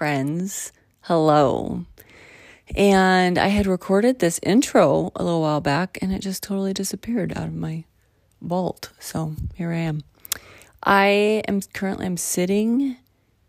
friends. 0.00 0.72
Hello. 1.02 1.84
And 2.74 3.36
I 3.36 3.48
had 3.48 3.66
recorded 3.66 4.18
this 4.18 4.40
intro 4.42 5.12
a 5.14 5.22
little 5.22 5.42
while 5.42 5.60
back 5.60 5.98
and 6.00 6.10
it 6.10 6.20
just 6.20 6.42
totally 6.42 6.72
disappeared 6.72 7.36
out 7.36 7.48
of 7.48 7.54
my 7.54 7.84
vault. 8.40 8.92
So 8.98 9.34
here 9.56 9.72
I 9.72 9.76
am. 9.80 10.02
I 10.82 11.42
am 11.46 11.60
currently 11.74 12.06
I'm 12.06 12.16
sitting 12.16 12.96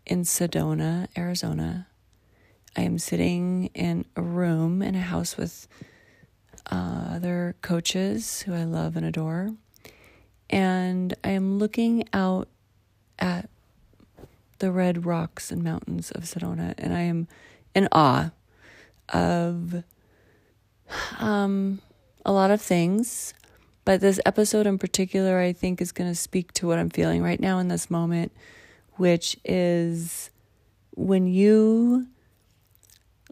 in 0.04 0.24
Sedona, 0.24 1.08
Arizona. 1.16 1.86
I 2.76 2.82
am 2.82 2.98
sitting 2.98 3.70
in 3.72 4.04
a 4.14 4.20
room 4.20 4.82
in 4.82 4.94
a 4.94 5.00
house 5.00 5.38
with 5.38 5.66
uh, 6.70 7.12
other 7.12 7.56
coaches 7.62 8.42
who 8.42 8.52
I 8.52 8.64
love 8.64 8.94
and 8.96 9.06
adore. 9.06 9.54
And 10.50 11.14
I 11.24 11.30
am 11.30 11.58
looking 11.58 12.06
out 12.12 12.48
at 13.18 13.48
the 14.62 14.70
red 14.70 15.04
rocks 15.04 15.50
and 15.50 15.64
mountains 15.64 16.12
of 16.12 16.22
Sedona, 16.22 16.72
and 16.78 16.94
I 16.94 17.00
am 17.00 17.26
in 17.74 17.88
awe 17.90 18.30
of 19.08 19.82
um, 21.18 21.80
a 22.24 22.30
lot 22.30 22.52
of 22.52 22.62
things. 22.62 23.34
But 23.84 24.00
this 24.00 24.20
episode 24.24 24.68
in 24.68 24.78
particular, 24.78 25.40
I 25.40 25.52
think, 25.52 25.80
is 25.80 25.90
going 25.90 26.08
to 26.08 26.14
speak 26.14 26.52
to 26.52 26.68
what 26.68 26.78
I'm 26.78 26.90
feeling 26.90 27.24
right 27.24 27.40
now 27.40 27.58
in 27.58 27.66
this 27.66 27.90
moment, 27.90 28.30
which 28.92 29.36
is 29.44 30.30
when 30.94 31.26
you 31.26 32.06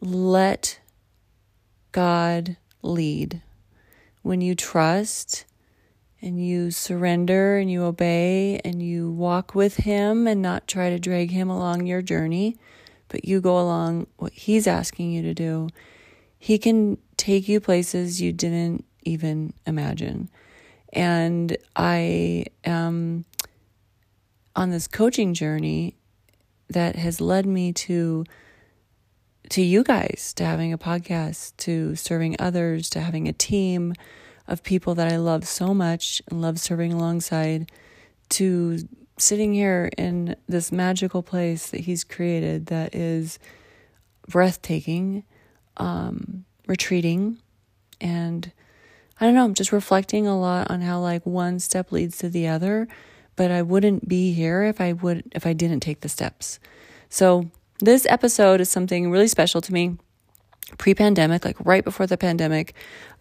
let 0.01 0.81
God 1.93 2.57
lead, 2.83 3.41
when 4.23 4.41
you 4.41 4.57
trust 4.57 5.45
and 6.23 6.45
you 6.45 6.71
surrender 6.71 7.57
and 7.57 7.71
you 7.71 7.83
obey 7.85 8.61
and 8.65 8.83
you 8.83 9.11
walk 9.11 9.55
with 9.55 9.77
Him 9.77 10.27
and 10.27 10.43
not 10.43 10.69
try 10.69 10.91
to 10.91 10.99
drag 10.99 11.31
Him 11.31 11.49
along 11.49 11.87
your 11.87 12.03
journey, 12.03 12.57
but 13.09 13.25
you 13.25 13.41
go 13.41 13.59
along 13.59 14.07
what 14.17 14.33
He's 14.33 14.67
asking 14.67 15.13
you 15.13 15.23
to 15.23 15.35
do, 15.35 15.69
He 16.39 16.59
can 16.59 16.99
take 17.17 17.49
you 17.49 17.61
places 17.61 18.21
you 18.21 18.33
didn't 18.33 18.85
even 19.05 19.53
imagine. 19.67 20.29
And 20.93 21.57
I 21.77 22.47
am 22.65 23.25
on 24.57 24.71
this 24.71 24.87
coaching 24.87 25.35
journey 25.35 25.97
that 26.69 26.97
has 26.97 27.21
led 27.21 27.47
me 27.47 27.73
to 27.73 28.25
to 29.51 29.63
you 29.63 29.83
guys, 29.83 30.33
to 30.37 30.45
having 30.45 30.73
a 30.73 30.79
podcast, 30.79 31.57
to 31.57 31.97
serving 31.97 32.37
others, 32.39 32.89
to 32.89 33.01
having 33.01 33.27
a 33.27 33.33
team 33.33 33.93
of 34.51 34.63
people 34.63 34.95
that 34.97 35.13
I 35.13 35.17
love 35.17 35.47
so 35.47 35.73
much 35.73 36.21
and 36.29 36.43
love 36.43 36.59
serving 36.59 36.93
alongside, 36.93 37.71
to 38.31 38.79
sitting 39.19 39.53
here 39.55 39.91
in 39.99 40.37
this 40.49 40.73
magical 40.73 41.23
place 41.23 41.71
that 41.71 41.81
He's 41.81 42.05
created 42.05 42.67
that 42.67 42.95
is 42.95 43.39
breathtaking, 44.29 45.25
um, 45.77 46.45
retreating, 46.67 47.39
and 48.01 48.53
I 49.21 49.27
don't 49.27 49.35
know, 49.35 49.45
I'm 49.45 49.55
just 49.55 49.73
reflecting 49.73 50.27
a 50.27 50.39
lot 50.39 50.71
on 50.71 50.81
how 50.81 51.01
like 51.01 51.27
one 51.27 51.59
step 51.59 51.93
leads 51.93 52.17
to 52.19 52.31
the 52.31 52.49
other, 52.49 52.89
but 53.37 53.51
I 53.51 53.61
wouldn't 53.63 54.09
be 54.09 54.33
here 54.33 54.63
if 54.63 54.81
I 54.81 54.95
would 54.95 55.25
if 55.33 55.47
I 55.47 55.53
didn't 55.53 55.81
take 55.81 56.01
the 56.01 56.09
steps. 56.09 56.59
So 57.11 57.51
this 57.81 58.07
episode 58.09 58.61
is 58.61 58.71
something 58.71 59.11
really 59.11 59.29
special 59.29 59.61
to 59.61 59.73
me. 59.73 59.99
Pre-pandemic, 60.79 61.45
like 61.45 61.57
right 61.65 61.83
before 61.83 62.07
the 62.07 62.17
pandemic, 62.17 62.75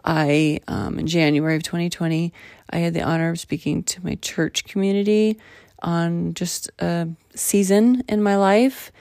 I 0.04 0.60
um, 0.68 1.00
in 1.00 1.08
January 1.08 1.56
of 1.56 1.64
2020, 1.64 2.34
I 2.70 2.78
had 2.78 2.94
the 2.94 3.02
honor 3.02 3.30
of 3.30 3.40
speaking 3.40 3.84
to 3.84 4.04
my 4.04 4.16
church 4.16 4.64
community 4.66 5.38
on 5.82 6.34
just 6.34 6.70
a 6.80 7.08
season 7.36 8.04
in 8.08 8.22
my 8.22 8.36
life 8.36 8.92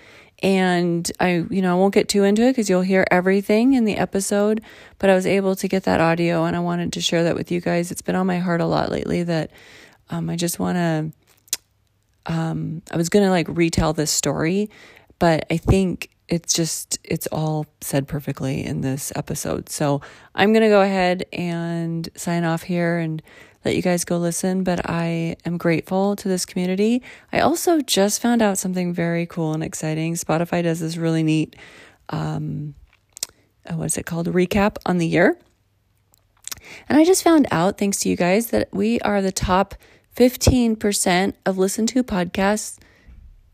and 0.41 1.11
I, 1.19 1.45
you 1.51 1.63
know, 1.63 1.73
I 1.73 1.79
won't 1.79 1.95
get 1.95 2.09
too 2.09 2.23
into 2.23 2.43
it 2.43 2.53
because 2.53 2.71
you'll 2.71 2.83
hear 2.83 3.05
everything 3.11 3.73
in 3.73 3.85
the 3.85 3.97
episode, 3.97 4.63
but 4.99 5.11
I 5.11 5.15
was 5.15 5.27
able 5.27 5.57
to 5.57 5.67
get 5.67 5.83
that 5.85 6.01
audio 6.01 6.45
and 6.45 6.55
I 6.55 6.61
wanted 6.61 6.93
to 6.93 7.01
share 7.01 7.25
that 7.25 7.35
with 7.35 7.51
you 7.51 7.61
guys. 7.61 7.91
It's 7.91 8.03
been 8.03 8.15
on 8.15 8.27
my 8.27 8.39
heart 8.39 8.61
a 8.61 8.67
lot 8.67 8.91
lately 8.91 9.25
that 9.25 9.51
um, 10.11 10.31
I 10.31 10.37
just 10.37 10.61
want 10.61 10.77
to, 10.77 11.13
um, 12.33 12.83
I 12.93 12.97
was 12.97 13.09
going 13.09 13.25
to 13.25 13.31
like 13.31 13.49
retell 13.49 13.93
this 13.93 14.13
story, 14.13 14.71
but 15.19 15.45
I 15.51 15.57
think 15.57 16.11
it's 16.29 16.53
just, 16.53 16.99
it's 17.05 17.27
all 17.29 17.67
said 17.81 18.07
perfectly 18.07 18.65
in 18.65 18.83
this 18.83 19.13
episode. 19.17 19.69
So 19.69 20.03
I'm 20.35 20.53
going 20.53 20.63
to 20.63 20.69
go 20.69 20.83
ahead 20.83 21.25
and 21.33 22.09
sign 22.17 22.45
off 22.45 22.63
here 22.63 22.99
and 22.99 23.23
let 23.65 23.75
you 23.75 23.83
guys 23.83 24.05
go 24.05 24.19
listen, 24.19 24.63
but 24.63 24.89
I 24.89 25.37
am 25.45 25.59
grateful 25.59 26.17
to 26.17 26.29
this 26.29 26.45
community. 26.47 27.03
I 27.33 27.41
also 27.41 27.81
just 27.81 28.23
found 28.23 28.43
out 28.43 28.59
something 28.59 28.93
very 28.93 29.27
cool 29.27 29.53
and 29.53 29.65
exciting. 29.65 30.15
Spotify 30.15 30.63
does 30.63 30.81
this 30.81 30.97
really 30.97 31.23
neat, 31.23 31.57
um, 32.11 32.75
uh, 33.67 33.75
what 33.75 33.87
is 33.87 33.99
it 33.99 34.07
called? 34.07 34.27
Recap 34.29 34.77
on 34.87 34.99
the 34.99 35.07
year. 35.07 35.39
And 36.89 36.99
I 36.99 37.05
just 37.05 37.23
found 37.23 37.47
out, 37.51 37.79
thanks 37.79 38.01
to 38.01 38.09
you 38.09 38.17
guys, 38.17 38.49
that 38.49 38.69
we 38.73 39.01
are 39.01 39.23
the 39.23 39.33
top 39.33 39.75
15% 40.17 41.35
of 41.47 41.59
listened 41.59 41.89
to 41.91 42.03
podcasts 42.03 42.79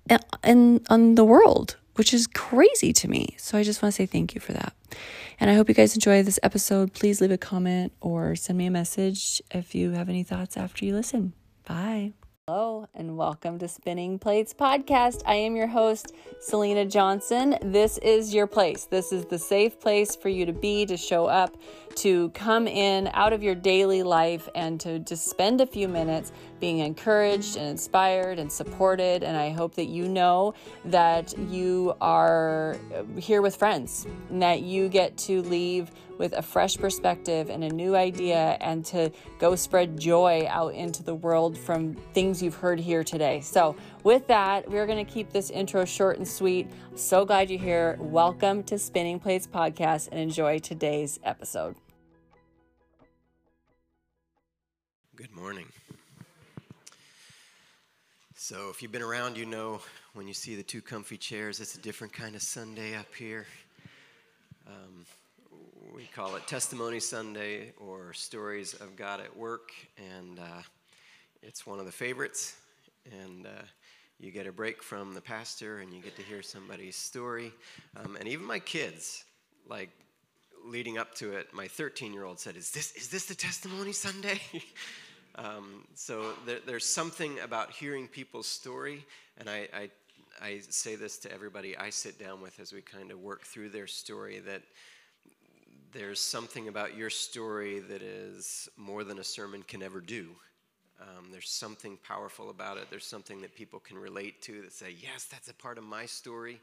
in, 0.08 0.18
in 0.42 0.84
on 0.88 1.14
the 1.14 1.24
world, 1.24 1.76
which 1.94 2.14
is 2.14 2.26
crazy 2.26 2.92
to 2.92 3.08
me. 3.08 3.34
So 3.38 3.58
I 3.58 3.62
just 3.62 3.82
want 3.82 3.92
to 3.92 3.96
say 3.96 4.06
thank 4.06 4.34
you 4.34 4.40
for 4.40 4.52
that. 4.52 4.74
And 5.40 5.50
I 5.50 5.54
hope 5.54 5.68
you 5.68 5.74
guys 5.74 5.94
enjoy 5.94 6.22
this 6.22 6.38
episode. 6.42 6.92
Please 6.92 7.20
leave 7.20 7.30
a 7.30 7.38
comment 7.38 7.92
or 8.00 8.36
send 8.36 8.58
me 8.58 8.66
a 8.66 8.70
message 8.70 9.42
if 9.50 9.74
you 9.74 9.92
have 9.92 10.08
any 10.08 10.22
thoughts 10.22 10.56
after 10.56 10.84
you 10.84 10.94
listen. 10.94 11.32
Bye. 11.66 12.12
Hello, 12.46 12.86
and 12.94 13.16
welcome 13.16 13.58
to 13.58 13.66
Spinning 13.66 14.18
Plates 14.18 14.52
Podcast. 14.52 15.22
I 15.24 15.36
am 15.36 15.56
your 15.56 15.66
host, 15.66 16.12
Selena 16.40 16.84
Johnson. 16.84 17.56
This 17.62 17.96
is 17.96 18.34
your 18.34 18.46
place. 18.46 18.84
This 18.84 19.12
is 19.12 19.24
the 19.24 19.38
safe 19.38 19.80
place 19.80 20.14
for 20.14 20.28
you 20.28 20.44
to 20.44 20.52
be, 20.52 20.84
to 20.84 20.98
show 20.98 21.24
up, 21.24 21.56
to 21.96 22.30
come 22.30 22.66
in 22.66 23.08
out 23.14 23.32
of 23.32 23.42
your 23.42 23.54
daily 23.54 24.02
life, 24.02 24.48
and 24.54 24.80
to 24.80 24.98
just 24.98 25.28
spend 25.28 25.60
a 25.60 25.66
few 25.66 25.88
minutes 25.88 26.32
being 26.60 26.78
encouraged 26.78 27.56
and 27.56 27.68
inspired 27.68 28.38
and 28.38 28.50
supported. 28.50 29.22
And 29.22 29.36
I 29.36 29.50
hope 29.50 29.74
that 29.74 29.86
you 29.86 30.08
know 30.08 30.54
that 30.86 31.36
you 31.38 31.94
are 32.00 32.76
uh, 32.94 33.20
here 33.20 33.42
with 33.42 33.56
friends 33.56 34.06
and 34.30 34.42
that 34.42 34.62
you 34.62 34.88
get 34.88 35.16
to 35.18 35.42
leave 35.42 35.90
with 36.18 36.32
a 36.32 36.42
fresh 36.42 36.76
perspective 36.76 37.50
and 37.50 37.64
a 37.64 37.68
new 37.68 37.96
idea 37.96 38.56
and 38.60 38.84
to 38.86 39.10
go 39.38 39.56
spread 39.56 39.98
joy 39.98 40.46
out 40.48 40.74
into 40.74 41.02
the 41.02 41.14
world 41.14 41.58
from 41.58 41.94
things 42.12 42.42
you've 42.42 42.54
heard 42.54 42.78
here 42.78 43.04
today. 43.04 43.40
So, 43.40 43.76
with 44.02 44.26
that, 44.28 44.70
we're 44.70 44.86
going 44.86 45.04
to 45.04 45.10
keep 45.10 45.30
this 45.30 45.50
intro 45.50 45.84
short 45.84 46.18
and 46.18 46.28
sweet. 46.28 46.68
So 46.94 47.24
glad 47.24 47.50
you're 47.50 47.58
here. 47.58 47.96
Welcome 48.00 48.62
to 48.64 48.78
Spinning 48.78 49.18
Plates 49.18 49.46
Podcast 49.46 50.08
and 50.12 50.20
enjoy 50.20 50.58
today's 50.58 51.18
episode. 51.24 51.74
Good 55.16 55.36
morning. 55.36 55.66
So, 58.34 58.68
if 58.70 58.82
you've 58.82 58.90
been 58.90 59.00
around, 59.00 59.36
you 59.36 59.46
know 59.46 59.80
when 60.14 60.26
you 60.26 60.34
see 60.34 60.56
the 60.56 60.62
two 60.64 60.82
comfy 60.82 61.16
chairs, 61.16 61.60
it's 61.60 61.76
a 61.76 61.80
different 61.80 62.12
kind 62.12 62.34
of 62.34 62.42
Sunday 62.42 62.96
up 62.96 63.14
here. 63.14 63.46
Um, 64.66 65.06
we 65.94 66.06
call 66.16 66.34
it 66.34 66.48
Testimony 66.48 66.98
Sunday 66.98 67.74
or 67.76 68.12
Stories 68.12 68.74
of 68.74 68.96
God 68.96 69.20
at 69.20 69.36
Work, 69.36 69.70
and 69.98 70.40
uh, 70.40 70.62
it's 71.44 71.64
one 71.64 71.78
of 71.78 71.86
the 71.86 71.92
favorites. 71.92 72.56
And 73.12 73.46
uh, 73.46 73.62
you 74.18 74.32
get 74.32 74.48
a 74.48 74.52
break 74.52 74.82
from 74.82 75.14
the 75.14 75.20
pastor, 75.20 75.78
and 75.78 75.94
you 75.94 76.02
get 76.02 76.16
to 76.16 76.22
hear 76.22 76.42
somebody's 76.42 76.96
story. 76.96 77.52
Um, 77.96 78.16
and 78.16 78.26
even 78.26 78.44
my 78.44 78.58
kids, 78.58 79.24
like 79.68 79.90
leading 80.64 80.98
up 80.98 81.14
to 81.16 81.32
it, 81.32 81.52
my 81.52 81.66
13-year-old 81.66 82.40
said, 82.40 82.56
"Is 82.56 82.70
this 82.70 82.92
is 82.96 83.08
this 83.08 83.26
the 83.26 83.34
Testimony 83.34 83.92
Sunday?" 83.92 84.40
um, 85.36 85.84
so 85.94 86.32
there, 86.46 86.60
there's 86.66 86.86
something 86.86 87.38
about 87.40 87.70
hearing 87.70 88.08
people's 88.08 88.48
story, 88.48 89.04
and 89.38 89.48
I, 89.48 89.68
I 89.72 89.90
I 90.42 90.60
say 90.68 90.96
this 90.96 91.18
to 91.18 91.32
everybody 91.32 91.76
I 91.76 91.90
sit 91.90 92.18
down 92.18 92.40
with 92.40 92.58
as 92.60 92.72
we 92.72 92.82
kind 92.82 93.10
of 93.10 93.20
work 93.20 93.42
through 93.42 93.70
their 93.70 93.86
story 93.86 94.40
that 94.40 94.62
there's 95.92 96.20
something 96.20 96.66
about 96.68 96.96
your 96.96 97.08
story 97.10 97.78
that 97.78 98.02
is 98.02 98.68
more 98.76 99.04
than 99.04 99.20
a 99.20 99.24
sermon 99.24 99.62
can 99.62 99.82
ever 99.82 100.00
do. 100.00 100.30
Um, 101.00 101.30
there's 101.30 101.50
something 101.50 101.98
powerful 102.06 102.50
about 102.50 102.78
it. 102.78 102.86
There's 102.90 103.06
something 103.06 103.40
that 103.42 103.54
people 103.54 103.78
can 103.78 103.96
relate 103.96 104.42
to 104.42 104.62
that 104.62 104.72
say, 104.72 104.94
yes, 105.00 105.24
that's 105.24 105.48
a 105.48 105.54
part 105.54 105.78
of 105.78 105.84
my 105.84 106.06
story. 106.06 106.60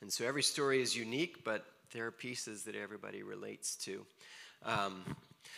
And 0.00 0.12
so 0.12 0.26
every 0.26 0.42
story 0.42 0.82
is 0.82 0.96
unique, 0.96 1.44
but 1.44 1.64
there 1.92 2.06
are 2.06 2.10
pieces 2.10 2.64
that 2.64 2.74
everybody 2.74 3.22
relates 3.22 3.76
to. 3.76 4.04
Um, 4.64 5.04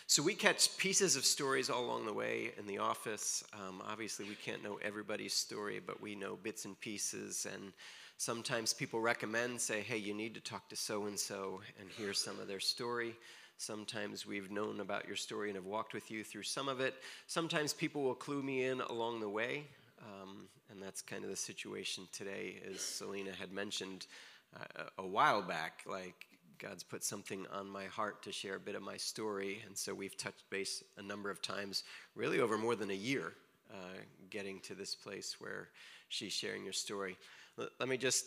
so 0.07 0.23
we 0.23 0.35
catch 0.35 0.77
pieces 0.79 1.17
of 1.17 1.25
stories 1.25 1.71
all 1.71 1.85
along 1.85 2.07
the 2.07 2.13
way 2.13 2.53
in 2.59 2.67
the 2.67 2.79
office. 2.79 3.45
Um, 3.53 3.83
obviously, 3.87 4.27
we 4.27 4.35
can't 4.35 4.63
know 4.63 4.79
everybody's 4.83 5.35
story, 5.35 5.81
but 5.85 6.01
we 6.01 6.15
know 6.15 6.37
bits 6.37 6.65
and 6.65 6.79
pieces. 6.81 7.47
And 7.53 7.73
Sometimes 8.17 8.73
people 8.73 9.01
recommend, 9.01 9.61
say, 9.61 9.81
hey, 9.81 9.97
you 9.97 10.15
need 10.15 10.35
to 10.35 10.41
talk 10.41 10.69
to 10.69 10.77
so 10.77 11.07
and 11.07 11.19
so 11.19 11.61
and 11.81 11.91
hear 11.91 12.15
some 12.15 12.39
of 12.39 12.47
their 12.47 12.61
story. 12.61 13.17
Sometimes 13.59 14.27
we've 14.27 14.51
known 14.51 14.81
about 14.81 15.07
your 15.07 15.17
story 15.17 15.49
and 15.49 15.57
have 15.57 15.67
walked 15.67 15.95
with 15.95 16.11
you 16.11 16.23
through 16.23 16.45
some 16.45 16.69
of 16.69 16.81
it. 16.81 16.95
Sometimes 17.27 17.73
people 17.73 18.03
will 18.03 18.15
clue 18.15 18.43
me 18.43 18.65
in 18.65 18.81
along 18.83 19.21
the 19.21 19.29
way. 19.29 19.65
Um, 20.01 20.49
and 20.71 20.81
that's 20.83 21.03
kind 21.03 21.25
of 21.25 21.31
the 21.31 21.37
situation 21.37 22.05
today, 22.13 22.61
as 22.71 22.81
Selena 22.81 23.33
had 23.33 23.53
mentioned. 23.53 24.07
A, 24.55 25.03
a 25.03 25.07
while 25.07 25.43
back, 25.43 25.83
like 25.87 26.27
God's 26.59 26.83
put 26.83 27.05
something 27.05 27.47
on 27.53 27.69
my 27.69 27.85
heart 27.87 28.23
to 28.23 28.33
share 28.33 28.57
a 28.57 28.61
bit 28.61 28.75
of 28.75 28.83
my 28.83 28.97
story. 28.97 29.63
And 29.67 29.77
so 29.77 29.95
we've 29.95 30.17
touched 30.17 30.49
base 30.51 30.83
a 30.97 31.03
number 31.03 31.31
of 31.31 31.43
times, 31.43 31.85
really 32.15 32.41
over 32.41 32.57
more 32.57 32.77
than 32.77 32.91
a 32.91 32.95
year, 32.95 33.33
uh, 33.73 33.99
getting 34.31 34.61
to 34.61 34.75
this 34.75 34.95
place 34.95 35.37
where 35.41 35.69
she's 36.09 36.33
sharing 36.33 36.65
your 36.65 36.73
story. 36.73 37.17
L- 37.59 37.69
let 37.81 37.89
me 37.89 37.97
just 37.97 38.27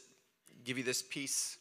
give 0.64 0.78
you 0.78 0.84
this 0.84 1.02
piece 1.02 1.58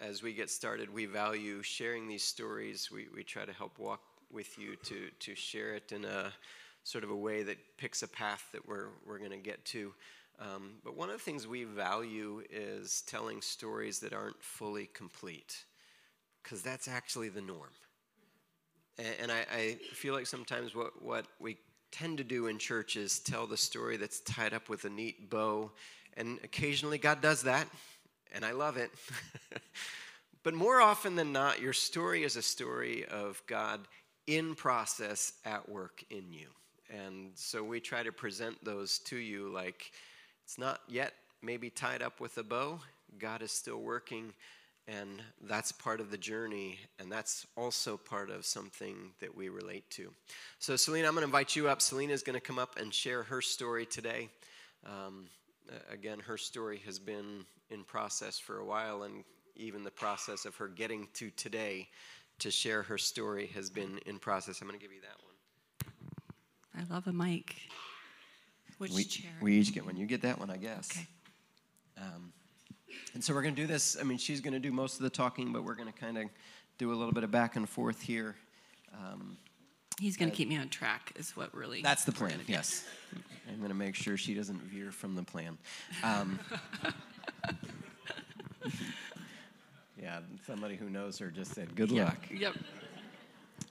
as 0.00 0.22
we 0.22 0.32
get 0.32 0.50
started. 0.50 0.92
We 0.92 1.06
value 1.06 1.62
sharing 1.62 2.06
these 2.06 2.22
stories. 2.22 2.90
We, 2.92 3.06
we 3.14 3.24
try 3.24 3.44
to 3.44 3.52
help 3.52 3.78
walk 3.78 4.00
with 4.30 4.58
you 4.58 4.76
to, 4.76 5.08
to 5.18 5.34
share 5.34 5.74
it 5.74 5.92
in 5.92 6.04
a 6.04 6.32
sort 6.84 7.04
of 7.04 7.10
a 7.10 7.16
way 7.16 7.42
that 7.42 7.58
picks 7.76 8.02
a 8.02 8.08
path 8.08 8.46
that 8.52 8.66
we're, 8.66 8.88
we're 9.06 9.18
going 9.18 9.30
to 9.30 9.36
get 9.36 9.64
to. 9.66 9.92
Um, 10.40 10.76
but 10.82 10.96
one 10.96 11.10
of 11.10 11.16
the 11.16 11.22
things 11.22 11.46
we 11.46 11.64
value 11.64 12.42
is 12.50 13.02
telling 13.02 13.42
stories 13.42 13.98
that 14.00 14.14
aren't 14.14 14.42
fully 14.42 14.88
complete 14.94 15.64
because 16.42 16.62
that's 16.62 16.88
actually 16.88 17.28
the 17.28 17.42
norm. 17.42 17.70
And, 18.98 19.14
and 19.22 19.32
I, 19.32 19.44
I, 19.54 19.78
feel 19.92 20.14
like 20.14 20.26
sometimes 20.26 20.74
what, 20.74 21.02
what 21.02 21.26
we 21.38 21.58
tend 21.92 22.18
to 22.18 22.24
do 22.24 22.46
in 22.46 22.58
church 22.58 22.96
is 22.96 23.18
tell 23.18 23.46
the 23.46 23.56
story 23.56 23.98
that's 23.98 24.20
tied 24.20 24.54
up 24.54 24.70
with 24.70 24.86
a 24.86 24.90
neat 24.90 25.28
bow. 25.28 25.70
And 26.16 26.38
occasionally 26.42 26.96
God 26.96 27.20
does 27.20 27.42
that, 27.42 27.68
and 28.32 28.42
I 28.42 28.52
love 28.52 28.78
it. 28.78 28.90
but 30.42 30.54
more 30.54 30.80
often 30.80 31.16
than 31.16 31.32
not, 31.32 31.60
your 31.60 31.74
story 31.74 32.24
is 32.24 32.36
a 32.36 32.42
story 32.42 33.04
of 33.06 33.42
God 33.46 33.80
in 34.26 34.54
process 34.54 35.34
at 35.44 35.68
work 35.68 36.02
in 36.10 36.32
you. 36.32 36.48
And 36.90 37.30
so 37.34 37.62
we 37.62 37.78
try 37.78 38.02
to 38.02 38.10
present 38.10 38.64
those 38.64 38.98
to 39.00 39.16
you 39.16 39.50
like 39.50 39.92
it's 40.50 40.58
not 40.58 40.80
yet 40.88 41.12
maybe 41.42 41.70
tied 41.70 42.02
up 42.02 42.18
with 42.18 42.36
a 42.36 42.42
bow. 42.42 42.80
God 43.20 43.40
is 43.40 43.52
still 43.52 43.78
working 43.78 44.32
and 44.88 45.22
that's 45.42 45.70
part 45.70 46.00
of 46.00 46.10
the 46.10 46.18
journey, 46.18 46.80
and 46.98 47.12
that's 47.12 47.46
also 47.56 47.96
part 47.96 48.30
of 48.30 48.44
something 48.44 49.12
that 49.20 49.32
we 49.32 49.48
relate 49.48 49.88
to. 49.90 50.10
So, 50.58 50.74
Selena, 50.74 51.06
I'm 51.06 51.14
going 51.14 51.22
to 51.22 51.26
invite 51.26 51.54
you 51.54 51.68
up. 51.68 51.80
Selena 51.80 52.12
is 52.12 52.24
going 52.24 52.34
to 52.34 52.40
come 52.40 52.58
up 52.58 52.80
and 52.80 52.92
share 52.92 53.22
her 53.22 53.40
story 53.40 53.86
today. 53.86 54.28
Um, 54.84 55.26
again, 55.92 56.18
her 56.18 56.36
story 56.36 56.82
has 56.84 56.98
been 56.98 57.44
in 57.70 57.84
process 57.84 58.36
for 58.36 58.58
a 58.58 58.64
while, 58.64 59.04
and 59.04 59.22
even 59.54 59.84
the 59.84 59.92
process 59.92 60.46
of 60.46 60.56
her 60.56 60.66
getting 60.66 61.06
to 61.14 61.30
today 61.30 61.86
to 62.40 62.50
share 62.50 62.82
her 62.82 62.98
story 62.98 63.46
has 63.54 63.70
been 63.70 64.00
in 64.06 64.18
process. 64.18 64.60
I'm 64.60 64.66
going 64.66 64.80
to 64.80 64.84
give 64.84 64.92
you 64.92 65.02
that 65.02 65.94
one. 66.74 66.90
I 66.90 66.92
love 66.92 67.06
a 67.06 67.12
mic. 67.12 67.54
Which 68.80 68.92
we, 68.92 69.04
chair? 69.04 69.30
We 69.42 69.58
each 69.58 69.74
get 69.74 69.84
one. 69.84 69.98
You 69.98 70.06
get 70.06 70.22
that 70.22 70.38
one, 70.38 70.48
I 70.48 70.56
guess. 70.56 70.90
Okay. 70.90 71.06
Um, 71.98 72.32
and 73.12 73.22
so 73.22 73.34
we're 73.34 73.42
going 73.42 73.54
to 73.54 73.60
do 73.60 73.66
this. 73.66 73.98
I 74.00 74.04
mean, 74.04 74.16
she's 74.16 74.40
going 74.40 74.54
to 74.54 74.58
do 74.58 74.72
most 74.72 74.96
of 74.96 75.02
the 75.02 75.10
talking, 75.10 75.52
but 75.52 75.64
we're 75.64 75.74
going 75.74 75.92
to 75.92 75.98
kind 75.98 76.16
of 76.16 76.24
do 76.78 76.90
a 76.90 76.96
little 76.96 77.12
bit 77.12 77.22
of 77.22 77.30
back 77.30 77.56
and 77.56 77.68
forth 77.68 78.00
here. 78.00 78.36
Um, 78.94 79.36
He's 80.00 80.16
going 80.16 80.30
to 80.30 80.34
uh, 80.34 80.36
keep 80.36 80.48
me 80.48 80.56
on 80.56 80.70
track, 80.70 81.12
is 81.16 81.36
what 81.36 81.54
really. 81.54 81.82
That's 81.82 82.04
the 82.04 82.12
plan, 82.12 82.40
yes. 82.46 82.86
I'm 83.46 83.58
going 83.58 83.68
to 83.68 83.74
make 83.74 83.94
sure 83.94 84.16
she 84.16 84.32
doesn't 84.32 84.62
veer 84.62 84.90
from 84.90 85.14
the 85.14 85.24
plan. 85.24 85.58
Um, 86.02 86.40
yeah, 90.00 90.20
somebody 90.46 90.76
who 90.76 90.88
knows 90.88 91.18
her 91.18 91.30
just 91.30 91.54
said, 91.54 91.76
good 91.76 91.92
luck. 91.92 92.16
Yep. 92.34 92.54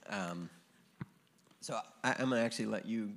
Um, 0.07 0.51
so 1.61 1.79
I, 2.03 2.11
am 2.11 2.29
going 2.29 2.39
to 2.39 2.45
actually 2.45 2.67
let 2.67 2.85
you 2.85 3.11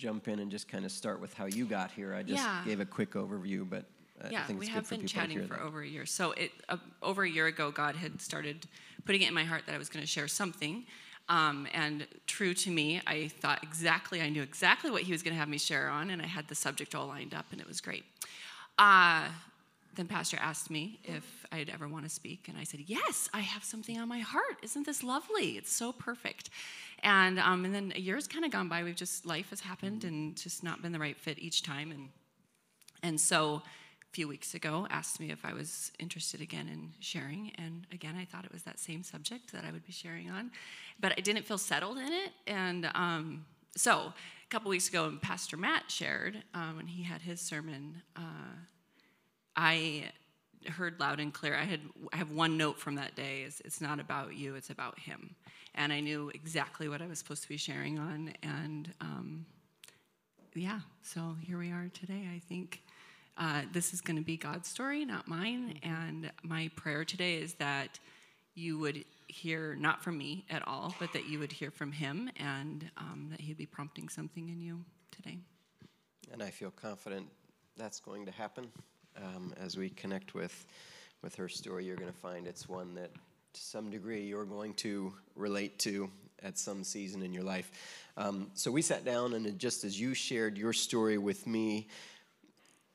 jump 0.00 0.28
in 0.28 0.38
and 0.38 0.50
just 0.50 0.66
kind 0.66 0.84
of 0.84 0.90
start 0.90 1.20
with 1.20 1.34
how 1.34 1.44
you 1.44 1.66
got 1.66 1.90
here. 1.90 2.14
I 2.14 2.22
just 2.22 2.42
yeah. 2.42 2.62
gave 2.64 2.80
a 2.80 2.86
quick 2.86 3.12
overview, 3.12 3.68
but 3.68 3.84
I 4.24 4.30
yeah, 4.30 4.44
we 4.52 4.66
have 4.66 4.88
been 4.88 5.06
chatting 5.06 5.46
for 5.46 5.54
that. 5.54 5.62
over 5.62 5.82
a 5.82 5.86
year. 5.86 6.06
So 6.06 6.32
it 6.32 6.52
uh, 6.68 6.78
over 7.02 7.22
a 7.22 7.28
year 7.28 7.46
ago, 7.46 7.70
God 7.70 7.96
had 7.96 8.20
started 8.20 8.66
putting 9.04 9.22
it 9.22 9.28
in 9.28 9.34
my 9.34 9.44
heart 9.44 9.62
that 9.66 9.74
I 9.74 9.78
was 9.78 9.88
going 9.88 10.02
to 10.02 10.10
share 10.10 10.28
something. 10.28 10.84
Um, 11.28 11.68
and 11.72 12.06
true 12.26 12.54
to 12.54 12.70
me, 12.70 13.00
I 13.06 13.28
thought 13.28 13.62
exactly, 13.62 14.20
I 14.20 14.30
knew 14.30 14.42
exactly 14.42 14.90
what 14.90 15.02
he 15.02 15.12
was 15.12 15.22
going 15.22 15.34
to 15.34 15.38
have 15.38 15.48
me 15.48 15.58
share 15.58 15.88
on, 15.88 16.10
and 16.10 16.20
I 16.20 16.26
had 16.26 16.48
the 16.48 16.56
subject 16.56 16.94
all 16.94 17.06
lined 17.06 17.34
up, 17.34 17.46
and 17.52 17.60
it 17.60 17.68
was 17.68 17.80
great. 17.80 18.04
Uh, 18.78 19.28
then 19.94 20.06
Pastor 20.06 20.38
asked 20.40 20.70
me 20.70 20.98
if 21.04 21.39
I'd 21.52 21.68
ever 21.68 21.88
want 21.88 22.04
to 22.04 22.10
speak, 22.10 22.48
and 22.48 22.56
I 22.56 22.64
said, 22.64 22.80
Yes, 22.86 23.28
I 23.34 23.40
have 23.40 23.64
something 23.64 23.98
on 23.98 24.08
my 24.08 24.20
heart. 24.20 24.58
Isn't 24.62 24.86
this 24.86 25.02
lovely? 25.02 25.56
It's 25.56 25.72
so 25.72 25.92
perfect. 25.92 26.50
And, 27.02 27.38
um, 27.38 27.64
and 27.64 27.74
then 27.74 27.92
a 27.96 28.00
year's 28.00 28.26
kind 28.26 28.44
of 28.44 28.50
gone 28.50 28.68
by. 28.68 28.82
We've 28.84 28.94
just, 28.94 29.26
life 29.26 29.50
has 29.50 29.60
happened 29.60 30.04
and 30.04 30.36
just 30.36 30.62
not 30.62 30.82
been 30.82 30.92
the 30.92 30.98
right 30.98 31.18
fit 31.18 31.38
each 31.38 31.62
time. 31.62 31.90
And, 31.90 32.08
and 33.02 33.20
so 33.20 33.62
a 34.02 34.12
few 34.12 34.28
weeks 34.28 34.54
ago 34.54 34.86
asked 34.90 35.18
me 35.18 35.30
if 35.30 35.44
I 35.44 35.52
was 35.52 35.92
interested 35.98 36.40
again 36.40 36.68
in 36.68 36.92
sharing. 37.00 37.52
And 37.56 37.86
again, 37.92 38.16
I 38.18 38.24
thought 38.24 38.44
it 38.44 38.52
was 38.52 38.62
that 38.64 38.78
same 38.78 39.02
subject 39.02 39.52
that 39.52 39.64
I 39.64 39.72
would 39.72 39.86
be 39.86 39.92
sharing 39.92 40.30
on, 40.30 40.50
but 41.00 41.12
I 41.16 41.20
didn't 41.20 41.46
feel 41.46 41.58
settled 41.58 41.96
in 41.96 42.12
it. 42.12 42.32
And 42.46 42.90
um, 42.94 43.46
so 43.76 44.12
a 44.12 44.48
couple 44.50 44.68
weeks 44.68 44.88
ago, 44.88 45.16
Pastor 45.22 45.56
Matt 45.56 45.90
shared, 45.90 46.42
um, 46.54 46.76
when 46.76 46.86
he 46.86 47.02
had 47.02 47.22
his 47.22 47.40
sermon, 47.40 48.02
uh, 48.16 48.54
I 49.56 50.10
heard 50.68 51.00
loud 51.00 51.20
and 51.20 51.32
clear. 51.32 51.56
I 51.56 51.64
had 51.64 51.80
I 52.12 52.16
have 52.16 52.30
one 52.30 52.56
note 52.56 52.78
from 52.78 52.96
that 52.96 53.14
day 53.14 53.42
is 53.42 53.62
it's 53.64 53.80
not 53.80 54.00
about 54.00 54.34
you, 54.34 54.54
it's 54.54 54.70
about 54.70 54.98
him. 54.98 55.34
And 55.74 55.92
I 55.92 56.00
knew 56.00 56.30
exactly 56.34 56.88
what 56.88 57.00
I 57.00 57.06
was 57.06 57.18
supposed 57.18 57.42
to 57.42 57.48
be 57.48 57.56
sharing 57.56 57.98
on. 57.98 58.32
And 58.42 58.92
um, 59.00 59.46
yeah, 60.54 60.80
so 61.02 61.36
here 61.40 61.58
we 61.58 61.70
are 61.70 61.90
today. 61.94 62.28
I 62.34 62.40
think 62.40 62.82
uh, 63.36 63.62
this 63.72 63.94
is 63.94 64.00
going 64.00 64.16
to 64.16 64.22
be 64.22 64.36
God's 64.36 64.68
story, 64.68 65.04
not 65.04 65.28
mine. 65.28 65.78
And 65.82 66.30
my 66.42 66.70
prayer 66.76 67.04
today 67.04 67.36
is 67.36 67.54
that 67.54 67.98
you 68.54 68.78
would 68.78 69.04
hear 69.28 69.76
not 69.76 70.02
from 70.02 70.18
me 70.18 70.44
at 70.50 70.66
all, 70.66 70.94
but 70.98 71.12
that 71.12 71.28
you 71.28 71.38
would 71.38 71.52
hear 71.52 71.70
from 71.70 71.92
Him 71.92 72.30
and 72.36 72.90
um, 72.96 73.28
that 73.30 73.40
He'd 73.40 73.56
be 73.56 73.66
prompting 73.66 74.08
something 74.08 74.48
in 74.48 74.60
you 74.60 74.84
today. 75.12 75.38
And 76.32 76.42
I 76.42 76.50
feel 76.50 76.70
confident 76.70 77.28
that's 77.76 78.00
going 78.00 78.26
to 78.26 78.32
happen 78.32 78.68
um, 79.16 79.54
as 79.60 79.76
we 79.76 79.90
connect 79.90 80.34
with 80.34 80.66
with 81.22 81.34
her 81.36 81.48
story. 81.48 81.84
You're 81.84 81.96
going 81.96 82.12
to 82.12 82.18
find 82.18 82.46
it's 82.46 82.68
one 82.68 82.94
that, 82.94 83.10
to 83.12 83.60
some 83.60 83.90
degree, 83.90 84.22
you're 84.22 84.44
going 84.44 84.74
to 84.74 85.12
relate 85.36 85.78
to 85.80 86.10
at 86.42 86.58
some 86.58 86.82
season 86.84 87.22
in 87.22 87.32
your 87.32 87.42
life. 87.42 87.70
Um, 88.16 88.50
so 88.54 88.70
we 88.70 88.82
sat 88.82 89.04
down, 89.04 89.34
and 89.34 89.58
just 89.58 89.84
as 89.84 90.00
you 90.00 90.14
shared 90.14 90.56
your 90.56 90.72
story 90.72 91.18
with 91.18 91.46
me, 91.46 91.88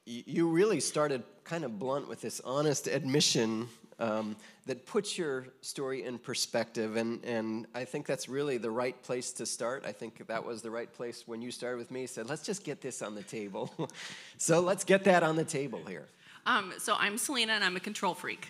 you 0.05 0.49
really 0.49 0.79
started 0.79 1.23
kind 1.43 1.63
of 1.63 1.79
blunt 1.79 2.07
with 2.07 2.21
this 2.21 2.39
honest 2.41 2.87
admission 2.87 3.67
um, 3.99 4.35
that 4.65 4.85
puts 4.85 5.17
your 5.17 5.47
story 5.61 6.03
in 6.03 6.17
perspective. 6.17 6.95
And, 6.95 7.23
and 7.23 7.67
I 7.73 7.85
think 7.85 8.05
that's 8.05 8.27
really 8.27 8.57
the 8.57 8.71
right 8.71 9.01
place 9.03 9.31
to 9.33 9.45
start. 9.45 9.83
I 9.85 9.91
think 9.91 10.25
that 10.27 10.45
was 10.45 10.61
the 10.61 10.71
right 10.71 10.91
place 10.91 11.23
when 11.25 11.41
you 11.41 11.51
started 11.51 11.77
with 11.77 11.91
me, 11.91 12.07
said, 12.07 12.29
let's 12.29 12.43
just 12.43 12.63
get 12.63 12.81
this 12.81 13.01
on 13.01 13.15
the 13.15 13.23
table. 13.23 13.71
so 14.37 14.59
let's 14.59 14.83
get 14.83 15.03
that 15.05 15.23
on 15.23 15.35
the 15.35 15.45
table 15.45 15.81
here. 15.87 16.07
Um, 16.45 16.73
so 16.77 16.95
I'm 16.99 17.17
Selena, 17.17 17.53
and 17.53 17.63
I'm 17.63 17.75
a 17.75 17.79
control 17.79 18.13
freak. 18.13 18.49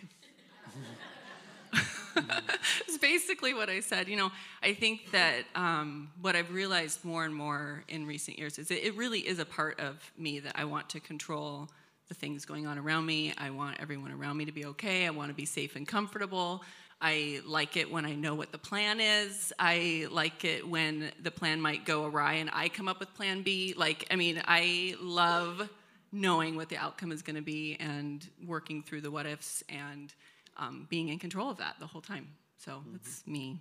it's 2.88 2.98
basically 2.98 3.53
what 3.53 3.69
I 3.69 3.79
said. 3.79 4.08
You 4.08 4.17
know, 4.17 4.31
I 4.62 4.74
think 4.74 5.12
that 5.12 5.43
um, 5.55 6.10
what 6.22 6.36
I've 6.36 6.51
realized 6.53 7.05
more 7.05 7.24
and 7.24 7.34
more 7.34 7.84
in 7.88 8.05
recent 8.05 8.38
years 8.38 8.60
is 8.60 8.72
it 8.72 8.96
really 8.96 9.19
is 9.19 9.39
a 9.39 9.46
part 9.46 9.79
of 9.79 10.12
me 10.17 10.39
that 10.39 10.53
I 10.55 10.65
want 10.65 10.89
to 10.89 11.00
control 11.00 11.69
the 12.07 12.13
things 12.13 12.45
going 12.45 12.67
on 12.67 12.77
around 12.77 13.05
me. 13.05 13.33
I 13.38 13.50
want 13.50 13.77
everyone 13.79 14.12
around 14.12 14.38
me 14.38 14.45
to 14.45 14.51
be 14.51 14.65
okay. 14.65 15.05
I 15.05 15.09
want 15.09 15.29
to 15.29 15.35
be 15.35 15.45
safe 15.45 15.75
and 15.75 15.88
comfortable. 15.88 16.63
I 17.01 17.41
like 17.45 17.77
it 17.77 17.91
when 17.91 18.05
I 18.05 18.15
know 18.15 18.35
what 18.35 18.51
the 18.51 18.57
plan 18.57 19.00
is. 19.00 19.51
I 19.59 20.07
like 20.12 20.45
it 20.45 20.67
when 20.67 21.12
the 21.21 21.31
plan 21.31 21.59
might 21.59 21.85
go 21.85 22.05
awry 22.05 22.33
and 22.33 22.50
I 22.53 22.69
come 22.69 22.88
up 22.88 23.00
with 23.00 23.13
plan 23.13 23.41
B. 23.41 23.74
Like, 23.75 24.07
I 24.09 24.15
mean, 24.15 24.41
I 24.45 24.95
love 25.01 25.69
knowing 26.12 26.55
what 26.55 26.69
the 26.69 26.77
outcome 26.77 27.12
is 27.12 27.21
going 27.21 27.35
to 27.35 27.41
be 27.41 27.75
and 27.79 28.27
working 28.45 28.81
through 28.81 29.01
the 29.01 29.12
what 29.12 29.25
ifs 29.25 29.63
and 29.67 30.13
um, 30.57 30.88
being 30.89 31.09
in 31.09 31.19
control 31.19 31.50
of 31.50 31.57
that 31.57 31.75
the 31.79 31.88
whole 31.88 32.01
time. 32.01 32.29
So 32.57 32.71
mm-hmm. 32.71 32.93
that's 32.93 33.27
me. 33.27 33.59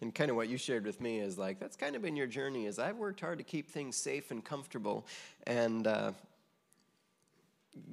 And 0.00 0.14
kind 0.14 0.30
of 0.30 0.36
what 0.36 0.48
you 0.48 0.58
shared 0.58 0.84
with 0.84 1.00
me 1.00 1.20
is 1.20 1.38
like 1.38 1.58
that's 1.58 1.76
kind 1.76 1.96
of 1.96 2.02
been 2.02 2.14
your 2.14 2.26
journey. 2.26 2.66
Is 2.66 2.78
I've 2.78 2.98
worked 2.98 3.20
hard 3.20 3.38
to 3.38 3.44
keep 3.44 3.70
things 3.70 3.96
safe 3.96 4.30
and 4.30 4.44
comfortable, 4.44 5.06
and 5.46 5.86
uh, 5.86 6.12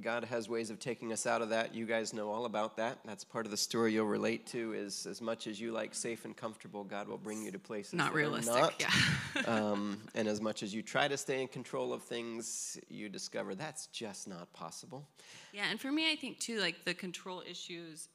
God 0.01 0.25
has 0.25 0.49
ways 0.49 0.69
of 0.69 0.79
taking 0.79 1.13
us 1.13 1.25
out 1.25 1.41
of 1.41 1.49
that. 1.49 1.73
You 1.73 1.85
guys 1.85 2.13
know 2.13 2.29
all 2.29 2.45
about 2.45 2.75
that. 2.77 2.99
That's 3.05 3.23
part 3.23 3.45
of 3.45 3.51
the 3.51 3.57
story 3.57 3.93
you'll 3.93 4.07
relate 4.07 4.45
to. 4.47 4.73
Is 4.73 5.05
as 5.05 5.21
much 5.21 5.47
as 5.47 5.59
you 5.59 5.71
like 5.71 5.95
safe 5.95 6.25
and 6.25 6.35
comfortable, 6.35 6.83
God 6.83 7.07
will 7.07 7.17
bring 7.17 7.43
you 7.43 7.51
to 7.51 7.59
places 7.59 7.93
not 7.93 8.13
realistic. 8.13 8.53
Not. 8.53 8.73
Yeah. 8.79 9.41
um, 9.47 10.01
and 10.15 10.27
as 10.27 10.41
much 10.41 10.63
as 10.63 10.73
you 10.73 10.81
try 10.81 11.07
to 11.07 11.15
stay 11.17 11.41
in 11.41 11.47
control 11.47 11.93
of 11.93 12.03
things, 12.03 12.77
you 12.89 13.07
discover 13.07 13.55
that's 13.55 13.87
just 13.87 14.27
not 14.27 14.51
possible. 14.51 15.07
Yeah, 15.53 15.65
and 15.69 15.79
for 15.79 15.91
me, 15.91 16.11
I 16.11 16.15
think 16.15 16.39
too, 16.39 16.59
like 16.59 16.83
the 16.83 16.93
control 16.93 17.41
issues 17.49 18.09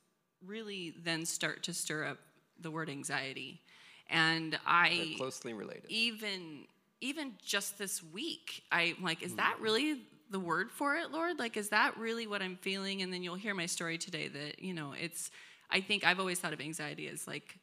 really 0.45 0.95
then 1.03 1.25
start 1.25 1.63
to 1.65 1.73
stir 1.73 2.05
up 2.05 2.19
the 2.61 2.71
word 2.71 2.91
anxiety, 2.91 3.63
and 4.11 4.59
I 4.67 5.07
They're 5.09 5.19
closely 5.19 5.55
related. 5.55 5.85
Even 5.89 6.67
even 7.01 7.33
just 7.45 7.79
this 7.79 8.03
week, 8.03 8.63
I'm 8.73 8.97
like, 9.03 9.23
is 9.23 9.35
that 9.37 9.57
mm. 9.59 9.63
really 9.63 10.01
the 10.35 10.41
word 10.41 10.73
for 10.73 10.97
it, 10.97 11.13
Lord? 11.13 11.39
Like, 11.39 11.57
is 11.57 11.69
that 11.69 11.97
really 11.97 12.27
what 12.27 12.43
I'm 12.43 12.57
feeling? 12.57 13.03
And 13.03 13.13
then 13.13 13.23
you'll 13.23 13.37
hear 13.37 13.55
my 13.55 13.67
story 13.67 13.99
today 13.99 14.27
that, 14.27 14.61
you 14.61 14.75
know, 14.75 14.93
it's, 15.01 15.31
I 15.71 15.81
think 15.81 16.05
I've 16.05 16.19
always 16.19 16.41
thought 16.41 16.53
of 16.53 16.61
anxiety 16.61 17.07
as 17.07 17.29
like, 17.29 17.57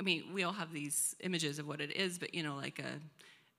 I 0.00 0.02
mean, 0.02 0.24
we 0.34 0.42
all 0.42 0.52
have 0.52 0.72
these 0.72 1.14
images 1.20 1.60
of 1.60 1.68
what 1.68 1.80
it 1.80 1.94
is, 1.96 2.18
but, 2.18 2.34
you 2.34 2.42
know, 2.42 2.56
like 2.56 2.80
a, 2.80 3.00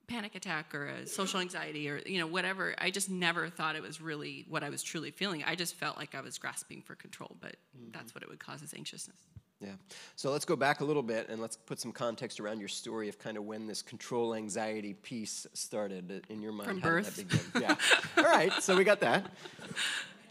panic 0.09 0.33
attack 0.33 0.73
or 0.73 0.87
a 0.87 1.05
social 1.05 1.39
anxiety 1.39 1.87
or 1.87 2.01
you 2.03 2.17
know 2.17 2.25
whatever 2.25 2.73
i 2.79 2.89
just 2.89 3.11
never 3.11 3.47
thought 3.47 3.75
it 3.75 3.83
was 3.83 4.01
really 4.01 4.43
what 4.49 4.63
i 4.63 4.69
was 4.69 4.81
truly 4.81 5.11
feeling 5.11 5.43
i 5.45 5.53
just 5.53 5.75
felt 5.75 5.97
like 5.97 6.15
i 6.15 6.21
was 6.21 6.39
grasping 6.39 6.81
for 6.81 6.95
control 6.95 7.37
but 7.39 7.57
mm-hmm. 7.77 7.91
that's 7.91 8.15
what 8.15 8.23
it 8.23 8.27
would 8.27 8.39
cause 8.39 8.63
is 8.63 8.73
anxiousness 8.73 9.19
yeah. 9.61 9.71
So 10.15 10.31
let's 10.31 10.45
go 10.45 10.55
back 10.55 10.81
a 10.81 10.85
little 10.85 11.03
bit 11.03 11.29
and 11.29 11.41
let's 11.41 11.57
put 11.57 11.79
some 11.79 11.91
context 11.91 12.39
around 12.39 12.59
your 12.59 12.69
story 12.69 13.09
of 13.09 13.19
kind 13.19 13.37
of 13.37 13.43
when 13.43 13.67
this 13.67 13.81
control 13.81 14.33
anxiety 14.33 14.93
piece 14.93 15.45
started 15.53 16.11
uh, 16.11 16.33
in 16.33 16.41
your 16.41 16.51
mind 16.51 16.69
from 16.69 16.79
birth. 16.79 17.51
yeah. 17.61 17.75
All 18.17 18.23
right 18.23 18.53
so 18.61 18.75
we 18.75 18.83
got 18.83 18.99
that. 19.01 19.25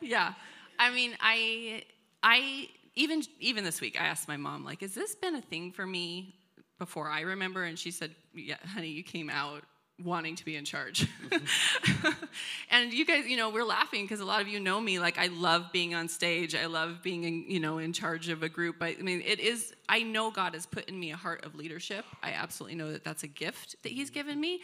Yeah. 0.00 0.32
I 0.78 0.90
mean 0.90 1.16
i 1.20 1.82
i 2.22 2.68
even 2.94 3.22
even 3.38 3.64
this 3.64 3.80
week 3.80 4.00
i 4.00 4.04
asked 4.04 4.28
my 4.28 4.36
mom 4.36 4.64
like 4.64 4.80
has 4.80 4.94
this 4.94 5.14
been 5.14 5.34
a 5.34 5.42
thing 5.42 5.72
for 5.72 5.86
me 5.86 6.38
before 6.78 7.08
I 7.08 7.20
remember, 7.22 7.64
and 7.64 7.78
she 7.78 7.90
said, 7.90 8.14
"Yeah, 8.34 8.56
honey, 8.64 8.88
you 8.88 9.02
came 9.02 9.28
out 9.28 9.64
wanting 10.02 10.36
to 10.36 10.44
be 10.44 10.56
in 10.56 10.64
charge." 10.64 11.06
and 12.70 12.92
you 12.92 13.04
guys, 13.04 13.26
you 13.26 13.36
know, 13.36 13.50
we're 13.50 13.64
laughing 13.64 14.04
because 14.04 14.20
a 14.20 14.24
lot 14.24 14.40
of 14.40 14.48
you 14.48 14.60
know 14.60 14.80
me. 14.80 14.98
Like, 14.98 15.18
I 15.18 15.26
love 15.26 15.66
being 15.72 15.94
on 15.94 16.08
stage. 16.08 16.54
I 16.54 16.66
love 16.66 17.02
being, 17.02 17.24
in, 17.24 17.44
you 17.48 17.60
know, 17.60 17.78
in 17.78 17.92
charge 17.92 18.28
of 18.28 18.42
a 18.42 18.48
group. 18.48 18.76
I, 18.80 18.96
I 18.98 19.02
mean, 19.02 19.22
it 19.24 19.40
is. 19.40 19.74
I 19.88 20.02
know 20.02 20.30
God 20.30 20.54
has 20.54 20.66
put 20.66 20.88
in 20.88 20.98
me 20.98 21.10
a 21.12 21.16
heart 21.16 21.44
of 21.44 21.54
leadership. 21.54 22.04
I 22.22 22.32
absolutely 22.32 22.76
know 22.76 22.92
that 22.92 23.04
that's 23.04 23.22
a 23.22 23.28
gift 23.28 23.76
that 23.82 23.92
He's 23.92 24.10
given 24.10 24.40
me. 24.40 24.60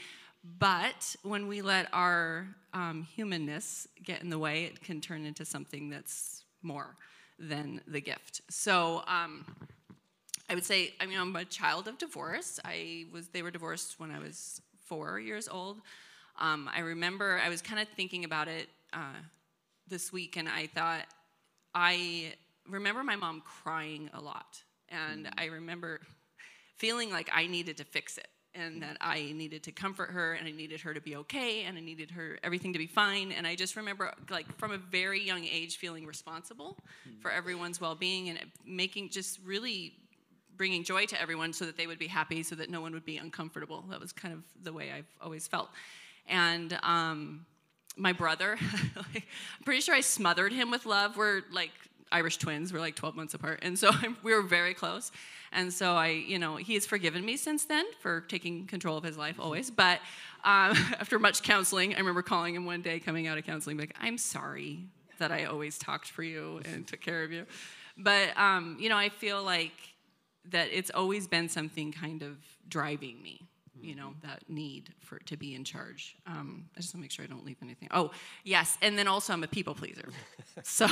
But 0.58 1.16
when 1.22 1.48
we 1.48 1.62
let 1.62 1.88
our 1.92 2.46
um, 2.74 3.06
humanness 3.14 3.88
get 4.02 4.22
in 4.22 4.28
the 4.28 4.38
way, 4.38 4.64
it 4.64 4.82
can 4.82 5.00
turn 5.00 5.24
into 5.24 5.44
something 5.44 5.88
that's 5.88 6.44
more 6.62 6.96
than 7.38 7.80
the 7.86 8.00
gift. 8.00 8.42
So. 8.50 9.02
Um, 9.06 9.44
I 10.48 10.54
would 10.54 10.64
say, 10.64 10.92
I 11.00 11.06
mean, 11.06 11.18
I'm 11.18 11.34
a 11.36 11.44
child 11.44 11.88
of 11.88 11.98
divorce. 11.98 12.60
I 12.64 13.06
was, 13.12 13.28
they 13.28 13.42
were 13.42 13.50
divorced 13.50 13.98
when 13.98 14.10
I 14.10 14.18
was 14.18 14.60
four 14.84 15.18
years 15.18 15.48
old. 15.48 15.80
Um, 16.38 16.68
I 16.74 16.80
remember 16.80 17.40
I 17.44 17.48
was 17.48 17.62
kind 17.62 17.80
of 17.80 17.88
thinking 17.88 18.24
about 18.24 18.48
it 18.48 18.68
uh, 18.92 19.20
this 19.88 20.12
week, 20.12 20.36
and 20.36 20.48
I 20.48 20.66
thought, 20.66 21.04
I 21.74 22.34
remember 22.68 23.02
my 23.02 23.16
mom 23.16 23.42
crying 23.62 24.10
a 24.14 24.20
lot. 24.20 24.62
And 24.88 25.26
mm-hmm. 25.26 25.40
I 25.40 25.46
remember 25.46 26.00
feeling 26.76 27.10
like 27.10 27.30
I 27.32 27.46
needed 27.46 27.78
to 27.78 27.84
fix 27.84 28.18
it 28.18 28.28
and 28.54 28.82
that 28.82 28.96
I 29.00 29.32
needed 29.34 29.64
to 29.64 29.72
comfort 29.72 30.10
her 30.10 30.34
and 30.34 30.46
I 30.46 30.52
needed 30.52 30.80
her 30.82 30.94
to 30.94 31.00
be 31.00 31.16
okay 31.16 31.64
and 31.64 31.76
I 31.76 31.80
needed 31.80 32.12
her 32.12 32.38
everything 32.44 32.72
to 32.72 32.78
be 32.78 32.86
fine 32.86 33.32
and 33.32 33.46
I 33.46 33.56
just 33.56 33.74
remember 33.76 34.12
like 34.30 34.46
from 34.58 34.70
a 34.70 34.78
very 34.78 35.20
young 35.20 35.44
age 35.44 35.76
feeling 35.76 36.06
responsible 36.06 36.78
mm-hmm. 37.08 37.20
for 37.20 37.30
everyone's 37.30 37.80
well-being 37.80 38.28
and 38.28 38.38
making 38.64 39.10
just 39.10 39.40
really 39.44 39.94
bringing 40.56 40.84
joy 40.84 41.06
to 41.06 41.20
everyone 41.20 41.52
so 41.52 41.64
that 41.64 41.76
they 41.76 41.86
would 41.86 41.98
be 41.98 42.06
happy, 42.06 42.42
so 42.42 42.54
that 42.56 42.70
no 42.70 42.80
one 42.80 42.92
would 42.92 43.04
be 43.04 43.16
uncomfortable. 43.16 43.84
That 43.90 44.00
was 44.00 44.12
kind 44.12 44.34
of 44.34 44.42
the 44.62 44.72
way 44.72 44.92
I've 44.92 45.08
always 45.22 45.46
felt. 45.46 45.68
And 46.28 46.78
um, 46.82 47.46
my 47.96 48.12
brother, 48.12 48.56
I'm 48.96 49.22
pretty 49.64 49.80
sure 49.80 49.94
I 49.94 50.00
smothered 50.00 50.52
him 50.52 50.70
with 50.70 50.86
love. 50.86 51.16
We're 51.16 51.42
like 51.52 51.70
Irish 52.10 52.38
twins. 52.38 52.72
We're 52.72 52.80
like 52.80 52.96
12 52.96 53.16
months 53.16 53.34
apart, 53.34 53.60
and 53.62 53.78
so 53.78 53.90
we 54.22 54.34
were 54.34 54.42
very 54.42 54.74
close. 54.74 55.10
And 55.52 55.72
so 55.72 55.92
I, 55.92 56.08
you 56.08 56.38
know, 56.38 56.56
he 56.56 56.74
has 56.74 56.84
forgiven 56.84 57.24
me 57.24 57.36
since 57.36 57.64
then 57.64 57.84
for 58.00 58.22
taking 58.22 58.66
control 58.66 58.98
of 58.98 59.04
his 59.04 59.16
life 59.16 59.38
always. 59.38 59.70
But 59.70 60.00
um, 60.44 60.72
after 60.98 61.18
much 61.18 61.42
counseling, 61.42 61.94
I 61.94 61.98
remember 61.98 62.22
calling 62.22 62.56
him 62.56 62.66
one 62.66 62.82
day, 62.82 62.98
coming 62.98 63.26
out 63.28 63.38
of 63.38 63.44
counseling, 63.44 63.78
like, 63.78 63.94
"I'm 64.00 64.18
sorry 64.18 64.88
that 65.18 65.30
I 65.30 65.44
always 65.44 65.78
talked 65.78 66.10
for 66.10 66.22
you 66.22 66.60
and 66.64 66.86
took 66.86 67.00
care 67.00 67.22
of 67.22 67.32
you." 67.32 67.46
But 67.96 68.36
um, 68.36 68.76
you 68.80 68.88
know, 68.88 68.96
I 68.96 69.08
feel 69.08 69.42
like 69.42 69.93
that 70.50 70.68
it's 70.72 70.90
always 70.90 71.26
been 71.26 71.48
something 71.48 71.92
kind 71.92 72.22
of 72.22 72.36
driving 72.68 73.22
me 73.22 73.48
you 73.80 73.94
know 73.94 74.08
mm-hmm. 74.08 74.28
that 74.28 74.42
need 74.48 74.90
for 75.00 75.18
to 75.20 75.36
be 75.36 75.54
in 75.54 75.64
charge 75.64 76.16
um, 76.26 76.64
i 76.76 76.80
just 76.80 76.94
want 76.94 77.00
to 77.00 77.04
make 77.04 77.10
sure 77.10 77.24
i 77.24 77.28
don't 77.28 77.44
leave 77.44 77.56
anything 77.62 77.88
oh 77.92 78.10
yes 78.44 78.78
and 78.82 78.98
then 78.98 79.06
also 79.06 79.32
i'm 79.32 79.42
a 79.42 79.48
people 79.48 79.74
pleaser 79.74 80.08
so 80.62 80.86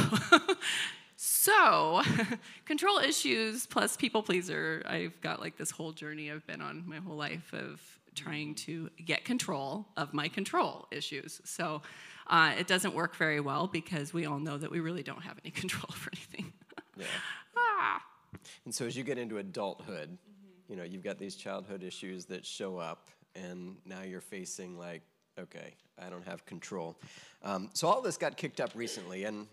so 1.17 2.03
control 2.65 2.99
issues 2.99 3.67
plus 3.67 3.97
people 3.97 4.23
pleaser 4.23 4.83
i've 4.87 5.19
got 5.21 5.41
like 5.41 5.57
this 5.57 5.71
whole 5.71 5.93
journey 5.93 6.31
i've 6.31 6.47
been 6.47 6.61
on 6.61 6.83
my 6.87 6.97
whole 6.97 7.17
life 7.17 7.53
of 7.53 7.81
trying 8.15 8.55
mm-hmm. 8.55 8.89
to 8.89 8.91
get 9.05 9.25
control 9.25 9.87
of 9.97 10.13
my 10.13 10.29
control 10.29 10.87
issues 10.91 11.41
so 11.45 11.83
uh, 12.29 12.53
it 12.57 12.69
doesn't 12.69 12.95
work 12.95 13.17
very 13.17 13.41
well 13.41 13.67
because 13.67 14.15
we 14.15 14.27
all 14.27 14.39
know 14.39 14.57
that 14.57 14.71
we 14.71 14.81
really 14.81 15.03
don't 15.03 15.23
have 15.23 15.39
any 15.45 15.51
control 15.51 15.87
over 15.91 16.11
anything 16.13 16.53
yeah. 16.97 17.07
ah. 17.57 18.03
And 18.65 18.75
so 18.75 18.87
as 18.87 18.97
you 18.97 19.05
get 19.05 19.19
into 19.19 19.39
adulthood, 19.39 20.11
mm-hmm. 20.11 20.71
you 20.73 20.77
know, 20.77 20.85
you've 20.85 21.03
got 21.03 21.19
these 21.19 21.35
childhood 21.35 21.83
issues 21.83 22.25
that 22.27 22.45
show 22.45 22.79
up, 22.79 23.11
and 23.35 23.77
now 23.87 24.03
you're 24.03 24.21
facing 24.21 24.79
like, 24.79 25.03
okay, 25.39 25.75
I 25.99 26.11
don't 26.11 26.27
have 26.27 26.45
control. 26.45 26.99
Um, 27.43 27.71
so 27.73 27.89
all 27.89 28.03
this 28.03 28.17
got 28.17 28.37
kicked 28.37 28.61
up 28.61 28.71
recently, 28.75 29.25
and 29.25 29.47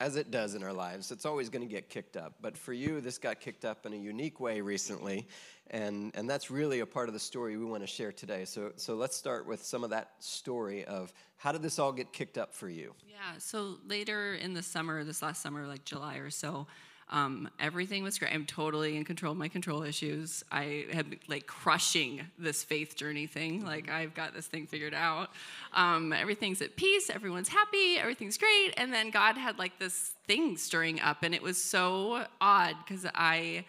as 0.00 0.16
it 0.16 0.30
does 0.30 0.54
in 0.54 0.62
our 0.62 0.72
lives, 0.72 1.10
it's 1.10 1.26
always 1.26 1.48
going 1.48 1.66
to 1.66 1.72
get 1.72 1.88
kicked 1.88 2.16
up. 2.16 2.34
But 2.40 2.56
for 2.56 2.72
you, 2.72 3.00
this 3.00 3.18
got 3.18 3.40
kicked 3.40 3.64
up 3.64 3.84
in 3.84 3.92
a 3.92 3.96
unique 3.96 4.38
way 4.38 4.60
recently, 4.60 5.26
and, 5.70 6.12
and 6.14 6.30
that's 6.30 6.50
really 6.50 6.80
a 6.80 6.86
part 6.86 7.08
of 7.08 7.14
the 7.14 7.20
story 7.20 7.56
we 7.56 7.64
want 7.64 7.82
to 7.82 7.86
share 7.86 8.12
today. 8.12 8.44
So, 8.44 8.72
so 8.76 8.94
let's 8.94 9.16
start 9.16 9.46
with 9.46 9.64
some 9.64 9.82
of 9.82 9.90
that 9.90 10.12
story 10.20 10.84
of 10.84 11.12
how 11.36 11.50
did 11.50 11.62
this 11.62 11.78
all 11.78 11.92
get 11.92 12.12
kicked 12.12 12.38
up 12.38 12.54
for 12.54 12.68
you? 12.68 12.94
Yeah, 13.08 13.38
so 13.38 13.78
later 13.86 14.34
in 14.34 14.54
the 14.54 14.62
summer, 14.62 15.02
this 15.02 15.20
last 15.20 15.42
summer, 15.42 15.66
like 15.66 15.84
July 15.84 16.16
or 16.16 16.30
so, 16.30 16.68
um, 17.10 17.48
everything 17.58 18.02
was 18.02 18.18
great. 18.18 18.32
I'm 18.32 18.44
totally 18.44 18.96
in 18.96 19.04
control 19.04 19.32
of 19.32 19.38
my 19.38 19.48
control 19.48 19.82
issues. 19.82 20.44
I 20.52 20.86
had 20.92 21.16
like 21.26 21.46
crushing 21.46 22.22
this 22.38 22.62
faith 22.62 22.96
journey 22.96 23.26
thing. 23.26 23.64
Like 23.64 23.90
I've 23.90 24.14
got 24.14 24.34
this 24.34 24.46
thing 24.46 24.66
figured 24.66 24.94
out. 24.94 25.30
Um, 25.72 26.12
everything's 26.12 26.60
at 26.60 26.76
peace. 26.76 27.08
Everyone's 27.08 27.48
happy. 27.48 27.98
Everything's 27.98 28.36
great. 28.36 28.74
And 28.76 28.92
then 28.92 29.10
God 29.10 29.36
had 29.36 29.58
like 29.58 29.78
this 29.78 30.12
thing 30.26 30.56
stirring 30.58 31.00
up, 31.00 31.22
and 31.22 31.34
it 31.34 31.42
was 31.42 31.62
so 31.62 32.26
odd 32.40 32.76
because 32.86 33.06
I 33.14 33.64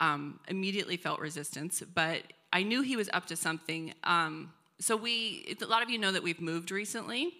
um, 0.00 0.40
immediately 0.48 0.96
felt 0.96 1.20
resistance, 1.20 1.82
but 1.94 2.22
I 2.52 2.64
knew 2.64 2.82
He 2.82 2.96
was 2.96 3.08
up 3.12 3.26
to 3.26 3.36
something. 3.36 3.94
Um, 4.02 4.52
so 4.80 4.96
we, 4.96 5.56
a 5.60 5.66
lot 5.66 5.82
of 5.82 5.90
you 5.90 5.98
know 5.98 6.10
that 6.10 6.22
we've 6.22 6.40
moved 6.40 6.70
recently. 6.70 7.34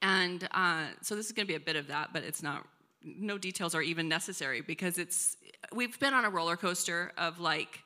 And 0.00 0.48
uh, 0.52 0.86
so 1.02 1.14
this 1.14 1.26
is 1.26 1.32
going 1.32 1.46
to 1.46 1.48
be 1.50 1.56
a 1.56 1.60
bit 1.60 1.76
of 1.76 1.88
that, 1.88 2.10
but 2.12 2.22
it's 2.22 2.42
not 2.42 2.66
no 3.02 3.38
details 3.38 3.74
are 3.74 3.82
even 3.82 4.08
necessary 4.08 4.60
because 4.60 4.98
it's 4.98 5.36
we've 5.72 5.98
been 5.98 6.14
on 6.14 6.24
a 6.24 6.30
roller 6.30 6.56
coaster 6.56 7.12
of 7.16 7.40
like 7.40 7.80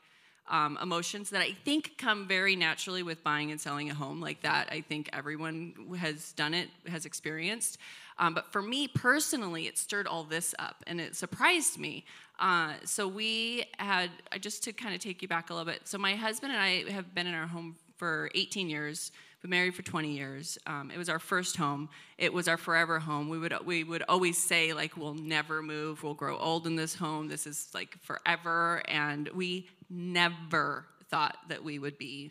um, 0.48 0.78
emotions 0.82 1.30
that 1.30 1.40
I 1.40 1.56
think 1.64 1.96
come 1.98 2.26
very 2.26 2.56
naturally 2.56 3.02
with 3.02 3.22
buying 3.22 3.50
and 3.50 3.60
selling 3.60 3.90
a 3.90 3.94
home 3.94 4.20
like 4.20 4.42
that. 4.42 4.68
I 4.70 4.80
think 4.80 5.08
everyone 5.12 5.96
has 5.98 6.32
done 6.32 6.52
it, 6.52 6.68
has 6.86 7.06
experienced. 7.06 7.78
Um, 8.18 8.34
but 8.34 8.52
for 8.52 8.60
me 8.60 8.88
personally, 8.88 9.66
it 9.66 9.78
stirred 9.78 10.06
all 10.06 10.24
this 10.24 10.54
up 10.58 10.82
and 10.86 11.00
it 11.00 11.16
surprised 11.16 11.78
me. 11.78 12.04
Uh, 12.38 12.74
so 12.84 13.06
we 13.06 13.64
had, 13.78 14.10
just 14.40 14.64
to 14.64 14.72
kind 14.72 14.94
of 14.94 15.00
take 15.00 15.22
you 15.22 15.28
back 15.28 15.50
a 15.50 15.54
little 15.54 15.70
bit. 15.72 15.86
So 15.86 15.96
my 15.96 16.16
husband 16.16 16.52
and 16.52 16.60
I 16.60 16.90
have 16.90 17.14
been 17.14 17.26
in 17.26 17.34
our 17.34 17.46
home 17.46 17.76
for 17.96 18.30
18 18.34 18.68
years 18.68 19.12
been 19.42 19.50
married 19.50 19.74
for 19.74 19.82
20 19.82 20.12
years. 20.12 20.56
Um, 20.66 20.90
it 20.92 20.96
was 20.96 21.08
our 21.08 21.18
first 21.18 21.56
home. 21.56 21.88
It 22.16 22.32
was 22.32 22.46
our 22.46 22.56
forever 22.56 23.00
home. 23.00 23.28
We 23.28 23.38
would 23.38 23.54
we 23.66 23.82
would 23.82 24.04
always 24.08 24.38
say 24.38 24.72
like 24.72 24.96
we'll 24.96 25.14
never 25.14 25.62
move. 25.62 26.02
We'll 26.02 26.14
grow 26.14 26.38
old 26.38 26.66
in 26.66 26.76
this 26.76 26.94
home. 26.94 27.28
This 27.28 27.46
is 27.46 27.68
like 27.74 27.98
forever. 28.02 28.82
And 28.86 29.28
we 29.34 29.68
never 29.90 30.86
thought 31.10 31.36
that 31.48 31.62
we 31.62 31.80
would 31.80 31.98
be 31.98 32.30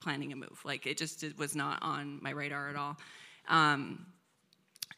planning 0.00 0.32
a 0.32 0.36
move. 0.36 0.60
Like 0.64 0.86
it 0.86 0.96
just 0.96 1.24
it 1.24 1.36
was 1.36 1.56
not 1.56 1.82
on 1.82 2.20
my 2.22 2.30
radar 2.30 2.68
at 2.68 2.76
all. 2.76 2.96
Um, 3.48 4.06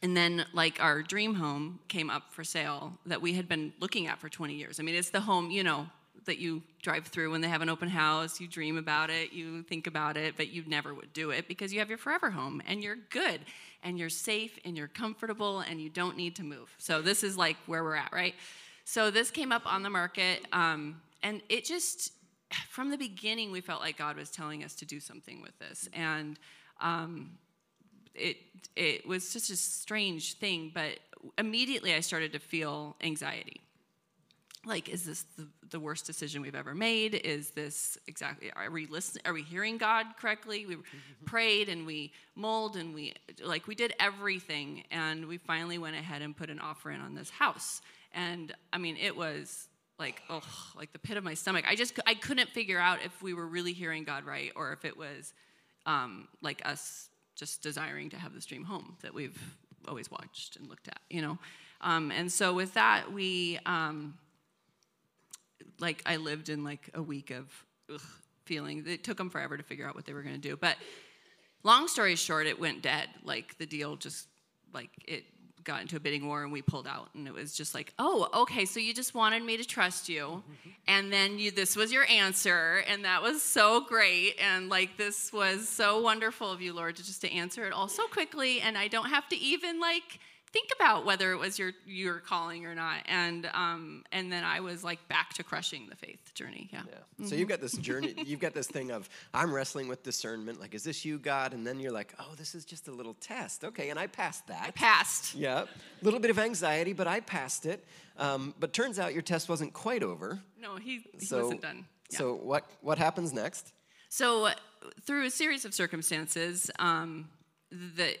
and 0.03 0.15
then 0.15 0.45
like 0.53 0.79
our 0.79 1.01
dream 1.01 1.33
home 1.33 1.79
came 1.87 2.11
up 2.11 2.31
for 2.31 2.43
sale 2.43 2.93
that 3.07 3.19
we 3.19 3.33
had 3.33 3.49
been 3.49 3.73
looking 3.79 4.05
at 4.05 4.19
for 4.19 4.29
20 4.29 4.53
years. 4.53 4.79
I 4.79 4.83
mean, 4.83 4.93
it's 4.93 5.09
the 5.09 5.21
home 5.21 5.49
you 5.49 5.63
know 5.63 5.87
that 6.27 6.37
you 6.37 6.61
drive 6.81 7.07
through 7.07 7.31
when 7.31 7.41
they 7.41 7.49
have 7.49 7.61
an 7.61 7.69
open 7.69 7.89
house. 7.89 8.39
You 8.39 8.47
dream 8.47 8.77
about 8.77 9.09
it, 9.09 9.33
you 9.33 9.63
think 9.63 9.87
about 9.87 10.15
it, 10.15 10.35
but 10.37 10.49
you 10.49 10.63
never 10.67 10.93
would 10.93 11.11
do 11.11 11.31
it 11.31 11.47
because 11.47 11.73
you 11.73 11.79
have 11.79 11.89
your 11.89 11.97
forever 11.97 12.29
home 12.29 12.61
and 12.67 12.83
you're 12.83 12.97
good 13.09 13.41
and 13.83 13.97
you're 13.97 14.09
safe 14.09 14.57
and 14.63 14.77
you're 14.77 14.87
comfortable 14.87 15.61
and 15.61 15.81
you 15.81 15.89
don't 15.89 16.15
need 16.15 16.35
to 16.35 16.43
move. 16.43 16.73
So 16.77 17.01
this 17.01 17.23
is 17.23 17.35
like 17.35 17.57
where 17.65 17.83
we're 17.83 17.95
at, 17.95 18.13
right? 18.13 18.35
So 18.85 19.11
this 19.11 19.31
came 19.31 19.51
up 19.51 19.63
on 19.65 19.83
the 19.83 19.89
market 19.89 20.45
um, 20.53 21.01
and 21.23 21.41
it 21.49 21.65
just, 21.65 22.13
from 22.69 22.91
the 22.91 22.97
beginning, 22.97 23.51
we 23.51 23.59
felt 23.59 23.81
like 23.81 23.97
God 23.97 24.15
was 24.15 24.29
telling 24.29 24.63
us 24.63 24.75
to 24.75 24.85
do 24.85 24.99
something 24.99 25.41
with 25.41 25.57
this. 25.59 25.89
And 25.93 26.39
um, 26.79 27.31
it, 28.13 28.37
it 28.75 29.05
was 29.07 29.33
just 29.33 29.49
a 29.49 29.55
strange 29.55 30.35
thing, 30.35 30.71
but 30.73 30.99
immediately 31.37 31.93
I 31.93 31.99
started 31.99 32.31
to 32.33 32.39
feel 32.39 32.95
anxiety 33.01 33.61
like 34.67 34.89
is 34.89 35.05
this 35.05 35.25
the, 35.37 35.47
the, 35.69 35.79
worst 35.79 36.05
decision 36.05 36.41
we've 36.41 36.55
ever 36.55 36.75
made? 36.75 37.15
Is 37.15 37.51
this 37.51 37.97
exactly 38.07 38.51
are 38.55 38.69
we 38.69 38.85
listening 38.87 39.23
are 39.25 39.33
we 39.33 39.41
hearing 39.41 39.77
god 39.77 40.05
correctly? 40.19 40.65
We 40.65 40.77
prayed 41.25 41.69
and 41.69 41.85
we 41.85 42.11
mulled 42.35 42.75
and 42.75 42.93
we 42.93 43.13
like 43.43 43.67
we 43.67 43.75
did 43.75 43.93
everything 43.99 44.83
and 44.91 45.25
we 45.25 45.37
finally 45.37 45.77
went 45.77 45.95
ahead 45.95 46.21
and 46.21 46.35
put 46.35 46.49
an 46.49 46.59
offer 46.59 46.91
in 46.91 47.01
on 47.01 47.15
this 47.15 47.29
house. 47.29 47.81
And 48.13 48.53
i 48.73 48.77
mean 48.77 48.97
it 48.97 49.15
was 49.15 49.69
like 49.97 50.21
oh 50.29 50.41
like 50.75 50.91
the 50.93 50.99
pit 50.99 51.17
of 51.17 51.23
my 51.23 51.33
stomach. 51.33 51.65
I 51.67 51.75
just 51.75 51.99
i 52.05 52.13
couldn't 52.13 52.49
figure 52.49 52.79
out 52.79 52.99
if 53.03 53.21
we 53.21 53.33
were 53.33 53.47
really 53.47 53.73
hearing 53.73 54.03
god 54.03 54.25
right 54.25 54.51
or 54.55 54.73
if 54.73 54.85
it 54.85 54.97
was 54.97 55.33
um, 55.85 56.27
like 56.41 56.61
us 56.65 57.09
just 57.35 57.63
desiring 57.63 58.09
to 58.09 58.17
have 58.17 58.33
this 58.33 58.45
dream 58.45 58.65
home 58.65 58.97
that 59.01 59.13
we've 59.13 59.39
always 59.87 60.11
watched 60.11 60.57
and 60.57 60.67
looked 60.67 60.87
at 60.89 60.99
you 61.09 61.21
know? 61.21 61.37
Um, 61.79 62.11
and 62.11 62.31
so 62.31 62.53
with 62.53 62.73
that 62.73 63.13
we 63.13 63.59
um, 63.65 64.15
like 65.79 66.01
I 66.05 66.17
lived 66.17 66.49
in 66.49 66.63
like 66.63 66.89
a 66.93 67.01
week 67.01 67.31
of 67.31 67.45
ugh, 67.93 68.01
feeling. 68.45 68.83
It 68.87 69.03
took 69.03 69.17
them 69.17 69.29
forever 69.29 69.57
to 69.57 69.63
figure 69.63 69.87
out 69.87 69.95
what 69.95 70.05
they 70.05 70.13
were 70.13 70.23
going 70.23 70.35
to 70.35 70.41
do. 70.41 70.55
But 70.55 70.77
long 71.63 71.87
story 71.87 72.15
short, 72.15 72.47
it 72.47 72.59
went 72.59 72.81
dead. 72.81 73.09
Like 73.23 73.57
the 73.57 73.65
deal 73.65 73.95
just 73.95 74.27
like 74.73 74.89
it 75.05 75.25
got 75.67 75.81
into 75.81 75.97
a 75.97 75.99
bidding 75.99 76.25
war 76.25 76.43
and 76.43 76.51
we 76.51 76.61
pulled 76.61 76.87
out 76.87 77.09
and 77.13 77.27
it 77.27 77.33
was 77.33 77.53
just 77.53 77.75
like 77.75 77.93
oh 77.99 78.29
okay 78.33 78.63
so 78.63 78.79
you 78.79 78.93
just 78.93 79.13
wanted 79.13 79.43
me 79.43 79.57
to 79.57 79.65
trust 79.65 80.07
you 80.07 80.21
mm-hmm. 80.21 80.69
and 80.87 81.11
then 81.11 81.37
you 81.37 81.51
this 81.51 81.75
was 81.75 81.91
your 81.91 82.05
answer 82.09 82.85
and 82.87 83.03
that 83.03 83.21
was 83.21 83.43
so 83.43 83.81
great 83.81 84.35
and 84.41 84.69
like 84.69 84.95
this 84.95 85.33
was 85.33 85.67
so 85.67 85.99
wonderful 85.99 86.49
of 86.49 86.61
you 86.61 86.71
lord 86.73 86.95
to 86.95 87.05
just 87.05 87.19
to 87.19 87.29
answer 87.33 87.65
it 87.65 87.73
all 87.73 87.89
so 87.89 88.07
quickly 88.07 88.61
and 88.61 88.77
i 88.77 88.87
don't 88.87 89.09
have 89.09 89.27
to 89.27 89.35
even 89.35 89.77
like 89.77 90.19
think 90.57 90.71
about 90.79 91.05
whether 91.05 91.31
it 91.33 91.37
was 91.37 91.59
your 91.59 91.71
your 91.85 92.19
calling 92.19 92.65
or 92.65 92.73
not 92.73 92.97
and 93.05 93.47
um 93.53 94.03
and 94.11 94.31
then 94.31 94.43
i 94.43 94.59
was 94.59 94.83
like 94.83 95.05
back 95.07 95.33
to 95.33 95.43
crushing 95.43 95.87
the 95.87 95.95
faith 95.95 96.33
journey 96.33 96.67
yeah, 96.73 96.81
yeah. 96.87 96.95
Mm-hmm. 96.95 97.25
so 97.27 97.35
you've 97.35 97.49
got 97.49 97.61
this 97.61 97.77
journey 97.77 98.15
you've 98.25 98.39
got 98.39 98.53
this 98.53 98.67
thing 98.67 98.91
of 98.91 99.07
i'm 99.35 99.53
wrestling 99.53 99.87
with 99.87 100.01
discernment 100.01 100.59
like 100.59 100.73
is 100.73 100.83
this 100.83 101.05
you 101.05 101.19
god? 101.27 101.53
And 101.53 101.67
then 101.67 101.79
you're 101.79 101.91
like 101.91 102.13
oh 102.19 102.33
this 102.37 102.55
is 102.55 102.65
just 102.65 102.87
a 102.87 102.91
little 102.91 103.15
test. 103.15 103.63
Okay 103.63 103.89
and 103.89 103.99
i 103.99 104.07
passed 104.07 104.47
that. 104.47 104.63
I 104.67 104.71
passed. 104.71 105.35
Yeah. 105.35 105.63
A 105.63 106.05
little 106.05 106.19
bit 106.19 106.31
of 106.31 106.39
anxiety 106.39 106.93
but 106.93 107.07
i 107.07 107.19
passed 107.19 107.65
it. 107.65 107.85
Um, 108.17 108.55
but 108.59 108.73
turns 108.73 108.97
out 108.97 109.13
your 109.13 109.21
test 109.21 109.49
wasn't 109.49 109.73
quite 109.73 110.03
over. 110.03 110.39
No 110.59 110.77
he, 110.77 111.03
he 111.19 111.25
so, 111.25 111.43
wasn't 111.43 111.61
done. 111.61 111.85
Yeah. 112.09 112.17
so 112.19 112.33
what 112.35 112.65
what 112.81 112.97
happens 112.97 113.33
next? 113.33 113.73
So 114.09 114.49
through 115.05 115.25
a 115.25 115.29
series 115.29 115.65
of 115.65 115.73
circumstances 115.73 116.71
um, 116.79 117.29
the 117.71 118.17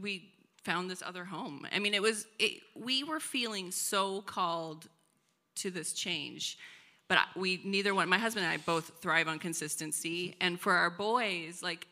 we 0.00 0.32
found 0.66 0.90
this 0.90 1.02
other 1.10 1.24
home. 1.24 1.66
I 1.72 1.78
mean, 1.78 1.94
it 1.94 2.02
was, 2.02 2.26
it, 2.40 2.60
we 2.74 3.04
were 3.04 3.20
feeling 3.20 3.70
so 3.70 4.20
called 4.22 4.88
to 5.62 5.70
this 5.70 5.92
change. 5.92 6.58
But 7.08 7.18
we 7.36 7.60
neither 7.64 7.94
one, 7.94 8.08
my 8.08 8.18
husband 8.18 8.44
and 8.46 8.52
I 8.52 8.56
both 8.56 8.90
thrive 9.00 9.28
on 9.28 9.38
consistency. 9.38 10.34
And 10.40 10.58
for 10.58 10.72
our 10.72 10.90
boys, 10.90 11.62
like 11.62 11.86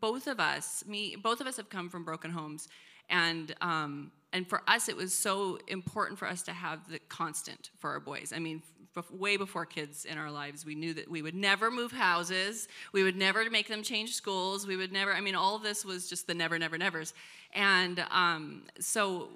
both 0.00 0.26
of 0.26 0.40
us, 0.40 0.84
me, 0.86 1.16
both 1.16 1.40
of 1.40 1.46
us 1.46 1.56
have 1.56 1.68
come 1.68 1.88
from 1.88 2.04
broken 2.04 2.30
homes. 2.30 2.68
And, 3.10 3.54
um, 3.60 4.12
and 4.32 4.48
for 4.48 4.62
us, 4.66 4.88
it 4.88 4.96
was 4.96 5.12
so 5.12 5.58
important 5.68 6.18
for 6.18 6.26
us 6.26 6.42
to 6.42 6.52
have 6.52 6.88
the 6.90 6.98
constant 7.08 7.70
for 7.78 7.90
our 7.90 8.00
boys. 8.00 8.32
I 8.34 8.38
mean, 8.38 8.62
way 9.10 9.36
before 9.36 9.66
kids 9.66 10.04
in 10.04 10.18
our 10.18 10.30
lives, 10.30 10.64
we 10.64 10.74
knew 10.74 10.94
that 10.94 11.10
we 11.10 11.22
would 11.22 11.34
never 11.34 11.70
move 11.70 11.92
houses, 11.92 12.68
we 12.92 13.02
would 13.02 13.16
never 13.16 13.48
make 13.50 13.68
them 13.68 13.82
change 13.82 14.14
schools, 14.14 14.66
we 14.66 14.76
would 14.76 14.92
never, 14.92 15.12
I 15.12 15.20
mean, 15.20 15.34
all 15.34 15.56
of 15.56 15.62
this 15.62 15.84
was 15.84 16.08
just 16.08 16.26
the 16.26 16.34
never, 16.34 16.58
never, 16.58 16.78
nevers. 16.78 17.12
And 17.52 18.04
um, 18.10 18.62
so, 18.78 19.28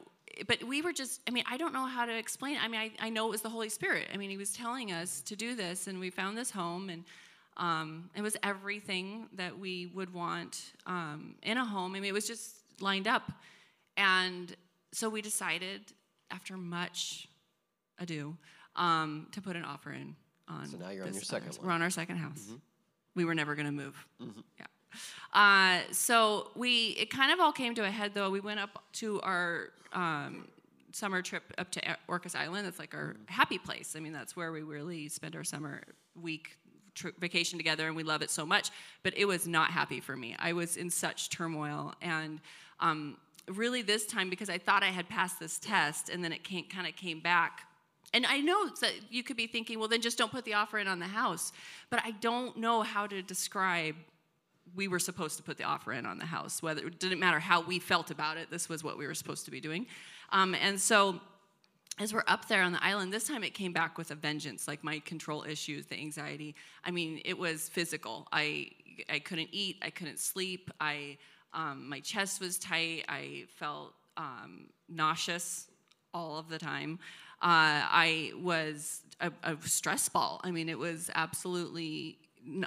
but 0.47 0.63
we 0.63 0.83
were 0.83 0.93
just, 0.93 1.21
I 1.27 1.31
mean, 1.31 1.45
I 1.51 1.57
don't 1.57 1.73
know 1.73 1.87
how 1.87 2.07
to 2.07 2.17
explain 2.17 2.57
it. 2.57 2.63
I 2.63 2.69
mean, 2.69 2.81
I, 2.81 3.07
I 3.07 3.11
know 3.11 3.27
it 3.27 3.31
was 3.31 3.43
the 3.43 3.49
Holy 3.49 3.69
Spirit. 3.69 4.09
I 4.13 4.17
mean, 4.17 4.31
He 4.31 4.37
was 4.37 4.53
telling 4.53 4.93
us 4.93 5.21
to 5.23 5.37
do 5.37 5.55
this, 5.57 5.89
and 5.89 5.99
we 5.99 6.11
found 6.11 6.39
this 6.39 6.51
home, 6.51 6.91
and 6.91 7.05
um, 7.59 8.11
it 8.15 8.23
was 8.23 8.37
everything 8.43 9.27
that 9.35 9.59
we 9.59 9.87
would 9.87 10.13
want 10.13 10.73
um, 10.87 11.35
in 11.43 11.59
a 11.59 11.65
home. 11.65 11.95
I 11.95 12.01
mean, 12.01 12.09
it 12.09 12.15
was 12.15 12.27
just 12.27 12.57
lined 12.81 13.09
up. 13.09 13.33
And 13.97 14.55
so 14.93 15.09
we 15.09 15.23
decided, 15.23 15.81
after 16.31 16.57
much 16.57 17.29
ado, 17.99 18.37
um, 18.77 19.27
to 19.33 19.43
put 19.43 19.57
an 19.57 19.65
offer 19.65 19.93
in 19.93 20.15
on. 20.47 20.67
So 20.67 20.77
now 20.77 20.91
you're 20.91 21.05
on 21.05 21.13
your 21.13 21.23
second 21.23 21.57
one. 21.57 21.67
We're 21.67 21.73
on 21.73 21.83
our 21.83 21.91
second 21.91 22.19
house. 22.19 22.45
Mm-hmm. 22.45 22.57
We 23.17 23.25
were 23.25 23.35
never 23.35 23.55
going 23.55 23.67
to 23.67 23.73
move. 23.73 24.07
Mm-hmm. 24.23 24.41
Yeah. 24.59 24.67
Uh, 25.35 25.81
so 25.93 26.51
we 26.55 26.97
it 26.99 27.11
kind 27.11 27.33
of 27.33 27.41
all 27.41 27.53
came 27.53 27.75
to 27.75 27.85
a 27.85 27.91
head 27.91 28.13
though. 28.15 28.31
We 28.31 28.41
went 28.41 28.61
up 28.61 28.83
to 28.95 29.21
our 29.23 29.71
um, 29.93 30.49
summer 30.93 31.21
trip 31.23 31.43
up 31.59 31.71
to 31.73 31.81
Orcas 32.09 32.35
Island. 32.35 32.67
That's 32.67 32.79
like 32.79 32.95
our 32.95 33.17
happy 33.27 33.59
place. 33.59 33.95
I 33.97 34.01
mean, 34.01 34.13
that's 34.13 34.37
where 34.37 34.53
we 34.53 34.63
really 34.63 35.09
spend 35.09 35.37
our 35.37 35.45
summer 35.45 35.83
week 36.21 36.57
vacation 37.19 37.59
together, 37.59 37.87
and 37.87 37.97
we 37.97 38.03
love 38.03 38.23
it 38.23 38.31
so 38.31 38.47
much. 38.47 38.71
But 39.03 39.17
it 39.17 39.25
was 39.27 39.47
not 39.47 39.71
happy 39.71 40.01
for 40.01 40.17
me. 40.17 40.37
I 40.39 40.53
was 40.53 40.77
in 40.77 40.91
such 40.91 41.31
turmoil, 41.31 41.95
and 42.01 42.41
um, 42.81 43.17
really 43.49 43.83
this 43.83 44.07
time 44.07 44.31
because 44.31 44.51
I 44.51 44.59
thought 44.59 44.83
I 44.83 44.89
had 44.89 45.09
passed 45.09 45.41
this 45.41 45.59
test, 45.59 46.09
and 46.09 46.23
then 46.23 46.33
it 46.33 46.45
kind 46.69 46.87
of 46.87 46.97
came 46.97 47.21
back. 47.21 47.63
And 48.15 48.25
I 48.25 48.41
know 48.41 48.69
that 48.81 48.93
you 49.11 49.23
could 49.23 49.37
be 49.37 49.47
thinking, 49.47 49.79
well, 49.79 49.89
then 49.89 50.01
just 50.01 50.17
don't 50.17 50.33
put 50.33 50.45
the 50.45 50.55
offer 50.55 50.79
in 50.79 50.89
on 50.89 50.99
the 50.99 51.07
house. 51.07 51.53
But 51.91 52.01
I 52.05 52.13
don't 52.13 52.57
know 52.57 52.83
how 52.83 53.07
to 53.07 53.23
describe 53.23 53.97
we 54.75 54.89
were 54.89 54.99
supposed 54.99 55.37
to 55.37 55.43
put 55.43 55.57
the 55.57 55.65
offer 55.65 55.93
in 55.93 56.07
on 56.07 56.19
the 56.19 56.27
house. 56.27 56.63
Whether 56.63 56.87
it 56.87 56.99
didn't 56.99 57.21
matter 57.21 57.39
how 57.39 57.61
we 57.61 57.79
felt 57.79 58.11
about 58.11 58.37
it, 58.37 58.51
this 58.51 58.69
was 58.69 58.83
what 58.83 58.99
we 58.99 59.07
were 59.07 59.15
supposed 59.15 59.45
to 59.47 59.51
be 59.51 59.61
doing. 59.61 59.87
Um, 60.31 60.55
and 60.55 60.81
so, 60.81 61.21
as 61.99 62.15
we're 62.15 62.25
up 62.27 62.49
there 62.49 62.63
on 62.63 62.73
the 62.73 62.83
island, 62.83 63.13
this 63.13 63.27
time 63.27 63.43
it 63.43 63.55
came 63.55 63.73
back 63.73 63.99
with 63.99 64.11
a 64.11 64.15
vengeance. 64.15 64.69
Like 64.69 64.85
my 64.85 65.01
control 65.01 65.45
issues, 65.45 65.87
the 65.87 65.97
anxiety. 65.97 66.55
I 66.85 66.91
mean, 66.91 67.21
it 67.25 67.39
was 67.39 67.69
physical. 67.69 68.27
I 68.33 68.71
I 69.11 69.19
couldn't 69.19 69.51
eat. 69.53 69.77
I 69.83 69.91
couldn't 69.91 70.19
sleep. 70.19 70.71
I 70.81 71.19
um, 71.53 71.89
my 71.89 72.01
chest 72.01 72.41
was 72.41 72.59
tight. 72.59 73.05
I 73.09 73.45
felt 73.57 73.95
um, 74.17 74.69
nauseous 74.89 75.69
all 76.13 76.39
of 76.39 76.49
the 76.49 76.59
time. 76.59 76.99
Uh, 77.41 77.87
I 77.91 78.33
was 78.41 79.03
a, 79.21 79.31
a 79.45 79.57
stress 79.65 80.09
ball. 80.09 80.41
I 80.43 80.51
mean, 80.51 80.69
it 80.69 80.79
was 80.79 81.11
absolutely 81.15 82.19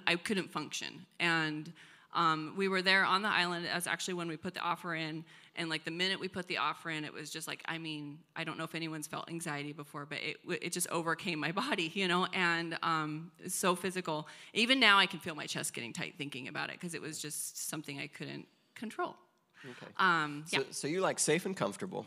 I 0.07 0.15
couldn't 0.15 0.51
function 0.51 1.05
and 1.19 1.71
um, 2.13 2.53
we 2.57 2.67
were 2.67 2.81
there 2.81 3.05
on 3.05 3.21
the 3.21 3.29
island 3.29 3.65
as 3.67 3.87
actually 3.87 4.15
when 4.15 4.27
we 4.27 4.37
put 4.37 4.53
the 4.53 4.59
offer 4.59 4.95
in 4.95 5.23
and 5.55 5.69
like 5.69 5.83
the 5.85 5.91
minute 5.91 6.19
we 6.19 6.27
put 6.27 6.47
the 6.47 6.57
offer 6.57 6.89
in 6.89 7.03
it 7.03 7.13
was 7.13 7.29
just 7.29 7.47
like 7.47 7.61
i 7.65 7.77
mean 7.77 8.17
i 8.35 8.43
don't 8.43 8.57
know 8.57 8.63
if 8.63 8.75
anyone's 8.75 9.07
felt 9.07 9.29
anxiety 9.29 9.73
before 9.73 10.05
but 10.05 10.17
it, 10.21 10.37
it 10.61 10.71
just 10.71 10.89
overcame 10.89 11.39
my 11.39 11.51
body 11.63 11.91
you 11.93 12.07
know 12.07 12.27
and 12.33 12.77
um, 12.83 13.31
it's 13.43 13.55
so 13.55 13.75
physical. 13.75 14.27
Even 14.53 14.79
now 14.79 14.97
i 14.97 15.05
can 15.05 15.19
feel 15.19 15.35
my 15.35 15.45
chest 15.45 15.73
getting 15.73 15.93
tight 15.93 16.15
thinking 16.17 16.47
about 16.47 16.69
it 16.69 16.73
because 16.73 16.93
it 16.93 17.01
was 17.01 17.19
just 17.19 17.69
something 17.69 17.99
i 17.99 18.07
couldn't 18.07 18.47
control. 18.75 19.15
Okay. 19.63 19.91
Um, 19.97 20.43
yeah. 20.51 20.59
so, 20.59 20.65
so 20.71 20.87
you're 20.87 21.01
like 21.01 21.19
safe 21.19 21.45
and 21.45 21.55
comfortable 21.55 22.05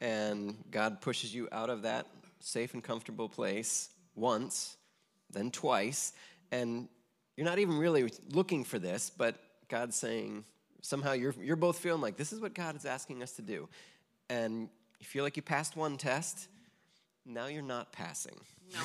and 0.00 0.56
god 0.70 1.00
pushes 1.00 1.34
you 1.34 1.48
out 1.52 1.70
of 1.70 1.82
that 1.82 2.06
safe 2.40 2.74
and 2.74 2.82
comfortable 2.82 3.28
place 3.28 3.90
once 4.14 4.76
then 5.30 5.50
twice 5.50 6.12
and 6.50 6.88
you're 7.36 7.46
not 7.46 7.58
even 7.58 7.78
really 7.78 8.12
looking 8.30 8.64
for 8.64 8.78
this, 8.78 9.10
but 9.10 9.36
God's 9.68 9.96
saying, 9.96 10.44
somehow 10.82 11.12
you're, 11.12 11.34
you're 11.40 11.56
both 11.56 11.78
feeling 11.78 12.00
like 12.00 12.16
this 12.16 12.32
is 12.32 12.40
what 12.40 12.54
God 12.54 12.76
is 12.76 12.84
asking 12.84 13.22
us 13.22 13.32
to 13.32 13.42
do. 13.42 13.68
And 14.28 14.68
you 15.00 15.06
feel 15.06 15.24
like 15.24 15.36
you 15.36 15.42
passed 15.42 15.76
one 15.76 15.96
test, 15.96 16.48
now 17.26 17.46
you're 17.46 17.62
not 17.62 17.92
passing. 17.92 18.36
No, 18.72 18.80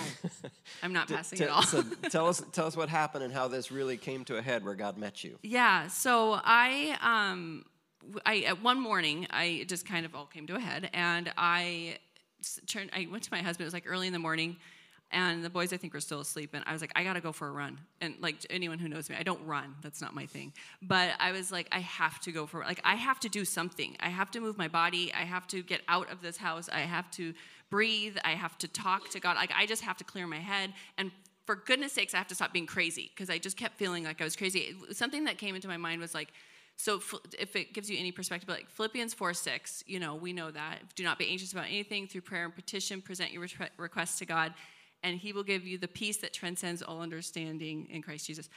I'm 0.84 0.94
not 0.94 1.08
passing 1.10 1.42
at 1.42 1.50
all. 1.50 1.62
so 1.62 1.84
tell 2.10 2.28
us, 2.28 2.42
tell 2.52 2.68
us 2.68 2.76
what 2.76 2.90
happened 2.90 3.24
and 3.24 3.34
how 3.34 3.48
this 3.48 3.72
really 3.72 3.98
came 3.98 4.26
to 4.26 4.38
a 4.38 4.42
head 4.42 4.64
where 4.64 4.76
God 4.76 4.98
met 4.98 5.24
you. 5.24 5.38
Yeah, 5.42 5.88
so 5.88 6.40
I, 6.44 6.98
um, 7.02 7.66
I 8.26 8.40
at 8.42 8.62
one 8.62 8.80
morning, 8.80 9.28
I 9.30 9.66
just 9.68 9.86
kind 9.86 10.06
of 10.06 10.16
all 10.16 10.26
came 10.26 10.48
to 10.48 10.56
a 10.56 10.60
head, 10.60 10.90
and 10.94 11.32
I 11.38 11.98
turned. 12.66 12.92
I 12.94 13.08
went 13.12 13.24
to 13.24 13.32
my 13.32 13.40
husband. 13.40 13.62
It 13.62 13.66
was 13.66 13.74
like 13.74 13.86
early 13.88 14.08
in 14.08 14.14
the 14.14 14.20
morning 14.20 14.58
and 15.12 15.44
the 15.44 15.50
boys 15.50 15.74
I 15.74 15.78
think 15.78 15.94
were 15.94 16.00
still 16.00 16.20
asleep. 16.20 16.52
And 16.54 16.64
I 16.68 16.74
was 16.74 16.82
like 16.82 16.92
I 16.96 17.04
got 17.04 17.14
to 17.14 17.22
go 17.22 17.32
for 17.32 17.48
a 17.48 17.52
run. 17.52 17.80
And 18.02 18.16
like 18.20 18.46
anyone 18.50 18.80
who 18.80 18.88
knows 18.88 19.10
me 19.10 19.16
I 19.20 19.24
don't 19.24 19.44
run. 19.46 19.76
That's 19.82 20.02
not 20.02 20.14
my 20.14 20.26
thing. 20.26 20.54
But 20.82 21.12
I 21.20 21.32
was 21.32 21.52
like 21.52 21.68
I 21.72 21.80
have 21.80 22.20
to 22.22 22.32
go 22.32 22.46
for 22.46 22.60
like 22.60 22.82
I 22.84 22.96
have 22.96 23.20
to 23.22 23.30
do 23.30 23.46
something. 23.46 23.96
I 24.00 24.10
have 24.10 24.32
to 24.32 24.40
move 24.40 24.58
my 24.58 24.68
body. 24.68 25.12
I 25.14 25.24
have 25.24 25.48
to 25.48 25.64
get 25.64 25.82
out 25.88 26.12
of 26.12 26.22
this 26.22 26.38
house. 26.38 26.70
I 26.72 26.82
have 26.82 27.10
to 27.12 27.34
breathe. 27.70 28.18
I 28.24 28.32
have 28.32 28.58
to 28.60 28.68
talk 28.68 29.10
to 29.10 29.20
God. 29.20 29.36
Like 29.36 29.52
I 29.56 29.66
just 29.66 29.82
have 29.84 29.98
to 29.98 30.04
clear 30.04 30.28
my 30.28 30.38
head. 30.38 30.74
And 30.98 31.12
for 31.46 31.56
goodness 31.56 31.94
sakes 31.94 32.14
I 32.14 32.18
have 32.18 32.28
to 32.28 32.36
stop 32.36 32.54
being 32.54 32.68
crazy 32.68 33.12
because 33.14 33.30
I 33.30 33.40
just 33.40 33.58
kept 33.58 33.78
feeling 33.78 34.04
like 34.04 34.22
I 34.22 34.24
was 34.24 34.36
crazy. 34.36 34.76
Something 34.92 35.24
that 35.24 35.40
came 35.40 35.56
into 35.56 35.68
my 35.68 35.78
mind 35.78 36.02
was 36.02 36.14
like 36.14 36.30
so 36.76 37.02
if 37.38 37.58
it 37.58 37.74
gives 37.74 37.90
you 37.90 38.00
any 38.00 38.14
perspective, 38.14 38.48
like 38.48 38.70
Philippians 38.70 39.14
4 39.14 39.34
6, 39.34 39.84
you 39.86 40.00
know, 40.00 40.16
we 40.16 40.32
know 40.32 40.50
that. 40.50 40.80
Do 40.96 41.04
not 41.04 41.20
be 41.20 41.28
anxious 41.28 41.52
about 41.52 41.66
anything. 41.66 42.08
Through 42.08 42.22
prayer 42.22 42.46
and 42.46 42.56
petition, 42.56 43.02
present 43.02 43.34
your 43.34 43.46
requests 43.78 44.20
to 44.20 44.26
God 44.26 44.54
and 45.04 45.18
he 45.18 45.34
will 45.34 45.44
give 45.44 45.66
you 45.66 45.78
the 45.78 45.88
peace 45.88 46.18
that 46.18 46.34
transcends 46.34 46.82
all 46.82 47.02
understanding 47.02 47.88
in 47.90 48.02
Christ 48.02 48.28
Jesus. 48.28 48.50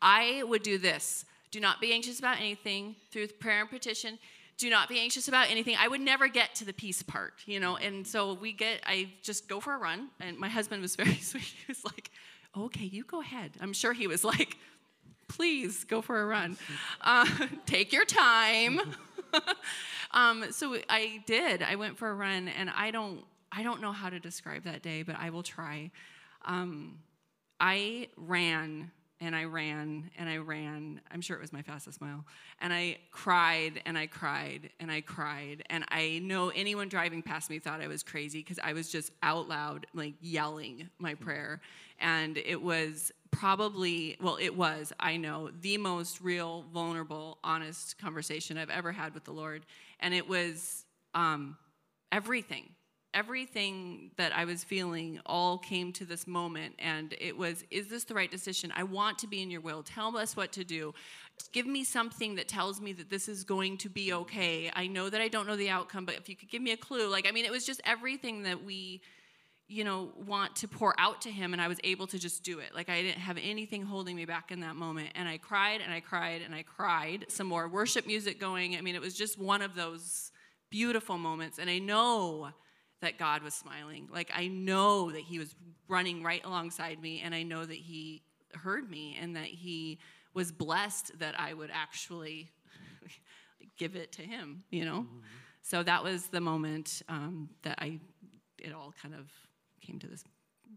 I 0.00 0.42
would 0.46 0.62
do 0.62 0.78
this. 0.78 1.24
Do 1.50 1.60
not 1.60 1.80
be 1.80 1.92
anxious 1.92 2.18
about 2.18 2.38
anything 2.38 2.96
through 3.10 3.28
prayer 3.28 3.60
and 3.60 3.70
petition. 3.70 4.18
do 4.56 4.70
not 4.70 4.88
be 4.88 5.00
anxious 5.00 5.28
about 5.28 5.50
anything. 5.50 5.76
I 5.78 5.88
would 5.88 6.00
never 6.00 6.28
get 6.28 6.54
to 6.56 6.64
the 6.64 6.72
peace 6.72 7.02
part, 7.02 7.34
you 7.46 7.58
know. 7.58 7.76
And 7.76 8.06
so 8.06 8.34
we 8.34 8.52
get, 8.52 8.80
I 8.86 9.08
just 9.22 9.48
go 9.48 9.60
for 9.60 9.74
a 9.74 9.78
run. 9.78 10.08
And 10.20 10.38
my 10.38 10.48
husband 10.48 10.82
was 10.82 10.96
very 11.02 11.14
sweet. 11.16 11.42
He 11.42 11.64
was 11.68 11.84
like, 11.84 12.10
okay, 12.56 12.84
you 12.84 13.04
go 13.04 13.20
ahead. 13.20 13.52
I'm 13.60 13.72
sure 13.72 13.92
he 13.92 14.06
was 14.06 14.24
like, 14.24 14.56
please 15.28 15.84
go 15.84 16.02
for 16.02 16.20
a 16.20 16.26
run. 16.26 16.56
Uh, 17.00 17.26
take 17.66 17.92
your 17.92 18.06
time. 18.06 18.80
um, 20.12 20.50
so 20.52 20.78
I 20.88 21.22
did. 21.26 21.62
I 21.62 21.76
went 21.76 21.98
for 21.98 22.08
a 22.08 22.14
run, 22.14 22.48
and 22.48 22.70
I 22.70 22.90
don't, 22.90 23.22
I 23.56 23.62
don't 23.62 23.80
know 23.80 23.92
how 23.92 24.10
to 24.10 24.18
describe 24.18 24.64
that 24.64 24.82
day, 24.82 25.02
but 25.02 25.16
I 25.18 25.30
will 25.30 25.42
try. 25.42 25.90
Um, 26.44 26.98
I 27.60 28.08
ran 28.16 28.90
and 29.20 29.34
I 29.34 29.44
ran 29.44 30.10
and 30.18 30.28
I 30.28 30.38
ran. 30.38 31.00
I'm 31.10 31.20
sure 31.20 31.36
it 31.36 31.40
was 31.40 31.52
my 31.52 31.62
fastest 31.62 32.00
mile. 32.00 32.24
And 32.60 32.72
I 32.72 32.98
cried 33.10 33.80
and 33.86 33.96
I 33.96 34.06
cried 34.06 34.70
and 34.80 34.90
I 34.90 35.00
cried. 35.00 35.62
And 35.70 35.84
I 35.88 36.20
know 36.22 36.48
anyone 36.50 36.88
driving 36.88 37.22
past 37.22 37.48
me 37.48 37.58
thought 37.58 37.80
I 37.80 37.86
was 37.86 38.02
crazy 38.02 38.40
because 38.40 38.58
I 38.62 38.72
was 38.72 38.90
just 38.90 39.12
out 39.22 39.48
loud, 39.48 39.86
like 39.94 40.14
yelling 40.20 40.90
my 40.98 41.14
prayer. 41.14 41.60
And 42.00 42.36
it 42.36 42.60
was 42.60 43.12
probably, 43.30 44.16
well, 44.20 44.36
it 44.40 44.56
was, 44.56 44.92
I 44.98 45.16
know, 45.16 45.50
the 45.60 45.78
most 45.78 46.20
real, 46.20 46.64
vulnerable, 46.72 47.38
honest 47.44 47.98
conversation 47.98 48.58
I've 48.58 48.70
ever 48.70 48.90
had 48.90 49.14
with 49.14 49.24
the 49.24 49.32
Lord. 49.32 49.64
And 50.00 50.12
it 50.12 50.28
was 50.28 50.84
um, 51.14 51.56
everything 52.10 52.68
everything 53.14 54.10
that 54.16 54.36
I 54.36 54.44
was 54.44 54.64
feeling 54.64 55.20
all 55.24 55.56
came 55.56 55.92
to 55.94 56.04
this 56.04 56.26
moment. 56.26 56.74
And 56.78 57.14
it 57.20 57.36
was, 57.36 57.64
is 57.70 57.88
this 57.88 58.04
the 58.04 58.14
right 58.14 58.30
decision? 58.30 58.72
I 58.76 58.82
want 58.82 59.18
to 59.20 59.26
be 59.26 59.42
in 59.42 59.50
your 59.50 59.60
will. 59.60 59.82
Tell 59.82 60.16
us 60.16 60.36
what 60.36 60.52
to 60.52 60.64
do. 60.64 60.92
Give 61.52 61.66
me 61.66 61.84
something 61.84 62.34
that 62.34 62.48
tells 62.48 62.80
me 62.80 62.92
that 62.94 63.08
this 63.08 63.28
is 63.28 63.44
going 63.44 63.78
to 63.78 63.88
be 63.88 64.12
okay. 64.12 64.70
I 64.74 64.86
know 64.86 65.08
that 65.08 65.20
I 65.20 65.28
don't 65.28 65.46
know 65.46 65.56
the 65.56 65.70
outcome, 65.70 66.04
but 66.04 66.16
if 66.16 66.28
you 66.28 66.36
could 66.36 66.50
give 66.50 66.60
me 66.60 66.72
a 66.72 66.76
clue. 66.76 67.08
Like, 67.08 67.26
I 67.26 67.32
mean, 67.32 67.44
it 67.44 67.50
was 67.50 67.64
just 67.64 67.80
everything 67.84 68.42
that 68.42 68.64
we 68.64 69.00
you 69.66 69.82
know, 69.82 70.10
want 70.26 70.54
to 70.56 70.68
pour 70.68 70.94
out 70.98 71.22
to 71.22 71.30
him, 71.30 71.54
and 71.54 71.62
I 71.62 71.68
was 71.68 71.78
able 71.84 72.06
to 72.08 72.18
just 72.18 72.42
do 72.42 72.58
it. 72.58 72.74
Like 72.74 72.90
I 72.90 73.00
didn't 73.00 73.20
have 73.20 73.38
anything 73.42 73.82
holding 73.82 74.14
me 74.14 74.26
back 74.26 74.52
in 74.52 74.60
that 74.60 74.76
moment. 74.76 75.10
And 75.14 75.26
I 75.26 75.38
cried 75.38 75.80
and 75.82 75.92
I 75.92 76.00
cried 76.00 76.42
and 76.42 76.54
I 76.54 76.62
cried. 76.62 77.26
Some 77.28 77.46
more 77.46 77.66
worship 77.68 78.06
music 78.06 78.38
going. 78.38 78.76
I 78.76 78.82
mean, 78.82 78.94
it 78.94 79.00
was 79.00 79.14
just 79.14 79.38
one 79.38 79.62
of 79.62 79.74
those 79.74 80.32
beautiful 80.70 81.16
moments. 81.16 81.58
And 81.58 81.70
I 81.70 81.78
know 81.78 82.50
that 83.04 83.18
God 83.18 83.42
was 83.42 83.54
smiling. 83.54 84.08
Like 84.12 84.30
I 84.34 84.48
know 84.48 85.10
that 85.10 85.20
He 85.20 85.38
was 85.38 85.54
running 85.88 86.22
right 86.22 86.44
alongside 86.44 87.00
me, 87.00 87.20
and 87.24 87.34
I 87.34 87.42
know 87.42 87.64
that 87.64 87.76
He 87.76 88.22
heard 88.54 88.90
me 88.90 89.16
and 89.20 89.36
that 89.36 89.46
He 89.46 89.98
was 90.32 90.50
blessed 90.50 91.18
that 91.20 91.38
I 91.38 91.54
would 91.54 91.70
actually 91.72 92.50
give 93.78 93.94
it 93.94 94.12
to 94.12 94.22
Him, 94.22 94.64
you 94.70 94.84
know? 94.84 95.02
Mm-hmm. 95.02 95.18
So 95.62 95.82
that 95.82 96.02
was 96.02 96.26
the 96.26 96.40
moment 96.40 97.02
um, 97.08 97.48
that 97.62 97.78
I, 97.78 98.00
it 98.58 98.74
all 98.74 98.92
kind 99.00 99.14
of 99.14 99.30
came 99.80 99.98
to 100.00 100.06
this 100.06 100.24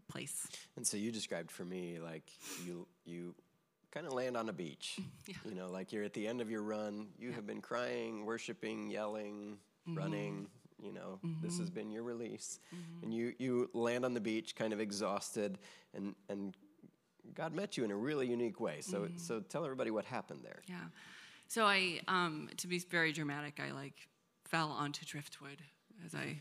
place. 0.08 0.46
And 0.76 0.86
so 0.86 0.96
you 0.96 1.10
described 1.12 1.50
for 1.50 1.64
me 1.64 1.98
like 1.98 2.30
you, 2.64 2.86
you, 3.04 3.34
kind 3.90 4.06
of 4.06 4.12
land 4.12 4.36
on 4.36 4.48
a 4.48 4.52
beach. 4.52 4.98
Yeah. 5.26 5.34
You 5.44 5.54
know, 5.54 5.70
like 5.70 5.92
you're 5.92 6.04
at 6.04 6.14
the 6.14 6.26
end 6.26 6.40
of 6.40 6.50
your 6.50 6.62
run. 6.62 7.08
You 7.18 7.28
yeah. 7.28 7.34
have 7.34 7.46
been 7.46 7.60
crying, 7.60 8.24
worshiping, 8.24 8.90
yelling, 8.90 9.58
mm-hmm. 9.86 9.98
running, 9.98 10.46
you 10.82 10.92
know 10.92 11.18
mm-hmm. 11.24 11.44
this 11.44 11.58
has 11.58 11.68
mm-hmm. 11.68 11.74
been 11.80 11.90
your 11.90 12.02
release 12.02 12.60
mm-hmm. 12.74 13.04
and 13.04 13.14
you 13.14 13.34
you 13.38 13.70
land 13.74 14.04
on 14.04 14.14
the 14.14 14.20
beach 14.20 14.54
kind 14.54 14.72
of 14.72 14.80
exhausted 14.80 15.58
and 15.94 16.14
and 16.28 16.54
god 17.34 17.52
met 17.52 17.76
you 17.76 17.84
in 17.84 17.90
a 17.90 17.96
really 17.96 18.26
unique 18.26 18.60
way 18.60 18.80
so 18.80 19.00
mm-hmm. 19.00 19.16
so 19.16 19.40
tell 19.40 19.64
everybody 19.64 19.90
what 19.90 20.04
happened 20.04 20.40
there 20.42 20.62
yeah 20.66 20.76
so 21.46 21.64
i 21.64 22.00
um 22.08 22.48
to 22.56 22.66
be 22.66 22.78
very 22.78 23.12
dramatic 23.12 23.60
i 23.66 23.72
like 23.72 24.08
fell 24.44 24.70
onto 24.70 25.04
driftwood 25.04 25.62
as 26.04 26.14
i 26.14 26.38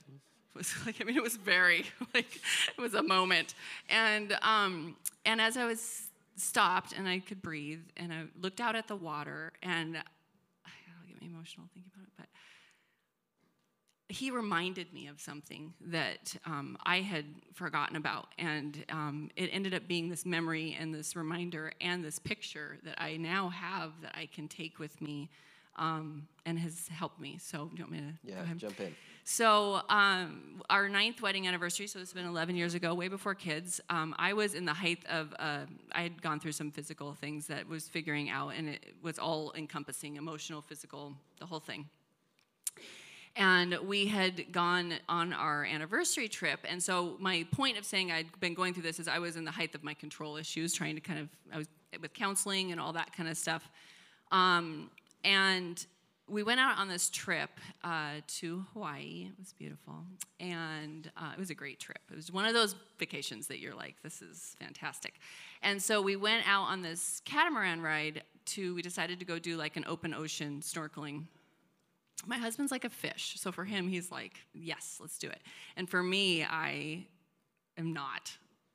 was 0.58 0.74
like 0.86 1.00
i 1.00 1.04
mean 1.04 1.16
it 1.16 1.24
was 1.24 1.38
very 1.38 1.86
like 2.14 2.40
it 2.78 2.82
was 2.82 2.94
a 2.94 3.04
moment 3.04 3.54
and 3.90 4.38
um 4.42 4.96
and 5.26 5.40
as 5.40 5.56
i 5.56 5.66
was 5.66 6.08
stopped 6.36 6.94
and 6.98 7.08
i 7.08 7.20
could 7.20 7.42
breathe 7.42 7.82
and 7.96 8.12
i 8.12 8.24
looked 8.42 8.60
out 8.60 8.76
at 8.76 8.88
the 8.88 8.96
water 8.96 9.54
and 9.64 9.98
i'll 10.66 11.08
get 11.08 11.22
me 11.22 11.28
emotional 11.28 11.68
thinking 11.74 11.92
about 11.96 12.08
it 12.08 12.14
but 12.18 12.28
he 14.10 14.32
reminded 14.32 14.94
me 14.94 15.08
of 15.08 15.20
something 15.20 15.74
that 15.82 16.36
um, 16.46 16.78
I 16.86 17.02
had 17.02 17.26
forgotten 17.54 17.98
about. 17.98 18.28
And 18.38 18.86
um, 18.90 19.30
it 19.36 19.50
ended 19.52 19.74
up 19.74 19.88
being 19.88 20.10
this 20.10 20.26
memory 20.26 20.78
and 20.80 20.94
this 20.94 21.16
reminder 21.16 21.74
and 21.82 22.04
this 22.04 22.18
picture 22.18 22.78
that 22.84 23.02
I 23.02 23.18
now 23.18 23.50
have 23.50 23.92
that 24.02 24.16
I 24.16 24.28
can 24.28 24.48
take 24.48 24.80
with 24.80 25.02
me 25.02 25.30
um, 25.76 26.28
and 26.46 26.58
has 26.58 26.88
helped 26.88 27.20
me. 27.20 27.38
So, 27.40 27.66
do 27.66 27.78
you 27.78 27.84
want 27.84 27.92
me 27.92 28.00
to? 28.00 28.32
Yeah, 28.32 28.54
jump 28.56 28.80
in. 28.80 28.96
So, 29.26 29.82
um, 29.90 30.64
our 30.70 30.88
ninth 30.88 31.22
wedding 31.22 31.48
anniversary, 31.48 31.86
so 31.86 32.00
this 32.00 32.08
has 32.08 32.14
been 32.14 32.26
11 32.26 32.56
years 32.56 32.74
ago, 32.74 32.94
way 32.94 33.10
before 33.10 33.36
kids. 33.36 33.82
Um, 33.90 34.16
I 34.18 34.34
was 34.34 34.54
in 34.54 34.64
the 34.66 34.74
height 34.74 35.00
of, 35.10 35.36
uh, 35.38 35.66
I 35.92 36.02
had 36.02 36.22
gone 36.22 36.40
through 36.40 36.54
some 36.54 36.72
physical 36.72 37.14
things 37.14 37.46
that 37.48 37.68
was 37.68 37.90
figuring 37.90 38.30
out, 38.30 38.54
and 38.58 38.70
it 38.70 38.96
was 39.04 39.20
all 39.20 39.54
encompassing 39.56 40.16
emotional, 40.16 40.62
physical, 40.62 41.14
the 41.40 41.46
whole 41.46 41.60
thing 41.60 41.90
and 43.38 43.78
we 43.86 44.08
had 44.08 44.52
gone 44.52 44.94
on 45.08 45.32
our 45.32 45.64
anniversary 45.64 46.28
trip. 46.28 46.60
And 46.68 46.82
so 46.82 47.16
my 47.20 47.46
point 47.52 47.78
of 47.78 47.86
saying 47.86 48.12
i'd 48.12 48.28
been 48.40 48.54
going 48.54 48.74
through 48.74 48.84
this 48.84 49.00
is 49.00 49.08
i 49.08 49.20
was 49.20 49.36
in 49.36 49.46
the 49.46 49.52
height 49.52 49.74
of 49.76 49.84
my 49.84 49.94
control 49.94 50.38
issues 50.38 50.74
trying 50.74 50.96
to 50.96 51.02
kind 51.02 51.20
of 51.20 51.30
i 51.54 51.58
was 51.58 51.68
with 52.02 52.14
counseling 52.14 52.72
and 52.72 52.82
all 52.82 52.94
that 52.94 53.16
kind 53.16 53.30
of 53.30 53.38
stuff. 53.38 53.70
Um, 54.32 54.90
and 55.24 55.86
we 56.30 56.44
went 56.44 56.60
out 56.60 56.78
on 56.78 56.90
this 56.90 57.10
trip 57.10 57.50
uh, 57.84 58.16
to 58.28 58.66
hawaii. 58.74 59.30
It 59.30 59.40
was 59.40 59.54
beautiful. 59.54 60.04
And 60.40 61.10
uh, 61.16 61.32
it 61.34 61.40
was 61.40 61.50
a 61.50 61.56
great 61.56 61.80
trip. 61.80 62.00
It 62.12 62.16
was 62.16 62.32
one 62.32 62.46
of 62.46 62.54
those 62.54 62.76
vacations 63.00 63.48
that 63.48 63.60
you're 63.60 63.76
like 63.76 63.96
this 64.04 64.22
is 64.22 64.56
fantastic. 64.60 65.14
And 65.62 65.82
so 65.82 66.02
we 66.02 66.16
went 66.16 66.48
out 66.48 66.64
on 66.64 66.82
this 66.82 67.22
catamaran 67.26 67.82
ride 67.82 68.24
to 68.48 68.76
we 68.76 68.82
decided 68.82 69.20
to 69.20 69.26
go 69.26 69.40
do 69.40 69.58
like 69.58 69.78
an 69.78 69.86
open 69.88 70.14
ocean 70.14 70.62
snorkeling 70.62 71.24
my 72.26 72.38
husband's 72.38 72.72
like 72.72 72.86
a 72.86 72.90
fish. 72.90 73.36
So 73.38 73.52
for 73.52 73.64
him, 73.64 73.88
he's 73.88 74.12
like, 74.12 74.34
yes, 74.54 74.98
let's 75.00 75.18
do 75.18 75.28
it. 75.28 75.40
And 75.76 75.90
for 75.90 76.02
me, 76.02 76.44
I 76.44 77.06
am 77.78 77.94
not 77.94 78.32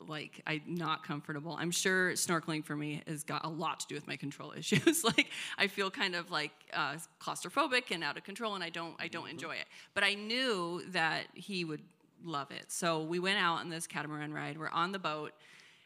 like 0.09 0.42
i'm 0.48 0.62
not 0.66 1.05
comfortable 1.07 1.57
i'm 1.61 1.70
sure 1.70 2.12
snorkeling 2.12 2.64
for 2.64 2.74
me 2.74 3.02
has 3.07 3.22
got 3.22 3.44
a 3.44 3.48
lot 3.48 3.78
to 3.78 3.87
do 3.87 3.94
with 3.94 4.07
my 4.09 4.16
control 4.16 4.52
issues 4.57 5.05
like 5.05 5.28
i 5.59 5.66
feel 5.66 5.90
kind 5.90 6.14
of 6.14 6.31
like 6.31 6.50
uh, 6.72 6.96
claustrophobic 7.20 7.90
and 7.90 8.02
out 8.02 8.16
of 8.16 8.24
control 8.24 8.57
and 8.57 8.64
i 8.64 8.68
don't 8.68 8.94
i 8.98 9.09
don't 9.09 9.24
mm-hmm. 9.24 9.31
enjoy 9.31 9.52
it 9.52 9.66
but 9.94 10.02
i 10.02 10.14
knew 10.14 10.83
that 10.88 11.26
he 11.35 11.64
would 11.64 11.83
love 12.24 12.50
it 12.50 12.64
so 12.68 13.02
we 13.02 13.18
went 13.18 13.38
out 13.38 13.59
on 13.59 13.68
this 13.68 13.87
catamaran 13.87 14.33
ride 14.33 14.59
we're 14.59 14.68
on 14.70 14.92
the 14.92 14.98
boat 14.98 15.33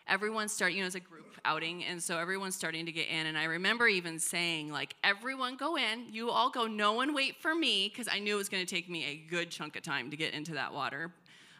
everyone's 0.08 0.52
starting, 0.52 0.76
you 0.76 0.82
know, 0.82 0.86
it's 0.86 0.96
a 0.96 1.00
group 1.00 1.24
outing, 1.44 1.84
and 1.84 2.02
so 2.02 2.18
everyone's 2.18 2.56
starting 2.56 2.86
to 2.86 2.92
get 2.92 3.08
in. 3.08 3.26
And 3.26 3.38
I 3.38 3.44
remember 3.44 3.86
even 3.86 4.18
saying, 4.18 4.72
like, 4.72 4.94
everyone 5.04 5.56
go 5.56 5.76
in, 5.76 6.06
you 6.10 6.30
all 6.30 6.50
go, 6.50 6.66
no 6.66 6.92
one 6.92 7.14
wait 7.14 7.36
for 7.40 7.54
me, 7.54 7.88
because 7.88 8.08
I 8.12 8.18
knew 8.18 8.34
it 8.34 8.38
was 8.38 8.48
going 8.48 8.64
to 8.64 8.74
take 8.74 8.88
me 8.88 9.04
a 9.04 9.30
good 9.30 9.50
chunk 9.50 9.76
of 9.76 9.82
time 9.82 10.10
to 10.10 10.16
get 10.16 10.34
into 10.34 10.54
that 10.54 10.72
water. 10.72 11.12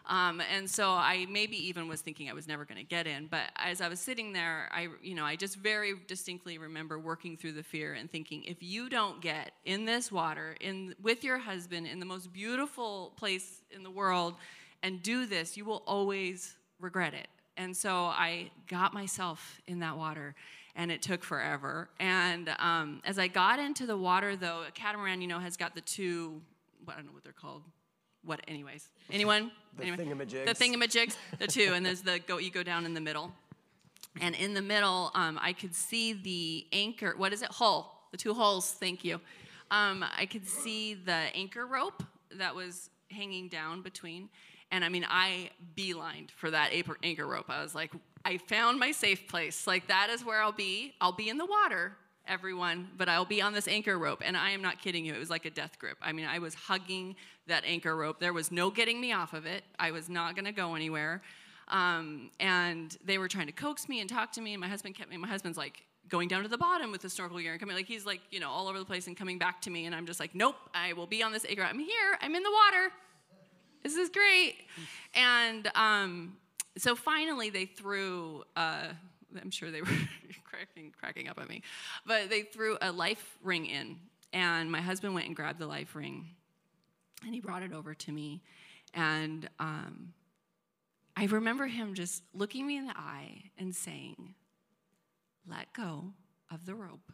Um, 0.08 0.40
and 0.54 0.70
so 0.70 0.90
I 0.90 1.26
maybe 1.28 1.56
even 1.66 1.88
was 1.88 2.00
thinking 2.00 2.30
I 2.30 2.32
was 2.32 2.46
never 2.46 2.64
going 2.64 2.78
to 2.78 2.86
get 2.86 3.08
in. 3.08 3.26
But 3.26 3.50
as 3.56 3.80
I 3.80 3.88
was 3.88 3.98
sitting 3.98 4.32
there, 4.32 4.68
I, 4.72 4.88
you 5.02 5.16
know, 5.16 5.24
I 5.24 5.34
just 5.34 5.56
very 5.56 5.94
distinctly 6.06 6.58
remember 6.58 6.98
working 6.98 7.36
through 7.36 7.52
the 7.52 7.62
fear 7.64 7.94
and 7.94 8.08
thinking, 8.08 8.44
if 8.44 8.62
you 8.62 8.88
don't 8.88 9.20
get 9.20 9.50
in 9.64 9.84
this 9.84 10.12
water, 10.12 10.54
in 10.60 10.94
with 11.02 11.24
your 11.24 11.38
husband, 11.38 11.88
in 11.88 11.98
the 11.98 12.06
most 12.06 12.32
beautiful 12.32 13.14
place 13.16 13.62
in 13.72 13.82
the 13.82 13.90
world, 13.90 14.34
and 14.82 15.02
do 15.02 15.26
this, 15.26 15.56
you 15.56 15.64
will 15.64 15.82
always 15.86 16.54
regret 16.78 17.12
it. 17.12 17.26
And 17.56 17.76
so 17.76 18.06
I 18.06 18.50
got 18.68 18.92
myself 18.92 19.60
in 19.66 19.78
that 19.80 19.96
water, 19.96 20.34
and 20.74 20.92
it 20.92 21.02
took 21.02 21.24
forever. 21.24 21.88
And 21.98 22.50
um, 22.58 23.00
as 23.04 23.18
I 23.18 23.28
got 23.28 23.58
into 23.58 23.86
the 23.86 23.96
water, 23.96 24.36
though, 24.36 24.64
a 24.68 24.70
catamaran, 24.72 25.20
you 25.20 25.26
know, 25.26 25.38
has 25.38 25.56
got 25.56 25.74
the 25.74 25.80
two, 25.80 26.40
I 26.86 26.94
don't 26.94 27.06
know 27.06 27.12
what 27.12 27.24
they're 27.24 27.32
called. 27.32 27.62
What, 28.24 28.40
anyways? 28.48 28.88
Anyone? 29.10 29.52
the 29.76 29.84
anyway, 29.84 30.04
thingamajigs. 30.04 30.46
The 30.46 30.54
thingamajigs, 30.54 31.16
the 31.38 31.46
two, 31.46 31.72
and 31.74 31.86
there's 31.86 32.02
the 32.02 32.18
go. 32.18 32.38
You 32.38 32.50
go 32.50 32.62
down 32.62 32.84
in 32.84 32.92
the 32.92 33.00
middle, 33.00 33.32
and 34.20 34.34
in 34.34 34.54
the 34.54 34.62
middle, 34.62 35.10
um, 35.14 35.38
I 35.40 35.52
could 35.52 35.74
see 35.74 36.12
the 36.12 36.66
anchor. 36.72 37.14
What 37.16 37.32
is 37.32 37.42
it? 37.42 37.50
Hull. 37.50 38.08
The 38.10 38.16
two 38.16 38.34
hulls. 38.34 38.72
Thank 38.72 39.04
you. 39.04 39.20
Um, 39.70 40.04
I 40.16 40.26
could 40.26 40.46
see 40.46 40.94
the 40.94 41.12
anchor 41.34 41.66
rope 41.66 42.02
that 42.32 42.54
was 42.54 42.90
hanging 43.10 43.48
down 43.48 43.82
between, 43.82 44.28
and 44.76 44.84
I 44.84 44.90
mean, 44.90 45.06
I 45.08 45.50
beelined 45.74 46.30
for 46.30 46.50
that 46.50 46.70
anchor 47.02 47.26
rope. 47.26 47.46
I 47.48 47.62
was 47.62 47.74
like, 47.74 47.92
I 48.26 48.36
found 48.36 48.78
my 48.78 48.92
safe 48.92 49.26
place. 49.26 49.66
Like, 49.66 49.88
that 49.88 50.10
is 50.10 50.22
where 50.22 50.42
I'll 50.42 50.52
be. 50.52 50.92
I'll 51.00 51.12
be 51.12 51.30
in 51.30 51.38
the 51.38 51.46
water, 51.46 51.96
everyone, 52.28 52.88
but 52.98 53.08
I'll 53.08 53.24
be 53.24 53.40
on 53.40 53.54
this 53.54 53.66
anchor 53.68 53.98
rope. 53.98 54.20
And 54.22 54.36
I 54.36 54.50
am 54.50 54.60
not 54.60 54.78
kidding 54.78 55.06
you. 55.06 55.14
It 55.14 55.18
was 55.18 55.30
like 55.30 55.46
a 55.46 55.50
death 55.50 55.78
grip. 55.78 55.96
I 56.02 56.12
mean, 56.12 56.26
I 56.26 56.40
was 56.40 56.52
hugging 56.52 57.16
that 57.46 57.64
anchor 57.64 57.96
rope. 57.96 58.20
There 58.20 58.34
was 58.34 58.52
no 58.52 58.70
getting 58.70 59.00
me 59.00 59.14
off 59.14 59.32
of 59.32 59.46
it. 59.46 59.64
I 59.78 59.92
was 59.92 60.10
not 60.10 60.34
going 60.34 60.44
to 60.44 60.52
go 60.52 60.74
anywhere. 60.74 61.22
Um, 61.68 62.30
and 62.38 62.94
they 63.02 63.16
were 63.16 63.28
trying 63.28 63.46
to 63.46 63.52
coax 63.52 63.88
me 63.88 64.00
and 64.00 64.10
talk 64.10 64.30
to 64.32 64.42
me. 64.42 64.52
And 64.52 64.60
my 64.60 64.68
husband 64.68 64.94
kept 64.94 65.08
me. 65.08 65.16
My 65.16 65.28
husband's 65.28 65.56
like, 65.56 65.84
going 66.08 66.28
down 66.28 66.42
to 66.42 66.48
the 66.48 66.58
bottom 66.58 66.92
with 66.92 67.00
the 67.00 67.10
snorkel 67.10 67.38
gear 67.40 67.50
and 67.50 67.58
coming 67.58 67.74
like 67.74 67.88
he's 67.88 68.06
like 68.06 68.20
you 68.30 68.38
know 68.38 68.48
all 68.48 68.68
over 68.68 68.78
the 68.78 68.84
place 68.84 69.08
and 69.08 69.16
coming 69.16 69.38
back 69.38 69.60
to 69.60 69.70
me 69.70 69.86
and 69.86 69.94
i'm 69.96 70.06
just 70.06 70.20
like 70.20 70.36
nope 70.36 70.54
i 70.72 70.92
will 70.92 71.08
be 71.08 71.20
on 71.20 71.32
this 71.32 71.44
acre 71.48 71.62
i'm 71.62 71.80
here 71.80 72.16
i'm 72.20 72.32
in 72.36 72.44
the 72.44 72.50
water 72.52 72.92
this 73.94 73.96
is 73.96 74.10
great 74.10 74.56
and 75.14 75.70
um, 75.74 76.36
so 76.76 76.94
finally 76.94 77.50
they 77.50 77.66
threw 77.66 78.42
uh, 78.56 78.88
i'm 79.40 79.50
sure 79.50 79.70
they 79.70 79.82
were 79.82 79.88
cracking, 80.44 80.92
cracking 80.98 81.28
up 81.28 81.38
at 81.38 81.48
me 81.48 81.62
but 82.06 82.28
they 82.30 82.42
threw 82.42 82.76
a 82.82 82.92
life 82.92 83.38
ring 83.42 83.66
in 83.66 83.96
and 84.32 84.70
my 84.70 84.80
husband 84.80 85.14
went 85.14 85.26
and 85.26 85.36
grabbed 85.36 85.58
the 85.58 85.66
life 85.66 85.94
ring 85.94 86.26
and 87.24 87.34
he 87.34 87.40
brought 87.40 87.62
it 87.62 87.72
over 87.72 87.94
to 87.94 88.12
me 88.12 88.42
and 88.94 89.48
um, 89.60 90.12
i 91.16 91.24
remember 91.26 91.66
him 91.66 91.94
just 91.94 92.22
looking 92.34 92.66
me 92.66 92.76
in 92.76 92.86
the 92.86 92.96
eye 92.96 93.42
and 93.58 93.74
saying 93.74 94.34
let 95.48 95.72
go 95.72 96.12
of 96.52 96.66
the 96.66 96.74
rope. 96.74 97.12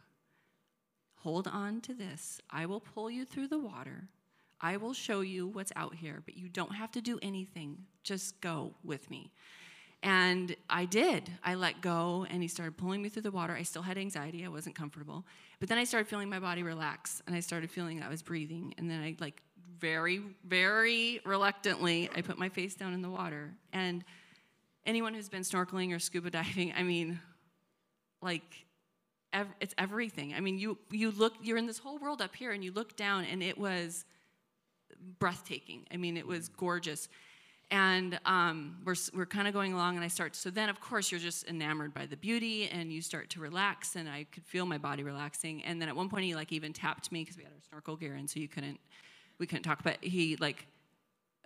Hold 1.17 1.47
on 1.47 1.81
to 1.81 1.93
this. 1.93 2.41
I 2.49 2.65
will 2.65 2.79
pull 2.79 3.09
you 3.09 3.25
through 3.25 3.47
the 3.47 3.59
water. 3.59 4.09
I 4.61 4.77
will 4.77 4.93
show 4.93 5.21
you 5.21 5.47
what's 5.47 5.71
out 5.75 5.95
here, 5.95 6.21
but 6.25 6.37
you 6.37 6.49
don't 6.49 6.75
have 6.75 6.91
to 6.91 7.01
do 7.01 7.19
anything. 7.21 7.77
Just 8.03 8.39
go 8.41 8.73
with 8.83 9.09
me. 9.09 9.31
And 10.01 10.55
I 10.69 10.85
did. 10.85 11.29
I 11.43 11.55
let 11.55 11.81
go, 11.81 12.25
and 12.29 12.41
he 12.41 12.47
started 12.47 12.77
pulling 12.77 13.01
me 13.01 13.09
through 13.09 13.21
the 13.21 13.31
water. 13.31 13.53
I 13.53 13.63
still 13.63 13.81
had 13.81 13.97
anxiety. 13.97 14.45
I 14.45 14.49
wasn't 14.49 14.75
comfortable. 14.75 15.25
But 15.59 15.69
then 15.69 15.77
I 15.77 15.85
started 15.85 16.07
feeling 16.07 16.29
my 16.29 16.39
body 16.39 16.63
relax, 16.63 17.21
and 17.25 17.35
I 17.35 17.39
started 17.39 17.71
feeling 17.71 18.01
I 18.03 18.09
was 18.09 18.21
breathing. 18.21 18.73
And 18.77 18.89
then 18.89 19.01
I, 19.01 19.15
like, 19.19 19.41
very, 19.79 20.21
very 20.45 21.21
reluctantly, 21.25 22.09
I 22.15 22.21
put 22.21 22.37
my 22.37 22.49
face 22.49 22.75
down 22.75 22.93
in 22.93 23.01
the 23.01 23.09
water. 23.09 23.53
And 23.71 24.03
anyone 24.85 25.13
who's 25.13 25.29
been 25.29 25.43
snorkeling 25.43 25.95
or 25.95 25.99
scuba 25.99 26.29
diving, 26.29 26.73
I 26.75 26.83
mean, 26.83 27.19
like 28.21 28.65
ev- 29.33 29.53
it's 29.59 29.73
everything. 29.77 30.33
I 30.33 30.39
mean, 30.39 30.57
you 30.57 30.77
you 30.89 31.11
look 31.11 31.33
you're 31.41 31.57
in 31.57 31.67
this 31.67 31.79
whole 31.79 31.97
world 31.97 32.21
up 32.21 32.35
here 32.35 32.51
and 32.51 32.63
you 32.63 32.71
look 32.71 32.95
down 32.95 33.25
and 33.25 33.43
it 33.43 33.57
was 33.57 34.05
breathtaking. 35.19 35.85
I 35.91 35.97
mean, 35.97 36.17
it 36.17 36.25
was 36.25 36.49
gorgeous. 36.49 37.09
And 37.71 38.19
um, 38.25 38.77
we're, 38.85 38.95
we're 39.13 39.25
kind 39.25 39.47
of 39.47 39.53
going 39.53 39.73
along, 39.73 39.95
and 39.95 40.03
I 40.03 40.07
start. 40.07 40.35
So 40.35 40.49
then, 40.49 40.69
of 40.69 40.79
course, 40.79 41.11
you're 41.11 41.19
just 41.19 41.47
enamored 41.47 41.93
by 41.93 42.05
the 42.05 42.17
beauty, 42.17 42.69
and 42.69 42.91
you 42.91 43.01
start 43.01 43.29
to 43.31 43.39
relax. 43.39 43.95
And 43.95 44.07
I 44.07 44.25
could 44.31 44.45
feel 44.45 44.65
my 44.65 44.77
body 44.77 45.01
relaxing. 45.03 45.63
And 45.63 45.81
then 45.81 45.89
at 45.89 45.95
one 45.95 46.09
point, 46.09 46.25
he 46.25 46.35
like 46.35 46.51
even 46.51 46.73
tapped 46.73 47.11
me 47.11 47.21
because 47.21 47.37
we 47.37 47.43
had 47.43 47.51
our 47.51 47.61
snorkel 47.67 47.95
gear, 47.95 48.13
and 48.15 48.29
so 48.29 48.39
you 48.39 48.47
couldn't, 48.47 48.79
we 49.39 49.47
couldn't 49.47 49.63
talk. 49.63 49.81
But 49.83 49.97
he 50.03 50.35
like 50.35 50.67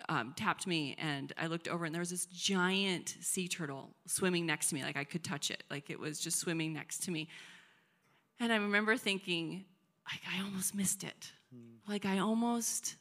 um, 0.10 0.34
tapped 0.36 0.68
me 0.68 0.96
and 1.00 1.34
I 1.38 1.48
looked 1.48 1.68
over 1.68 1.86
and 1.86 1.94
there 1.94 2.00
was 2.00 2.10
this 2.10 2.26
giant 2.28 3.16
sea 3.22 3.48
turtle 3.48 3.90
swimming 4.06 4.46
next 4.46 4.70
to 4.70 4.76
me. 4.76 4.84
Like 4.84 4.98
I 4.98 5.04
could 5.04 5.24
touch 5.24 5.52
it. 5.52 5.64
Like 5.70 5.90
it 5.90 6.00
was 6.00 6.20
just 6.20 6.40
swimming 6.40 6.74
next 6.74 7.04
to 7.04 7.12
me. 7.12 7.28
And 8.40 8.54
I 8.54 8.58
remember 8.58 8.98
thinking, 8.98 9.66
like, 10.06 10.22
I 10.32 10.44
almost 10.44 10.76
missed 10.76 11.04
it. 11.04 11.32
Mm. 11.54 11.90
Like 11.90 12.06
I 12.06 12.20
almost 12.20 12.96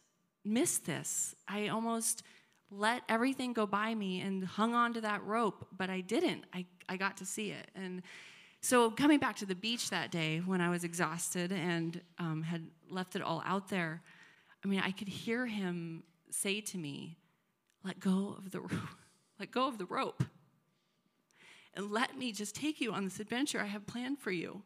missed 0.47 0.87
this. 0.87 1.35
I 1.49 1.69
almost 1.69 2.23
let 2.71 3.03
everything 3.09 3.53
go 3.53 3.67
by 3.67 3.95
me 3.95 4.21
and 4.21 4.45
hung 4.45 4.75
on 4.75 4.93
to 4.95 5.01
that 5.03 5.23
rope, 5.25 5.67
but 5.77 5.91
I 5.91 6.01
didn't. 6.01 6.45
I, 6.53 6.67
I 6.89 6.97
got 6.97 7.17
to 7.19 7.27
see 7.27 7.51
it. 7.51 7.71
And 7.75 8.03
so 8.61 8.91
coming 8.91 9.19
back 9.19 9.37
to 9.37 9.47
the 9.47 9.55
beach 9.55 9.91
that 9.91 10.11
day 10.11 10.43
when 10.45 10.61
I 10.61 10.71
was 10.71 10.83
exhausted 10.83 11.53
and 11.53 12.01
um, 12.19 12.43
had 12.43 12.67
left 12.91 13.15
it 13.15 13.23
all 13.23 13.43
out 13.47 13.69
there, 13.69 14.03
I 14.65 14.69
mean, 14.69 14.81
I 14.85 14.91
could 14.91 15.09
hear 15.09 15.47
him 15.47 16.03
say 16.31 16.61
to 16.61 16.79
me, 16.79 17.17
let 17.85 18.01
go 18.01 18.35
of 18.37 18.51
the 18.51 18.61
let 19.39 19.51
go 19.51 19.69
of 19.69 19.79
the 19.79 19.85
rope. 19.85 20.25
And 21.75 21.93
let 21.93 22.17
me 22.17 22.33
just 22.33 22.57
take 22.57 22.81
you 22.81 22.93
on 22.93 23.05
this 23.05 23.21
adventure 23.21 23.61
I 23.61 23.67
have 23.67 23.87
planned 23.87 24.19
for 24.19 24.31
you. 24.31 24.63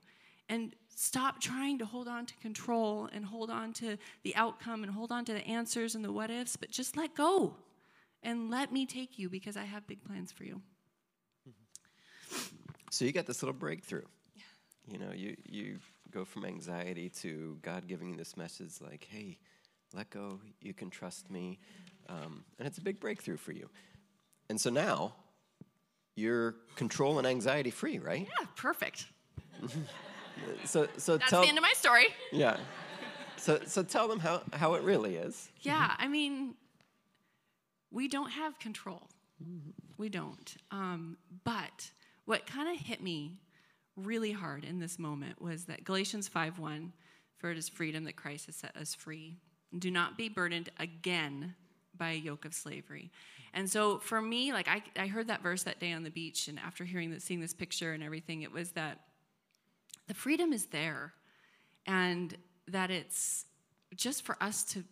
And 0.51 0.75
stop 0.95 1.41
trying 1.41 1.79
to 1.79 1.87
hold 1.87 2.09
on 2.09 2.27
to 2.27 2.35
control 2.43 3.09
and 3.13 3.25
hold 3.25 3.49
on 3.49 3.73
to 3.73 3.97
the 4.23 4.37
outcome 4.37 4.83
and 4.83 4.93
hold 4.93 5.11
on 5.11 5.25
to 5.25 5.33
the 5.33 5.47
answers 5.47 5.95
and 5.95 6.05
the 6.05 6.13
what 6.13 6.31
ifs, 6.31 6.57
but 6.57 6.71
just 6.71 6.95
let 6.95 7.15
go 7.15 7.57
and 8.23 8.51
let 8.51 8.71
me 8.71 8.85
take 8.85 9.19
you 9.19 9.31
because 9.31 9.57
I 9.57 9.65
have 9.65 9.87
big 9.87 10.05
plans 10.05 10.31
for 10.31 10.45
you. 10.45 10.61
So 12.93 13.05
you 13.05 13.13
got 13.13 13.25
this 13.25 13.41
little 13.41 13.55
breakthrough. 13.55 14.03
Yeah. 14.35 14.43
You 14.89 14.99
know, 14.99 15.13
you, 15.15 15.37
you 15.49 15.79
go 16.11 16.25
from 16.25 16.45
anxiety 16.45 17.09
to 17.21 17.57
God 17.63 17.87
giving 17.87 18.11
you 18.11 18.17
this 18.17 18.37
message 18.37 18.81
like, 18.81 19.07
hey, 19.09 19.39
let 19.95 20.11
go, 20.11 20.41
you 20.61 20.75
can 20.75 20.91
trust 20.91 21.31
me. 21.31 21.61
Um, 22.09 22.45
and 22.59 22.67
it's 22.67 22.79
a 22.79 22.81
big 22.81 22.99
breakthrough 22.99 23.37
for 23.37 23.53
you. 23.53 23.71
And 24.49 24.61
so 24.61 24.71
now 24.71 25.15
you're 26.17 26.57
control 26.75 27.19
and 27.19 27.29
anxiety 27.29 27.71
free, 27.71 28.01
right? 28.01 28.27
Yeah, 28.27 28.47
perfect. 28.57 29.07
so, 30.65 30.89
so 30.97 31.17
That's 31.17 31.31
tell, 31.31 31.43
the 31.43 31.49
end 31.49 31.59
of 31.59 31.63
my 31.63 31.73
story. 31.75 32.07
Yeah. 32.33 32.57
So, 33.37 33.61
so 33.67 33.83
tell 33.83 34.07
them 34.09 34.21
how, 34.21 34.43
how 34.53 34.75
it 34.75 34.83
really 34.83 35.17
is. 35.17 35.49
Yeah, 35.63 35.95
I 35.99 36.09
mean, 36.09 36.55
we 37.91 38.09
don't 38.09 38.31
have 38.31 38.59
control. 38.59 39.09
We 39.97 40.09
don't. 40.09 40.55
Um, 40.71 41.17
but 41.45 41.91
what 42.27 42.47
kind 42.47 42.69
of 42.69 42.87
hit 42.87 43.03
me 43.03 43.41
really 43.97 44.33
hard 44.33 44.65
in 44.65 44.79
this 44.79 44.99
moment 44.99 45.41
was 45.41 45.65
that 45.65 45.85
Galatians 45.85 46.29
5:1, 46.29 46.93
for 47.39 47.51
it 47.51 47.59
is 47.59 47.69
freedom 47.69 48.05
that 48.05 48.17
Christ 48.17 48.47
has 48.47 48.57
set 48.57 48.77
us 48.77 48.95
free. 48.95 49.39
Do 49.77 49.91
not 49.91 50.17
be 50.17 50.29
burdened 50.29 50.71
again 50.79 51.55
by 51.97 52.11
a 52.11 52.15
yoke 52.15 52.45
of 52.45 52.55
slavery. 52.55 53.11
And 53.53 53.69
so 53.69 53.99
for 53.99 54.21
me, 54.23 54.53
like 54.53 54.69
I, 54.69 54.83
I 54.97 55.07
heard 55.07 55.29
that 55.29 55.43
verse 55.43 55.65
that 55.65 55.81
day 55.81 55.93
on 55.93 56.03
the 56.03 56.11
beach, 56.11 56.49
and 56.49 56.59
after 56.59 56.85
hearing 56.85 57.11
that, 57.11 57.23
seeing 57.23 57.41
this 57.41 57.55
picture 57.55 57.93
and 57.93 58.03
everything, 58.03 58.43
it 58.43 58.53
was 58.53 58.73
that 58.73 59.01
the 60.11 60.15
freedom 60.15 60.53
is 60.53 60.65
there, 60.67 61.13
and 61.87 62.37
that 62.67 62.91
it's 62.91 63.47
just 63.95 64.25
for 64.25 64.37
us 64.41 64.65
to 64.65 64.83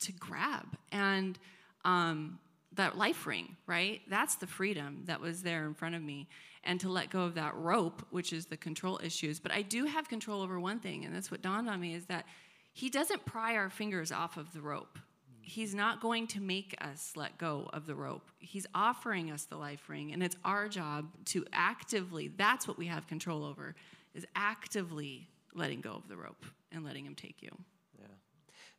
to 0.00 0.12
grab. 0.12 0.66
And 0.92 1.38
um, 1.86 2.38
that 2.74 2.98
life 2.98 3.26
ring, 3.26 3.56
right? 3.66 4.02
That's 4.10 4.34
the 4.34 4.46
freedom 4.46 5.04
that 5.06 5.18
was 5.18 5.42
there 5.42 5.64
in 5.64 5.72
front 5.72 5.94
of 5.94 6.02
me. 6.02 6.28
And 6.62 6.78
to 6.80 6.90
let 6.90 7.08
go 7.08 7.22
of 7.22 7.36
that 7.36 7.56
rope, 7.56 8.04
which 8.10 8.34
is 8.34 8.44
the 8.44 8.56
control 8.58 9.00
issues. 9.02 9.40
But 9.40 9.50
I 9.50 9.62
do 9.62 9.86
have 9.86 10.10
control 10.10 10.42
over 10.42 10.60
one 10.60 10.78
thing, 10.78 11.06
and 11.06 11.14
that's 11.14 11.30
what 11.30 11.40
dawned 11.40 11.70
on 11.70 11.80
me 11.80 11.94
is 11.94 12.04
that 12.06 12.26
he 12.74 12.90
doesn't 12.90 13.24
pry 13.24 13.56
our 13.56 13.70
fingers 13.70 14.12
off 14.12 14.36
of 14.36 14.52
the 14.52 14.60
rope. 14.60 14.98
He's 15.40 15.74
not 15.74 16.02
going 16.02 16.26
to 16.28 16.40
make 16.40 16.76
us 16.82 17.12
let 17.16 17.38
go 17.38 17.70
of 17.72 17.86
the 17.86 17.94
rope. 17.94 18.30
He's 18.38 18.66
offering 18.74 19.30
us 19.30 19.44
the 19.46 19.56
life 19.56 19.88
ring, 19.88 20.12
and 20.12 20.22
it's 20.22 20.36
our 20.44 20.68
job 20.68 21.06
to 21.26 21.46
actively, 21.50 22.28
that's 22.36 22.68
what 22.68 22.76
we 22.76 22.88
have 22.88 23.06
control 23.06 23.42
over, 23.42 23.74
is 24.14 24.26
actively 24.34 25.28
letting 25.54 25.80
go 25.80 25.92
of 25.92 26.08
the 26.08 26.16
rope 26.16 26.44
and 26.72 26.84
letting 26.84 27.04
him 27.04 27.14
take 27.14 27.42
you. 27.42 27.50
Yeah. 27.98 28.06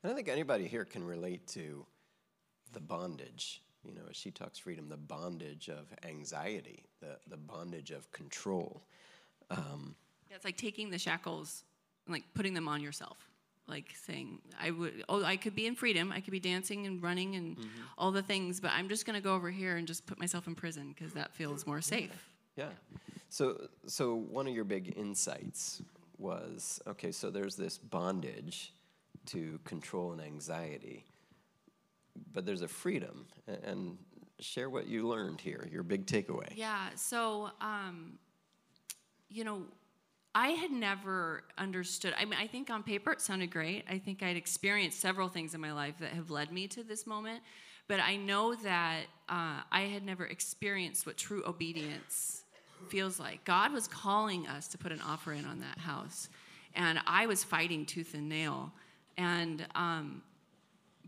And 0.04 0.12
I 0.12 0.16
think 0.16 0.30
anybody 0.30 0.68
here 0.68 0.86
can 0.86 1.04
relate 1.04 1.48
to 1.50 1.86
the 2.74 2.80
bondage. 2.80 3.62
You 3.84 3.94
know, 3.96 4.02
as 4.10 4.16
she 4.16 4.32
talks 4.32 4.60
freedom, 4.60 4.90
the 4.90 4.98
bondage 4.98 5.70
of 5.70 5.88
anxiety, 6.08 6.84
the, 7.00 7.18
the 7.28 7.38
bondage 7.38 7.92
of 7.92 8.12
control. 8.12 8.84
Um, 9.50 9.96
yeah, 10.30 10.36
it's 10.36 10.46
like 10.46 10.58
taking 10.58 10.92
the 10.92 11.00
shackles 11.00 11.64
and 12.06 12.14
like 12.14 12.24
putting 12.34 12.54
them 12.54 12.68
on 12.68 12.82
yourself 12.82 13.32
like 13.68 13.94
saying 14.06 14.40
i 14.62 14.70
would 14.72 15.04
oh 15.08 15.24
i 15.24 15.36
could 15.36 15.56
be 15.56 15.66
in 15.66 15.76
freedom 15.76 16.12
i 16.12 16.20
could 16.20 16.32
be 16.32 16.40
dancing 16.40 16.86
and 16.88 17.02
running 17.02 17.36
and 17.36 17.58
mm-hmm. 17.58 17.68
all 17.98 18.12
the 18.12 18.22
things 18.22 18.60
but 18.60 18.72
i'm 18.74 18.90
just 18.90 19.06
going 19.06 19.16
to 19.16 19.22
go 19.22 19.34
over 19.34 19.50
here 19.50 19.78
and 19.78 19.88
just 19.88 20.06
put 20.06 20.20
myself 20.20 20.48
in 20.48 20.56
prison 20.56 20.94
because 20.96 21.14
that 21.14 21.34
feels 21.34 21.66
more 21.66 21.82
safe 21.82 22.31
yeah 22.62 22.70
so 23.30 23.68
so 23.86 24.16
one 24.16 24.48
of 24.48 24.54
your 24.54 24.64
big 24.64 24.94
insights 24.98 25.82
was 26.18 26.82
okay 26.88 27.12
so 27.12 27.30
there's 27.30 27.56
this 27.56 27.78
bondage 27.78 28.74
to 29.26 29.60
control 29.64 30.12
and 30.12 30.22
anxiety 30.22 31.06
but 32.34 32.46
there's 32.46 32.62
a 32.62 32.68
freedom 32.68 33.26
and 33.64 33.98
share 34.40 34.70
what 34.70 34.88
you 34.88 35.08
learned 35.08 35.40
here 35.40 35.68
your 35.72 35.84
big 35.84 36.06
takeaway 36.06 36.52
yeah 36.56 36.90
so 36.96 37.50
um, 37.62 38.18
you 39.30 39.44
know 39.44 39.64
I 40.34 40.50
had 40.50 40.72
never 40.72 41.44
understood. 41.58 42.14
I 42.18 42.24
mean, 42.24 42.40
I 42.40 42.48
think 42.48 42.70
on 42.70 42.84
paper 42.84 43.12
it 43.12 43.20
sounded 43.20 43.52
great. 43.52 43.84
I 43.90 43.98
think 43.98 44.24
I'd 44.24 44.38
experienced 44.38 45.02
several 45.02 45.28
things 45.28 45.54
in 45.54 45.60
my 45.60 45.74
life 45.74 45.96
that 46.00 46.12
have 46.12 46.30
led 46.30 46.54
me 46.54 46.68
to 46.70 46.84
this 46.84 47.06
moment. 47.06 47.42
But 47.90 48.00
I 48.00 48.16
know 48.16 48.56
that 48.56 49.02
uh, 49.28 49.60
I 49.70 49.82
had 49.82 50.06
never 50.06 50.26
experienced 50.26 51.06
what 51.06 51.18
true 51.18 51.44
obedience 51.46 52.41
feels 52.90 53.20
like. 53.20 53.44
God 53.46 53.72
was 53.72 53.88
calling 53.88 54.48
us 54.48 54.68
to 54.70 54.78
put 54.78 54.92
an 54.92 55.02
offer 55.02 55.34
in 55.34 55.46
on 55.46 55.60
that 55.60 55.78
house. 55.80 56.30
And 56.74 57.00
I 57.06 57.26
was 57.26 57.44
fighting 57.44 57.86
tooth 57.86 58.14
and 58.14 58.30
nail. 58.30 58.72
And, 59.18 59.66
um, 59.76 60.22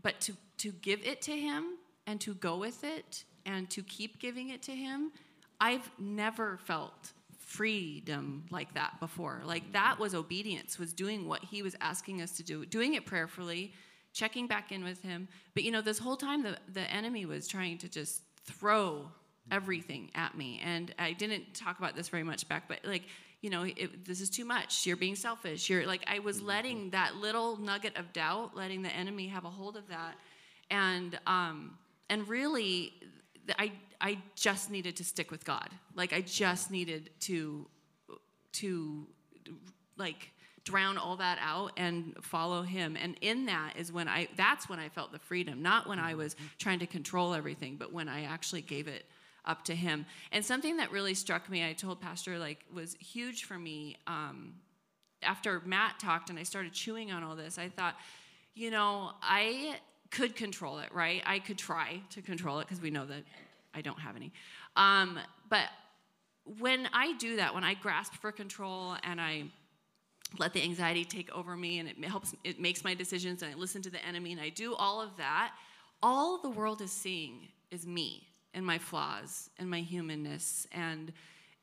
but 0.02 0.20
to, 0.22 0.32
to 0.58 0.72
give 0.72 1.00
it 1.04 1.22
to 1.22 1.32
Him 1.32 1.78
and 2.06 2.20
to 2.20 2.34
go 2.34 2.56
with 2.56 2.84
it 2.84 3.24
and 3.46 3.68
to 3.70 3.82
keep 3.82 4.18
giving 4.18 4.50
it 4.50 4.62
to 4.62 4.72
Him, 4.72 5.12
I've 5.60 5.90
never 5.98 6.58
felt 6.58 7.12
freedom 7.38 8.44
like 8.50 8.74
that 8.74 8.98
before. 9.00 9.42
Like 9.44 9.72
that 9.72 9.98
was 9.98 10.14
obedience, 10.14 10.78
was 10.78 10.92
doing 10.92 11.28
what 11.28 11.44
he 11.44 11.62
was 11.62 11.76
asking 11.80 12.20
us 12.20 12.32
to 12.38 12.42
do, 12.42 12.66
doing 12.66 12.94
it 12.94 13.06
prayerfully, 13.06 13.72
checking 14.12 14.46
back 14.46 14.72
in 14.72 14.82
with 14.82 15.02
him. 15.02 15.28
But 15.54 15.62
you 15.62 15.70
know, 15.70 15.80
this 15.80 15.98
whole 15.98 16.16
time 16.16 16.42
the, 16.42 16.56
the 16.72 16.90
enemy 16.90 17.26
was 17.26 17.46
trying 17.46 17.78
to 17.78 17.88
just 17.88 18.22
throw 18.44 19.08
everything 19.50 20.10
at 20.14 20.36
me. 20.36 20.60
And 20.64 20.94
I 20.98 21.12
didn't 21.12 21.54
talk 21.54 21.78
about 21.78 21.96
this 21.96 22.08
very 22.08 22.22
much 22.22 22.48
back, 22.48 22.68
but 22.68 22.80
like, 22.84 23.02
you 23.40 23.50
know, 23.50 23.64
it, 23.64 24.04
this 24.06 24.20
is 24.20 24.30
too 24.30 24.44
much. 24.44 24.86
You're 24.86 24.96
being 24.96 25.16
selfish. 25.16 25.68
You're 25.68 25.86
like, 25.86 26.02
I 26.06 26.20
was 26.20 26.40
letting 26.40 26.90
that 26.90 27.16
little 27.16 27.58
nugget 27.58 27.96
of 27.96 28.12
doubt, 28.12 28.56
letting 28.56 28.82
the 28.82 28.88
enemy 28.88 29.28
have 29.28 29.44
a 29.44 29.50
hold 29.50 29.76
of 29.76 29.88
that. 29.88 30.14
And, 30.70 31.18
um, 31.26 31.76
and 32.08 32.26
really, 32.26 32.94
I, 33.58 33.72
I 34.00 34.18
just 34.34 34.70
needed 34.70 34.96
to 34.96 35.04
stick 35.04 35.30
with 35.30 35.44
God. 35.44 35.68
Like, 35.94 36.14
I 36.14 36.22
just 36.22 36.70
needed 36.70 37.10
to, 37.20 37.66
to, 38.52 39.06
like, 39.98 40.30
drown 40.64 40.96
all 40.96 41.16
that 41.16 41.38
out 41.42 41.72
and 41.76 42.14
follow 42.22 42.62
him 42.62 42.96
and 42.96 43.16
in 43.20 43.44
that 43.44 43.74
is 43.76 43.92
when 43.92 44.08
i 44.08 44.26
that's 44.34 44.66
when 44.66 44.78
i 44.78 44.88
felt 44.88 45.12
the 45.12 45.18
freedom 45.18 45.60
not 45.60 45.86
when 45.86 45.98
i 45.98 46.14
was 46.14 46.34
trying 46.58 46.78
to 46.78 46.86
control 46.86 47.34
everything 47.34 47.76
but 47.76 47.92
when 47.92 48.08
i 48.08 48.24
actually 48.24 48.62
gave 48.62 48.88
it 48.88 49.04
up 49.46 49.64
to 49.64 49.74
him. 49.74 50.06
And 50.32 50.44
something 50.44 50.76
that 50.78 50.90
really 50.90 51.14
struck 51.14 51.50
me 51.50 51.66
i 51.66 51.72
told 51.72 52.00
pastor 52.00 52.38
like 52.38 52.64
was 52.72 52.94
huge 52.94 53.44
for 53.44 53.58
me 53.58 53.96
um, 54.06 54.54
after 55.22 55.60
matt 55.64 55.98
talked 55.98 56.30
and 56.30 56.38
i 56.38 56.42
started 56.42 56.72
chewing 56.72 57.12
on 57.12 57.22
all 57.22 57.36
this 57.36 57.58
i 57.58 57.68
thought 57.68 57.96
you 58.54 58.70
know 58.70 59.12
i 59.22 59.76
could 60.10 60.36
control 60.36 60.78
it 60.78 60.94
right? 60.94 61.22
I 61.26 61.40
could 61.40 61.58
try 61.58 62.00
to 62.10 62.22
control 62.22 62.60
it 62.60 62.68
because 62.68 62.80
we 62.80 62.90
know 62.90 63.06
that 63.06 63.24
i 63.74 63.80
don't 63.80 63.98
have 63.98 64.16
any. 64.16 64.32
Um, 64.76 65.18
but 65.48 65.68
when 66.58 66.88
i 66.92 67.14
do 67.14 67.36
that 67.36 67.54
when 67.54 67.64
i 67.64 67.72
grasp 67.72 68.12
for 68.14 68.30
control 68.30 68.96
and 69.02 69.18
i 69.20 69.44
let 70.38 70.52
the 70.52 70.62
anxiety 70.62 71.04
take 71.04 71.32
over 71.34 71.56
me 71.56 71.78
and 71.78 71.88
it 71.88 72.04
helps 72.04 72.34
it 72.44 72.60
makes 72.60 72.84
my 72.84 72.92
decisions 72.92 73.42
and 73.42 73.54
i 73.54 73.56
listen 73.56 73.80
to 73.80 73.90
the 73.90 74.04
enemy 74.04 74.32
and 74.32 74.40
i 74.40 74.50
do 74.50 74.74
all 74.74 75.00
of 75.00 75.16
that 75.16 75.52
all 76.02 76.38
the 76.38 76.50
world 76.50 76.82
is 76.82 76.92
seeing 76.92 77.48
is 77.70 77.86
me 77.86 78.26
and 78.54 78.64
my 78.64 78.78
flaws 78.78 79.50
and 79.58 79.68
my 79.68 79.80
humanness 79.80 80.66
and 80.72 81.12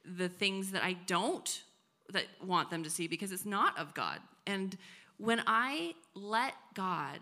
the 0.06 0.30
things 0.30 0.72
that 0.72 0.84
i 0.84 0.94
don't 1.08 1.64
that 2.10 2.26
want 2.44 2.70
them 2.70 2.84
to 2.84 2.90
see 2.90 3.08
because 3.08 3.32
it's 3.32 3.46
not 3.46 3.78
of 3.80 3.94
god 3.94 4.20
and 4.46 4.78
when 5.18 5.42
i 5.48 5.94
let 6.14 6.54
god 6.74 7.20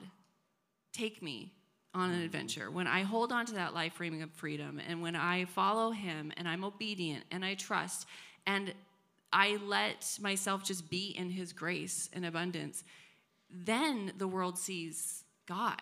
take 0.93 1.21
me 1.21 1.51
on 1.93 2.11
an 2.11 2.21
mm. 2.21 2.25
adventure 2.25 2.71
when 2.71 2.87
i 2.87 3.01
hold 3.01 3.31
on 3.31 3.45
to 3.45 3.53
that 3.53 3.73
life 3.73 3.93
framing 3.93 4.21
of 4.21 4.31
freedom 4.31 4.79
and 4.87 5.01
when 5.01 5.15
i 5.15 5.45
follow 5.45 5.91
him 5.91 6.31
and 6.37 6.47
i'm 6.47 6.63
obedient 6.63 7.23
and 7.31 7.45
i 7.45 7.53
trust 7.53 8.07
and 8.45 8.73
I 9.31 9.59
let 9.63 10.17
myself 10.21 10.63
just 10.63 10.89
be 10.89 11.09
in 11.17 11.29
His 11.29 11.53
grace 11.53 12.09
and 12.13 12.25
abundance, 12.25 12.83
then 13.49 14.11
the 14.17 14.27
world 14.27 14.57
sees 14.57 15.23
God. 15.45 15.81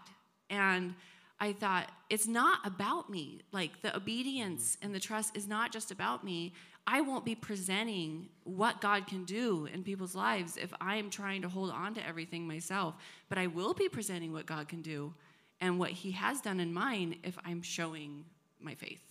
And 0.50 0.96
I 1.40 1.54
thought, 1.54 1.92
it's 2.10 2.28
not 2.28 2.60
about 2.66 3.10
me. 3.10 3.42
Like 3.52 3.82
the 3.82 3.96
obedience 3.96 4.76
mm-hmm. 4.76 4.86
and 4.88 4.96
the 4.96 5.00
trust 5.00 5.38
is 5.38 5.48
not 5.48 5.72
just 5.72 5.92
about 5.92 6.24
me. 6.24 6.54
I 6.90 7.02
won't 7.02 7.26
be 7.26 7.36
presenting 7.36 8.30
what 8.46 8.80
God 8.80 9.08
can 9.08 9.26
do 9.26 9.68
in 9.72 9.84
people's 9.84 10.16
lives 10.16 10.56
if 10.56 10.74
I 10.80 10.96
am 10.96 11.10
trying 11.10 11.42
to 11.42 11.50
hold 11.50 11.70
on 11.70 11.94
to 11.96 12.08
everything 12.08 12.48
myself. 12.48 12.96
But 13.28 13.38
I 13.38 13.48
will 13.48 13.74
be 13.74 13.90
presenting 13.90 14.32
what 14.32 14.46
God 14.46 14.70
can 14.70 14.82
do 14.82 15.14
and 15.60 15.80
what 15.80 15.92
He 15.92 16.12
has 16.12 16.40
done 16.40 16.60
in 16.60 16.74
mine 16.74 17.18
if 17.24 17.38
I'm 17.44 17.62
showing 17.62 18.24
my 18.60 18.74
faith. 18.74 19.02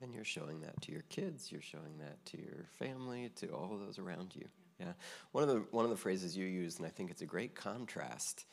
And 0.00 0.14
you're 0.14 0.24
showing 0.24 0.60
that 0.60 0.80
to 0.82 0.92
your 0.92 1.02
kids. 1.10 1.52
You're 1.52 1.60
showing 1.60 1.98
that 1.98 2.24
to 2.26 2.38
your 2.38 2.66
family, 2.78 3.30
to 3.36 3.48
all 3.48 3.74
of 3.74 3.80
those 3.80 3.98
around 3.98 4.34
you. 4.34 4.46
Yeah. 4.80 4.92
One 5.32 5.42
of 5.42 5.50
the 5.50 5.64
one 5.72 5.84
of 5.84 5.90
the 5.90 5.96
phrases 5.96 6.36
you 6.36 6.46
used, 6.46 6.78
and 6.78 6.86
I 6.86 6.90
think 6.90 7.10
it's 7.10 7.22
a 7.22 7.26
great 7.26 7.56
contrast 7.56 8.46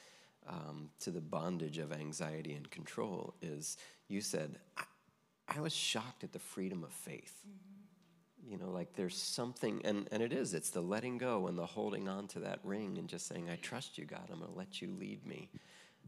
um, 0.47 0.89
to 1.01 1.11
the 1.11 1.21
bondage 1.21 1.77
of 1.77 1.91
anxiety 1.91 2.53
and 2.53 2.69
control, 2.69 3.35
is 3.41 3.77
you 4.07 4.21
said, 4.21 4.59
"I, 4.77 4.83
I 5.47 5.61
was 5.61 5.73
shocked 5.73 6.23
at 6.23 6.33
the 6.33 6.39
freedom 6.39 6.83
of 6.83 6.91
faith." 6.91 7.33
Mm-hmm. 7.47 8.51
You 8.51 8.57
know, 8.59 8.69
like 8.69 8.93
there's 8.93 9.17
something, 9.17 9.81
and 9.85 10.07
and 10.11 10.21
it 10.21 10.31
is. 10.31 10.53
It's 10.53 10.69
the 10.69 10.81
letting 10.81 11.17
go 11.17 11.47
and 11.47 11.57
the 11.57 11.65
holding 11.65 12.07
on 12.07 12.27
to 12.29 12.39
that 12.41 12.59
ring 12.63 12.97
and 12.97 13.07
just 13.07 13.27
saying, 13.27 13.49
"I 13.49 13.55
trust 13.55 13.97
you, 13.97 14.05
God. 14.05 14.29
I'm 14.31 14.39
going 14.39 14.51
to 14.51 14.57
let 14.57 14.81
you 14.81 14.91
lead 14.99 15.25
me." 15.25 15.49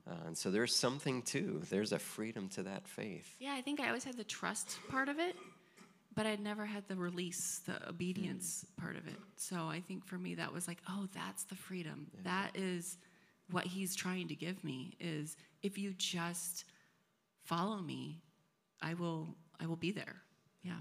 Uh, 0.10 0.14
and 0.28 0.38
so 0.38 0.52
there's 0.52 0.74
something 0.74 1.22
too. 1.22 1.62
There's 1.70 1.92
a 1.92 2.00
freedom 2.00 2.48
to 2.50 2.64
that 2.64 2.88
faith. 2.88 3.36
Yeah, 3.40 3.54
I 3.54 3.62
think 3.62 3.80
I 3.80 3.88
always 3.88 4.04
had 4.04 4.16
the 4.16 4.24
trust 4.24 4.80
part 4.90 5.10
of 5.10 5.20
it, 5.20 5.36
but 6.16 6.26
I'd 6.26 6.40
never 6.40 6.66
had 6.66 6.88
the 6.88 6.96
release, 6.96 7.62
the 7.66 7.90
obedience 7.90 8.66
mm. 8.66 8.82
part 8.82 8.96
of 8.96 9.08
it. 9.08 9.18
So 9.36 9.68
I 9.68 9.82
think 9.82 10.06
for 10.06 10.18
me 10.18 10.36
that 10.36 10.54
was 10.54 10.68
like, 10.68 10.78
oh, 10.90 11.08
that's 11.14 11.44
the 11.46 11.56
freedom. 11.56 12.08
Yeah. 12.14 12.22
That 12.24 12.52
is 12.56 12.98
what 13.52 13.66
he's 13.66 13.96
trying 13.96 14.28
to 14.28 14.36
give 14.36 14.64
me 14.64 14.96
is 15.00 15.38
if 15.64 15.78
you 15.78 15.94
just 15.98 16.66
follow 17.44 17.78
me, 17.78 18.22
I 18.82 18.94
will 18.94 19.36
I 19.60 19.66
will 19.66 19.76
be 19.76 19.92
there. 19.92 20.22
Yeah. 20.64 20.74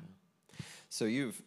So 0.88 1.04
you've 1.04 1.40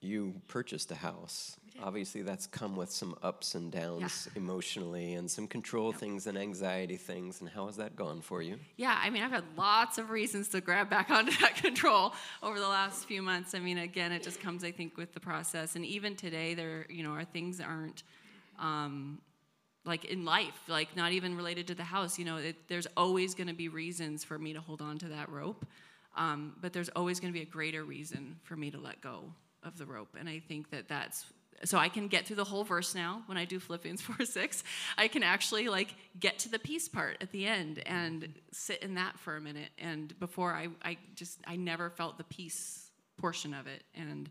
you 0.00 0.40
purchased 0.46 0.90
a 0.92 0.94
house. 0.94 1.56
Obviously, 1.82 2.22
that's 2.22 2.46
come 2.46 2.76
with 2.76 2.90
some 2.90 3.16
ups 3.22 3.54
and 3.54 3.70
downs 3.70 4.28
yeah. 4.32 4.40
emotionally 4.40 5.14
and 5.14 5.30
some 5.30 5.46
control 5.46 5.90
yep. 5.90 6.00
things 6.00 6.26
and 6.26 6.38
anxiety 6.38 6.96
things. 6.96 7.40
And 7.40 7.50
how 7.50 7.66
has 7.66 7.76
that 7.76 7.96
gone 7.96 8.20
for 8.20 8.42
you? 8.42 8.58
Yeah, 8.76 8.98
I 9.00 9.10
mean, 9.10 9.22
I've 9.22 9.30
had 9.30 9.44
lots 9.56 9.98
of 9.98 10.10
reasons 10.10 10.48
to 10.48 10.60
grab 10.60 10.88
back 10.88 11.10
onto 11.10 11.32
that 11.40 11.56
control 11.56 12.14
over 12.42 12.58
the 12.58 12.68
last 12.68 13.06
few 13.06 13.22
months. 13.22 13.54
I 13.54 13.58
mean, 13.58 13.78
again, 13.78 14.12
it 14.12 14.22
just 14.22 14.40
comes, 14.40 14.62
I 14.64 14.70
think, 14.70 14.96
with 14.96 15.14
the 15.14 15.20
process. 15.20 15.76
And 15.76 15.84
even 15.84 16.14
today, 16.14 16.54
there, 16.54 16.86
you 16.88 17.02
know, 17.02 17.10
our 17.10 17.24
things 17.24 17.60
aren't. 17.60 18.02
Um, 18.58 19.20
like 19.88 20.04
in 20.04 20.24
life, 20.24 20.60
like 20.68 20.96
not 20.96 21.12
even 21.12 21.36
related 21.36 21.66
to 21.68 21.74
the 21.74 21.84
house, 21.84 22.18
you 22.18 22.24
know, 22.24 22.36
it, 22.36 22.68
there's 22.68 22.86
always 22.96 23.34
going 23.34 23.48
to 23.48 23.54
be 23.54 23.68
reasons 23.68 24.22
for 24.22 24.38
me 24.38 24.52
to 24.52 24.60
hold 24.60 24.80
on 24.80 24.98
to 24.98 25.08
that 25.08 25.28
rope, 25.30 25.66
um, 26.16 26.54
but 26.60 26.72
there's 26.72 26.90
always 26.90 27.18
going 27.18 27.32
to 27.32 27.36
be 27.36 27.42
a 27.42 27.50
greater 27.50 27.84
reason 27.84 28.36
for 28.44 28.54
me 28.54 28.70
to 28.70 28.78
let 28.78 29.00
go 29.00 29.24
of 29.64 29.78
the 29.78 29.86
rope. 29.86 30.16
And 30.18 30.28
I 30.28 30.38
think 30.38 30.70
that 30.70 30.88
that's 30.88 31.26
so 31.64 31.76
I 31.76 31.88
can 31.88 32.06
get 32.06 32.24
through 32.24 32.36
the 32.36 32.44
whole 32.44 32.62
verse 32.62 32.94
now 32.94 33.22
when 33.26 33.36
I 33.36 33.44
do 33.44 33.58
Philippians 33.58 34.00
4 34.02 34.24
6. 34.24 34.62
I 34.96 35.08
can 35.08 35.22
actually 35.22 35.68
like 35.68 35.94
get 36.18 36.38
to 36.40 36.48
the 36.48 36.58
peace 36.58 36.88
part 36.88 37.16
at 37.20 37.32
the 37.32 37.46
end 37.46 37.82
and 37.86 38.32
sit 38.52 38.82
in 38.82 38.94
that 38.94 39.18
for 39.18 39.36
a 39.36 39.40
minute. 39.40 39.70
And 39.78 40.16
before 40.20 40.52
I, 40.52 40.68
I 40.84 40.98
just, 41.16 41.40
I 41.46 41.56
never 41.56 41.90
felt 41.90 42.16
the 42.16 42.24
peace 42.24 42.90
portion 43.16 43.54
of 43.54 43.66
it. 43.66 43.82
And, 43.94 44.28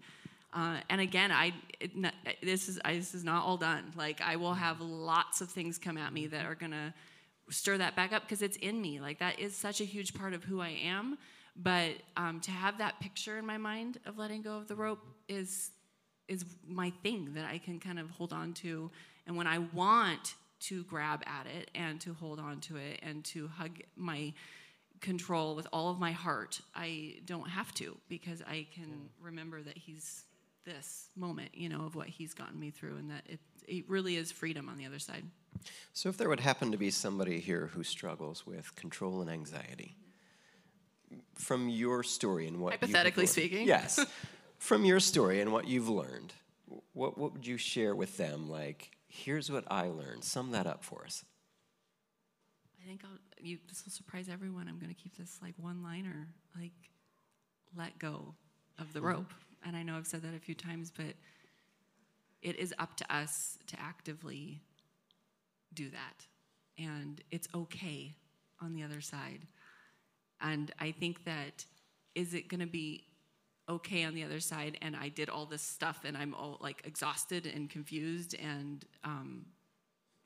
uh, 0.54 0.78
and 0.90 1.02
again, 1.02 1.32
I, 1.32 1.54
it, 1.80 1.92
this, 2.42 2.70
is, 2.70 2.80
I, 2.84 2.96
this 2.96 3.14
is 3.14 3.24
not 3.24 3.44
all 3.44 3.58
done. 3.58 3.94
Like, 3.96 4.22
I 4.22 4.38
will 4.38 4.54
have 4.54 4.82
lots 4.82 5.42
of 5.42 5.50
things 5.50 5.78
come 5.78 5.98
at 5.98 6.14
me 6.14 6.28
that 6.28 6.46
are 6.46 6.56
going 6.56 6.72
to 6.72 6.94
stir 7.50 7.78
that 7.78 7.96
back 7.96 8.14
up 8.14 8.24
because 8.24 8.42
it's 8.42 8.58
in 8.58 8.82
me. 8.82 9.00
Like, 9.00 9.20
that 9.20 9.40
is 9.40 9.56
such 9.56 9.82
a 9.82 9.86
huge 9.86 10.14
part 10.14 10.34
of 10.34 10.44
who 10.44 10.62
I 10.62 10.70
am. 10.84 11.18
But 11.56 11.94
um, 12.16 12.40
to 12.42 12.52
have 12.52 12.78
that 12.78 13.00
picture 13.00 13.38
in 13.38 13.46
my 13.46 13.58
mind 13.58 14.00
of 14.06 14.18
letting 14.18 14.42
go 14.42 14.58
of 14.58 14.68
the 14.68 14.76
rope 14.76 15.00
is 15.28 15.72
is 16.28 16.44
my 16.68 16.90
thing 17.04 17.34
that 17.36 17.46
I 17.46 17.58
can 17.58 17.80
kind 17.80 17.98
of 17.98 18.10
hold 18.10 18.34
on 18.34 18.54
to. 18.56 18.92
And 19.26 19.38
when 19.38 19.48
I 19.48 19.60
want 19.60 20.36
to 20.60 20.84
grab 20.84 21.24
at 21.26 21.48
it 21.48 21.72
and 21.74 22.02
to 22.02 22.14
hold 22.14 22.38
on 22.38 22.60
to 22.62 22.76
it 22.76 23.00
and 23.02 23.24
to 23.26 23.48
hug 23.48 23.80
my 23.96 24.34
control 25.00 25.56
with 25.56 25.68
all 25.72 25.90
of 25.90 26.00
my 26.00 26.12
heart, 26.12 26.60
I 26.76 27.20
don't 27.26 27.48
have 27.50 27.74
to 27.76 27.96
because 28.10 28.42
I 28.42 28.68
can 28.76 29.10
remember 29.22 29.62
that 29.62 29.78
He's 29.78 30.26
this 30.68 31.10
moment, 31.16 31.50
you 31.54 31.70
know, 31.70 31.86
of 31.86 31.96
what 31.96 32.08
He's 32.08 32.34
gotten 32.34 32.60
me 32.60 32.70
through 32.70 32.98
and 32.98 33.10
that 33.10 33.24
it, 33.26 33.40
it 33.68 33.90
really 33.90 34.18
is 34.18 34.32
freedom 34.32 34.70
on 34.70 34.78
the 34.78 34.86
other 34.86 35.00
side. 35.00 35.24
So, 35.94 36.10
if 36.10 36.18
there 36.18 36.30
would 36.30 36.42
happen 36.42 36.72
to 36.72 36.78
be 36.78 36.92
somebody 36.92 37.40
here 37.40 37.72
who 37.74 37.84
struggles 37.84 38.46
with 38.46 38.76
control 38.76 39.22
and 39.22 39.30
anxiety, 39.32 39.96
from 41.36 41.70
your 41.70 42.04
story 42.04 42.48
and 42.48 42.60
what 42.60 42.74
hypothetically 42.74 43.26
speaking, 43.26 43.66
yes, 43.66 44.06
from 44.60 44.86
your 44.86 45.00
story 45.00 45.42
and 45.42 45.52
what 45.52 45.68
you've 45.68 45.90
learned, 45.90 46.34
what, 46.94 47.18
what 47.18 47.34
would 47.34 47.48
you 47.48 47.58
share 47.58 47.96
with 47.96 48.18
them? 48.18 48.50
Like, 48.50 48.92
here's 49.08 49.52
what 49.52 49.64
I 49.72 49.88
learned. 49.88 50.24
Sum 50.24 50.52
that 50.52 50.68
up 50.68 50.84
for 50.84 51.04
us. 51.06 51.24
I 52.82 52.88
think 52.88 53.02
I'll, 53.04 53.20
you, 53.42 53.58
this 53.68 53.84
will 53.86 53.92
surprise 53.92 54.30
everyone. 54.32 54.68
I'm 54.68 54.80
going 54.80 54.94
to 54.94 55.02
keep 55.02 55.18
this 55.18 55.40
like 55.42 55.54
one 55.58 55.82
liner, 55.82 56.28
like, 56.58 56.74
let 57.76 57.98
go 58.00 58.36
of 58.80 58.94
the 58.94 59.00
mm-hmm. 59.00 59.08
rope. 59.10 59.34
And 59.68 59.76
I 59.76 59.84
know 59.84 59.98
I've 59.98 60.08
said 60.08 60.22
that 60.22 60.34
a 60.34 60.40
few 60.40 60.56
times, 60.56 60.94
but 60.96 61.14
it 62.42 62.58
is 62.58 62.74
up 62.80 62.96
to 62.98 63.14
us 63.14 63.60
to 63.68 63.78
actively 63.80 64.62
do 65.74 65.90
that. 65.90 66.26
And 66.78 67.22
it's 67.32 67.50
okay 67.54 68.16
on 68.62 68.74
the 68.74 68.84
other 68.84 69.02
side. 69.02 69.42
And 70.40 70.72
I 70.80 70.92
think 70.92 71.26
that 71.26 71.66
is 72.16 72.34
it 72.34 72.48
going 72.48 72.62
to 72.62 72.68
be 72.68 73.04
okay 73.68 74.06
on 74.06 74.16
the 74.16 74.24
other 74.24 74.40
side 74.40 74.78
and 74.82 74.96
I 74.96 75.10
did 75.10 75.30
all 75.30 75.46
this 75.46 75.62
stuff 75.62 76.00
and 76.06 76.16
I'm 76.16 76.34
all 76.34 76.58
like 76.62 76.82
exhausted 76.86 77.46
and 77.46 77.70
confused 77.70 78.34
and 78.36 78.86
um, 79.04 79.46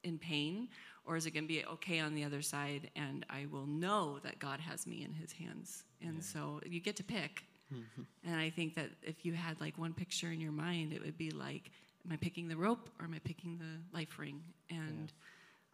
in 0.03 0.19
pain? 0.19 0.69
Or 1.03 1.17
is 1.17 1.25
it 1.25 1.31
going 1.31 1.45
to 1.45 1.47
be 1.47 1.65
okay 1.65 1.99
on 1.99 2.13
the 2.13 2.23
other 2.23 2.43
side 2.43 2.91
and 2.95 3.25
I 3.27 3.47
will 3.49 3.65
know 3.65 4.19
that 4.23 4.37
God 4.37 4.59
has 4.59 4.85
me 4.85 5.03
in 5.03 5.13
his 5.13 5.31
hands? 5.31 5.83
And 5.99 6.17
yeah. 6.17 6.21
so 6.21 6.61
you 6.63 6.79
get 6.79 6.95
to 6.97 7.03
pick. 7.03 7.43
Mm-hmm. 7.73 8.29
And 8.29 8.39
I 8.39 8.49
think 8.49 8.75
that 8.75 8.89
if 9.01 9.25
you 9.25 9.33
had 9.33 9.59
like 9.61 9.77
one 9.77 9.93
picture 9.93 10.31
in 10.31 10.41
your 10.41 10.51
mind, 10.51 10.93
it 10.93 11.03
would 11.03 11.17
be 11.17 11.31
like, 11.31 11.71
am 12.05 12.11
I 12.11 12.17
picking 12.17 12.47
the 12.47 12.57
rope 12.57 12.89
or 12.99 13.05
am 13.05 13.13
I 13.13 13.19
picking 13.19 13.57
the 13.57 13.97
life 13.97 14.17
ring? 14.19 14.41
And 14.69 15.11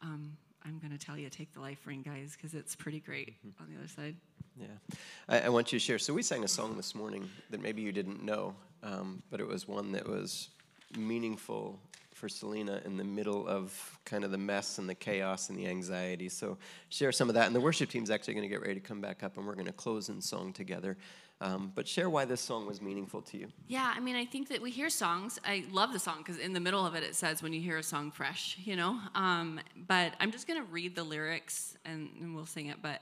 yeah. 0.01 0.09
um, 0.09 0.37
I'm 0.65 0.79
going 0.79 0.91
to 0.91 1.03
tell 1.03 1.17
you, 1.17 1.29
take 1.29 1.53
the 1.53 1.61
life 1.61 1.85
ring, 1.85 2.03
guys, 2.03 2.35
because 2.35 2.53
it's 2.53 2.75
pretty 2.75 2.99
great 2.99 3.35
mm-hmm. 3.45 3.63
on 3.63 3.69
the 3.69 3.77
other 3.77 3.87
side. 3.87 4.15
Yeah. 4.59 4.97
I, 5.29 5.41
I, 5.41 5.49
want 5.49 5.71
you 5.71 5.79
to 5.79 5.85
share. 5.85 5.99
So, 5.99 6.13
we 6.13 6.23
sang 6.23 6.43
a 6.43 6.47
song 6.47 6.77
this 6.77 6.95
morning 6.95 7.29
that 7.51 7.61
maybe 7.61 7.83
you 7.83 7.91
didn't 7.91 8.23
know, 8.23 8.55
um, 8.81 9.21
but 9.29 9.39
it 9.39 9.47
was 9.47 9.67
one 9.67 9.91
that 9.91 10.07
was 10.07 10.49
meaningful 10.97 11.79
for 12.17 12.27
Selena 12.27 12.81
in 12.83 12.97
the 12.97 13.03
middle 13.03 13.47
of 13.47 13.99
kind 14.03 14.23
of 14.23 14.31
the 14.31 14.37
mess 14.37 14.79
and 14.79 14.89
the 14.89 14.95
chaos 14.95 15.49
and 15.49 15.57
the 15.57 15.67
anxiety. 15.67 16.27
So 16.27 16.57
share 16.89 17.11
some 17.11 17.29
of 17.29 17.35
that. 17.35 17.45
And 17.45 17.55
the 17.55 17.61
worship 17.61 17.91
team's 17.91 18.09
actually 18.09 18.33
going 18.33 18.49
to 18.49 18.49
get 18.49 18.61
ready 18.61 18.73
to 18.73 18.79
come 18.79 18.99
back 18.99 19.21
up 19.21 19.37
and 19.37 19.45
we're 19.45 19.53
going 19.53 19.67
to 19.67 19.71
close 19.71 20.09
in 20.09 20.19
song 20.19 20.51
together. 20.51 20.97
Um, 21.39 21.71
but 21.75 21.87
share 21.87 22.09
why 22.09 22.25
this 22.25 22.41
song 22.41 22.65
was 22.65 22.81
meaningful 22.81 23.21
to 23.21 23.37
you. 23.37 23.47
Yeah, 23.67 23.93
I 23.95 23.99
mean, 23.99 24.15
I 24.15 24.25
think 24.25 24.49
that 24.49 24.59
we 24.59 24.71
hear 24.71 24.89
songs. 24.89 25.39
I 25.45 25.65
love 25.71 25.93
the 25.93 25.99
song 25.99 26.17
because 26.19 26.37
in 26.37 26.53
the 26.53 26.59
middle 26.59 26.83
of 26.83 26.95
it, 26.95 27.03
it 27.03 27.15
says 27.15 27.43
when 27.43 27.53
you 27.53 27.61
hear 27.61 27.77
a 27.77 27.83
song 27.83 28.09
fresh, 28.09 28.57
you 28.63 28.75
know. 28.75 28.99
Um, 29.13 29.59
but 29.75 30.13
I'm 30.19 30.31
just 30.31 30.47
going 30.47 30.59
to 30.59 30.65
read 30.71 30.95
the 30.95 31.03
lyrics 31.03 31.77
and, 31.85 32.09
and, 32.19 32.35
we'll 32.35 32.47
sing 32.47 32.67
it. 32.67 32.77
But 32.81 33.01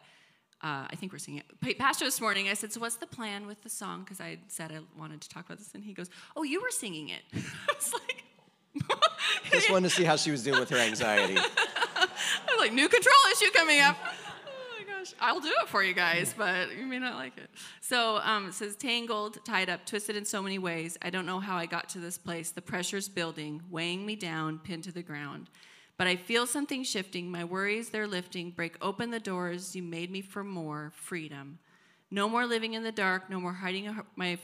uh, 0.61 0.85
I 0.89 0.95
think 0.97 1.13
we're 1.13 1.19
singing 1.19 1.43
it. 1.61 1.77
Pastor 1.77 2.03
this 2.03 2.19
morning, 2.19 2.49
I 2.49 2.55
said, 2.55 2.73
So 2.73 2.81
what's 2.81 2.97
the 2.97 3.07
plan 3.07 3.47
with 3.47 3.63
the 3.63 3.69
song? 3.69 4.01
Because 4.03 4.19
I 4.19 4.39
said 4.49 4.73
I 4.73 4.79
wanted 4.99 5.21
to 5.21 5.29
talk 5.29 5.45
about 5.45 5.59
this. 5.59 5.73
And 5.73 5.83
he 5.83 5.93
goes, 5.93 6.09
Oh, 6.35 6.43
you 6.43 6.61
were 6.61 6.71
singing 6.71 7.09
it. 7.09 7.21
I 7.33 7.73
was 7.73 7.93
like, 7.93 8.23
Just 9.51 9.71
wanted 9.71 9.89
to 9.89 9.95
see 9.95 10.03
how 10.03 10.17
she 10.17 10.31
was 10.31 10.43
doing 10.43 10.59
with 10.59 10.69
her 10.71 10.77
anxiety. 10.77 11.37
I 11.39 12.07
was 12.49 12.59
like, 12.59 12.73
New 12.73 12.89
control 12.89 13.15
issue 13.31 13.49
coming 13.51 13.79
up. 13.79 13.95
I'll 15.19 15.39
do 15.39 15.53
it 15.61 15.67
for 15.67 15.83
you 15.83 15.93
guys, 15.93 16.33
but 16.37 16.75
you 16.75 16.85
may 16.85 16.99
not 16.99 17.15
like 17.15 17.37
it. 17.37 17.49
So 17.81 18.17
um, 18.17 18.47
it 18.47 18.53
says, 18.53 18.75
tangled, 18.75 19.37
tied 19.45 19.69
up, 19.69 19.85
twisted 19.85 20.15
in 20.15 20.25
so 20.25 20.41
many 20.41 20.57
ways. 20.57 20.97
I 21.01 21.09
don't 21.09 21.25
know 21.25 21.39
how 21.39 21.57
I 21.57 21.65
got 21.65 21.89
to 21.89 21.99
this 21.99 22.17
place. 22.17 22.51
The 22.51 22.61
pressure's 22.61 23.09
building, 23.09 23.61
weighing 23.69 24.05
me 24.05 24.15
down, 24.15 24.59
pinned 24.59 24.83
to 24.85 24.91
the 24.91 25.03
ground. 25.03 25.49
But 25.97 26.07
I 26.07 26.15
feel 26.15 26.45
something 26.45 26.83
shifting. 26.83 27.31
My 27.31 27.43
worries, 27.43 27.89
they're 27.89 28.07
lifting. 28.07 28.51
Break 28.51 28.75
open 28.81 29.11
the 29.11 29.19
doors. 29.19 29.75
You 29.75 29.83
made 29.83 30.11
me 30.11 30.21
for 30.21 30.43
more 30.43 30.91
freedom. 30.95 31.59
No 32.11 32.27
more 32.27 32.45
living 32.45 32.73
in 32.73 32.83
the 32.83 32.91
dark. 32.91 33.29
No 33.29 33.39
more 33.39 33.53
hiding 33.53 33.95
my 34.15 34.37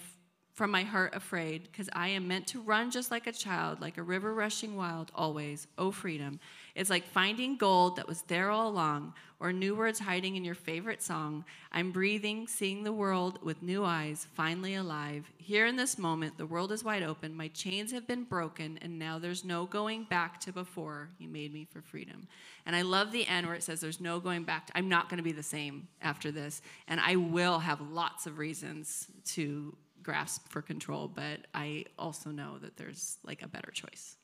from 0.53 0.69
my 0.69 0.83
heart 0.83 1.15
afraid, 1.15 1.63
because 1.63 1.89
I 1.93 2.09
am 2.09 2.27
meant 2.27 2.45
to 2.47 2.61
run 2.61 2.91
just 2.91 3.09
like 3.09 3.25
a 3.25 3.31
child, 3.31 3.81
like 3.81 3.97
a 3.97 4.03
river 4.03 4.33
rushing 4.33 4.75
wild, 4.75 5.09
always. 5.15 5.65
Oh, 5.77 5.91
freedom. 5.91 6.39
It's 6.75 6.89
like 6.89 7.05
finding 7.05 7.57
gold 7.57 7.97
that 7.97 8.07
was 8.07 8.21
there 8.23 8.49
all 8.49 8.69
along, 8.69 9.13
or 9.39 9.51
new 9.51 9.75
words 9.75 9.99
hiding 9.99 10.35
in 10.35 10.45
your 10.45 10.55
favorite 10.55 11.01
song. 11.01 11.43
I'm 11.71 11.91
breathing, 11.91 12.47
seeing 12.47 12.83
the 12.83 12.93
world 12.93 13.39
with 13.43 13.63
new 13.63 13.83
eyes, 13.83 14.27
finally 14.35 14.75
alive. 14.75 15.29
Here 15.37 15.65
in 15.65 15.75
this 15.75 15.97
moment, 15.97 16.37
the 16.37 16.45
world 16.45 16.71
is 16.71 16.83
wide 16.83 17.03
open. 17.03 17.35
My 17.35 17.47
chains 17.49 17.91
have 17.91 18.07
been 18.07 18.23
broken, 18.23 18.77
and 18.81 18.99
now 18.99 19.19
there's 19.19 19.43
no 19.43 19.65
going 19.65 20.03
back 20.03 20.39
to 20.41 20.53
before 20.53 21.09
you 21.17 21.27
made 21.27 21.53
me 21.53 21.65
for 21.65 21.81
freedom. 21.81 22.27
And 22.65 22.75
I 22.75 22.83
love 22.83 23.11
the 23.11 23.27
end 23.27 23.47
where 23.47 23.55
it 23.55 23.63
says 23.63 23.81
there's 23.81 23.99
no 23.99 24.19
going 24.19 24.43
back. 24.43 24.67
To, 24.67 24.77
I'm 24.77 24.89
not 24.89 25.09
going 25.09 25.17
to 25.17 25.23
be 25.23 25.31
the 25.31 25.43
same 25.43 25.87
after 26.01 26.31
this, 26.31 26.61
and 26.87 26.99
I 26.99 27.15
will 27.15 27.59
have 27.59 27.81
lots 27.81 28.27
of 28.27 28.37
reasons 28.37 29.07
to 29.25 29.75
grasp 30.03 30.47
for 30.49 30.61
control, 30.61 31.07
but 31.07 31.39
I 31.53 31.85
also 31.97 32.31
know 32.31 32.57
that 32.59 32.77
there's 32.77 33.17
like 33.23 33.41
a 33.43 33.47
better 33.47 33.71
choice. 33.71 34.17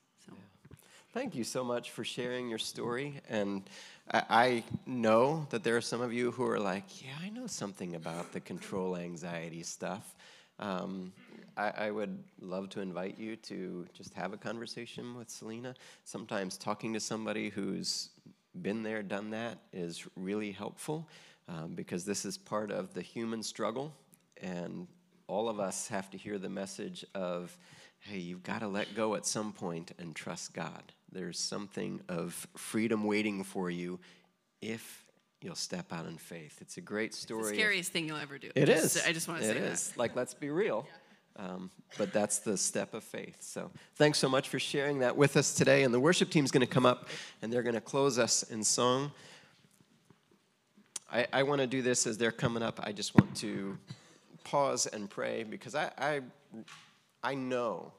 Thank 1.18 1.34
you 1.34 1.42
so 1.42 1.64
much 1.64 1.90
for 1.90 2.04
sharing 2.04 2.48
your 2.48 2.60
story. 2.60 3.20
And 3.28 3.68
I, 4.08 4.22
I 4.30 4.64
know 4.86 5.48
that 5.50 5.64
there 5.64 5.76
are 5.76 5.80
some 5.80 6.00
of 6.00 6.12
you 6.12 6.30
who 6.30 6.46
are 6.46 6.60
like, 6.60 7.02
yeah, 7.02 7.10
I 7.20 7.28
know 7.30 7.48
something 7.48 7.96
about 7.96 8.32
the 8.32 8.38
control 8.38 8.96
anxiety 8.96 9.64
stuff. 9.64 10.14
Um, 10.60 11.12
I, 11.56 11.72
I, 11.76 11.90
would 11.90 12.22
love 12.40 12.68
to 12.68 12.80
invite 12.80 13.18
you 13.18 13.34
to 13.34 13.84
just 13.92 14.14
have 14.14 14.32
a 14.32 14.36
conversation 14.36 15.16
with 15.16 15.28
Selena. 15.28 15.74
Sometimes 16.04 16.56
talking 16.56 16.92
to 16.92 17.00
somebody 17.00 17.48
who's 17.48 18.10
been 18.62 18.84
there, 18.84 19.02
done 19.02 19.30
that 19.30 19.58
is 19.72 20.06
really 20.14 20.52
helpful 20.52 21.08
um, 21.48 21.74
because 21.74 22.04
this 22.04 22.24
is 22.24 22.38
part 22.38 22.70
of 22.70 22.94
the 22.94 23.02
human 23.02 23.42
struggle. 23.42 23.92
And 24.40 24.86
all 25.26 25.48
of 25.48 25.58
us 25.58 25.88
have 25.88 26.12
to 26.12 26.16
hear 26.16 26.38
the 26.38 26.48
message 26.48 27.04
of, 27.16 27.58
hey, 28.00 28.18
you've 28.18 28.42
got 28.42 28.60
to 28.60 28.68
let 28.68 28.94
go 28.94 29.14
at 29.14 29.26
some 29.26 29.52
point 29.52 29.92
and 29.98 30.14
trust 30.14 30.54
God. 30.54 30.92
There's 31.12 31.38
something 31.38 32.00
of 32.08 32.46
freedom 32.56 33.04
waiting 33.04 33.44
for 33.44 33.70
you 33.70 33.98
if 34.60 35.04
you'll 35.40 35.54
step 35.54 35.92
out 35.92 36.06
in 36.06 36.18
faith. 36.18 36.58
It's 36.60 36.76
a 36.76 36.80
great 36.80 37.14
story. 37.14 37.40
It's 37.40 37.50
the 37.50 37.56
scariest 37.56 37.92
thing 37.92 38.06
you'll 38.06 38.18
ever 38.18 38.38
do. 38.38 38.50
It 38.54 38.66
just, 38.66 38.96
is. 38.96 39.06
I 39.06 39.12
just 39.12 39.28
want 39.28 39.40
to 39.40 39.48
it 39.48 39.54
say 39.54 39.58
is. 39.60 39.88
that. 39.90 39.98
Like, 39.98 40.16
let's 40.16 40.34
be 40.34 40.50
real. 40.50 40.86
Um, 41.36 41.70
but 41.96 42.12
that's 42.12 42.38
the 42.38 42.56
step 42.56 42.94
of 42.94 43.04
faith. 43.04 43.36
So 43.40 43.70
thanks 43.94 44.18
so 44.18 44.28
much 44.28 44.48
for 44.48 44.58
sharing 44.58 44.98
that 44.98 45.16
with 45.16 45.36
us 45.36 45.54
today. 45.54 45.84
And 45.84 45.94
the 45.94 46.00
worship 46.00 46.30
team's 46.30 46.50
going 46.50 46.66
to 46.66 46.72
come 46.72 46.84
up 46.84 47.08
and 47.42 47.52
they're 47.52 47.62
going 47.62 47.76
to 47.76 47.80
close 47.80 48.18
us 48.18 48.42
in 48.42 48.64
song. 48.64 49.12
I, 51.10 51.26
I 51.32 51.42
want 51.44 51.60
to 51.60 51.66
do 51.66 51.80
this 51.80 52.06
as 52.06 52.18
they're 52.18 52.32
coming 52.32 52.62
up. 52.62 52.80
I 52.82 52.90
just 52.90 53.14
want 53.14 53.36
to 53.36 53.78
pause 54.42 54.86
and 54.86 55.08
pray 55.08 55.44
because 55.44 55.76
I, 55.76 55.90
I, 55.96 56.20
I 57.28 57.34
know 57.34 57.92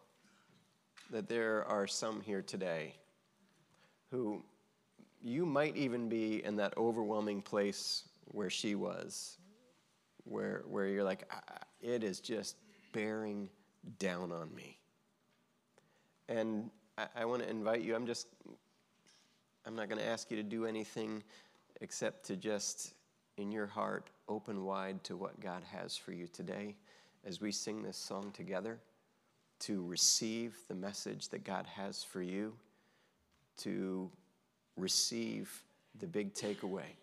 that 1.11 1.30
there 1.30 1.63
are 1.65 1.86
some 1.86 2.19
here 2.19 2.41
today 2.41 2.95
who 4.09 4.43
you 5.21 5.45
might 5.45 5.77
even 5.77 6.09
be 6.09 6.43
in 6.43 6.55
that 6.55 6.75
overwhelming 6.75 7.43
place 7.43 8.05
where 8.25 8.49
she 8.49 8.73
was, 8.73 9.38
where, 10.23 10.63
where 10.67 10.88
you're 10.88 11.03
like, 11.03 11.32
it 11.80 12.03
is 12.03 12.19
just 12.19 12.55
bearing 12.91 13.49
down 13.99 14.32
on 14.32 14.49
me. 14.55 14.80
And 16.27 16.71
I, 16.97 17.05
I 17.17 17.25
want 17.25 17.43
to 17.43 17.49
invite 17.51 17.82
you, 17.82 17.93
I'm 17.93 18.07
just, 18.07 18.25
I'm 19.63 19.75
not 19.75 19.89
going 19.89 20.01
to 20.01 20.07
ask 20.07 20.32
you 20.32 20.38
to 20.38 20.43
do 20.43 20.65
anything 20.65 21.21
except 21.82 22.25
to 22.25 22.36
just 22.36 22.95
in 23.38 23.51
your 23.51 23.67
heart 23.67 24.09
open 24.27 24.65
wide 24.65 25.03
to 25.03 25.15
what 25.15 25.39
God 25.39 25.61
has 25.71 25.95
for 25.95 26.13
you 26.13 26.25
today 26.25 26.73
as 27.23 27.39
we 27.39 27.51
sing 27.51 27.84
this 27.84 27.97
song 27.97 28.32
together, 28.32 28.80
to 29.60 29.86
receive 29.86 30.57
the 30.68 30.76
message 30.76 31.30
that 31.30 31.43
God 31.43 31.66
has 31.68 32.03
for 32.03 32.22
you, 32.22 32.53
to 33.57 34.10
receive 34.78 35.64
the 35.99 36.07
big 36.07 36.34
takeaway 36.34 36.95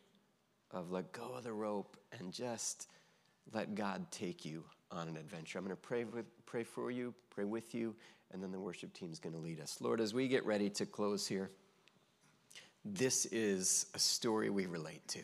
of 0.71 0.91
let 0.91 1.13
go 1.13 1.35
of 1.35 1.45
the 1.45 1.53
rope 1.53 1.97
and 2.19 2.33
just 2.33 2.89
let 3.53 3.75
God 3.75 4.11
take 4.11 4.45
you 4.45 4.65
on 4.91 5.09
an 5.09 5.17
adventure. 5.17 5.59
I'm 5.59 5.65
going 5.65 5.77
to 5.77 5.81
pray, 5.81 6.05
with, 6.05 6.27
pray 6.47 6.65
for 6.65 6.91
you, 6.91 7.15
pray 7.31 7.45
with 7.45 7.75
you, 7.75 7.95
and 8.33 8.43
then 8.43 8.53
the 8.53 8.61
worship 8.61 8.93
team 8.93 9.13
is 9.13 9.19
going 9.19 9.35
to 9.35 9.41
lead 9.41 9.61
us. 9.61 9.79
Lord, 9.81 10.01
as 10.01 10.15
we 10.15 10.29
get 10.29 10.45
ready 10.45 10.71
to 10.71 10.87
close 10.87 11.27
here, 11.27 11.51
this 12.85 13.27
is 13.27 13.87
a 13.95 13.99
story 13.99 14.49
we 14.49 14.67
relate 14.67 15.07
to 15.09 15.21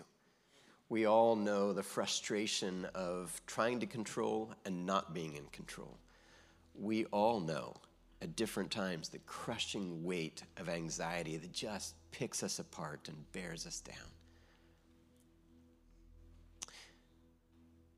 we 0.93 1.07
all 1.07 1.37
know 1.37 1.72
the 1.72 1.83
frustration 1.83 2.87
of 2.95 3.41
trying 3.47 3.80
to 3.80 3.87
control 3.87 4.53
and 4.66 4.85
not 4.85 5.14
being 5.14 5.35
in 5.37 5.47
control. 5.47 5.97
We 6.75 7.05
all 7.07 7.41
know 7.41 7.77
at 8.20 8.37
different 8.37 8.70
times 8.70 9.09
the 9.09 9.18
crushing 9.20 10.05
weight 10.05 10.43
of 10.57 10.68
anxiety 10.68 11.37
that 11.37 11.53
just 11.53 11.95
picks 12.12 12.43
us 12.43 12.59
apart 12.59 13.09
and 13.09 13.33
bears 13.33 13.66
us 13.66 13.81
down. 13.81 13.97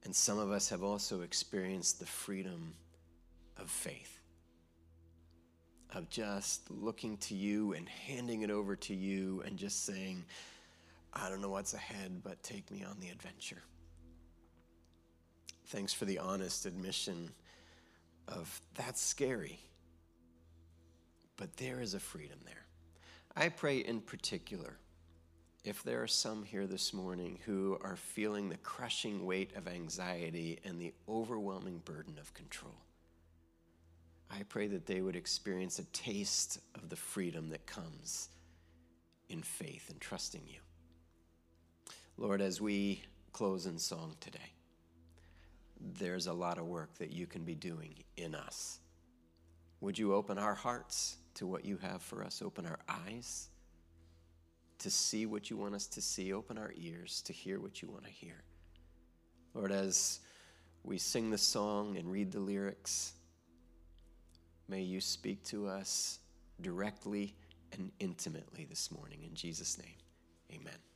And 0.05 0.15
some 0.15 0.39
of 0.39 0.51
us 0.51 0.69
have 0.69 0.83
also 0.83 1.23
experienced 1.23 1.99
the 1.99 2.07
freedom 2.07 2.75
of 3.59 3.71
faith, 3.71 4.21
of 5.95 6.11
just 6.11 6.71
looking 6.71 7.17
to 7.19 7.35
you 7.35 7.73
and 7.73 7.89
handing 7.89 8.43
it 8.43 8.51
over 8.51 8.77
to 8.77 8.95
you 8.95 9.43
and 9.47 9.57
just 9.57 9.87
saying, 9.87 10.25
I 11.13 11.29
don't 11.29 11.41
know 11.41 11.51
what's 11.51 11.75
ahead, 11.75 12.23
but 12.23 12.43
take 12.43 12.71
me 12.71 12.85
on 12.85 12.99
the 13.01 13.09
adventure. 13.09 13.63
Thanks 15.67 15.93
for 15.93 16.05
the 16.05 16.19
honest 16.19 16.67
admission 16.67 17.31
of 18.29 18.61
that's 18.75 19.01
scary, 19.01 19.61
but 21.37 21.57
there 21.57 21.81
is 21.81 21.95
a 21.95 22.01
freedom 22.01 22.39
there. 22.45 22.67
I 23.37 23.49
pray 23.49 23.79
in 23.79 24.01
particular 24.01 24.77
if 25.65 25.83
there 25.83 26.03
are 26.03 26.09
some 26.09 26.45
here 26.45 26.67
this 26.67 26.93
morning 26.93 27.39
who 27.47 27.79
are 27.83 27.97
feeling 27.97 28.49
the 28.49 28.57
crushing 28.59 29.25
weight 29.25 29.57
of 29.57 29.67
anxiety 29.67 30.61
and 30.65 30.81
the 30.81 30.93
overwhelming 31.09 31.79
burden 31.85 32.19
of 32.19 32.35
control. 32.35 32.77
I 34.31 34.43
pray 34.43 34.67
that 34.69 34.87
they 34.87 35.01
would 35.01 35.17
experience 35.17 35.79
a 35.79 35.85
taste 35.85 36.61
of 36.75 36.89
the 36.91 36.97
freedom 36.97 37.51
that 37.51 37.67
comes 37.67 38.29
in 39.29 39.43
faith 39.43 39.91
and 39.91 40.01
trusting 40.01 40.43
you. 40.47 40.61
Lord, 42.17 42.41
as 42.41 42.61
we 42.61 43.03
close 43.33 43.67
in 43.67 43.79
song 43.79 44.17
today, 44.21 44.54
there's 45.81 46.27
a 46.27 46.33
lot 46.33 46.59
of 46.59 46.67
work 46.67 46.97
that 46.99 47.13
you 47.13 47.27
can 47.27 47.45
be 47.45 47.55
doing 47.55 47.95
in 48.17 48.35
us. 48.35 48.79
Would 49.81 49.99
you 49.99 50.15
open 50.15 50.39
our 50.39 50.55
hearts 50.55 51.17
to 51.35 51.47
what 51.47 51.65
you 51.65 51.77
have 51.79 52.03
for 52.03 52.25
us? 52.25 52.41
Open 52.43 52.67
our 52.67 52.79
eyes 52.89 53.49
to 54.79 54.91
see 54.91 55.27
what 55.27 55.51
you 55.51 55.57
want 55.57 55.75
us 55.75 55.87
to 55.89 56.01
see. 56.01 56.33
Open 56.33 56.59
our 56.59 56.73
ears 56.77 57.23
to 57.23 57.33
hear 57.33 57.61
what 57.61 57.83
you 57.83 57.89
want 57.89 58.05
to 58.05 58.11
hear. 58.11 58.43
Lord, 59.53 59.73
as 59.73 60.21
we 60.83 60.99
sing 60.99 61.31
the 61.31 61.39
song 61.39 61.97
and 61.97 62.11
read 62.11 62.33
the 62.33 62.41
lyrics, 62.41 63.13
may 64.69 64.83
you 64.83 65.01
speak 65.01 65.43
to 65.45 65.67
us 65.67 66.19
directly 66.61 67.35
and 67.73 67.91
intimately 68.01 68.67
this 68.69 68.91
morning. 68.91 69.21
In 69.25 69.35
Jesus' 69.35 69.79
name, 69.79 69.97
amen. 70.53 70.94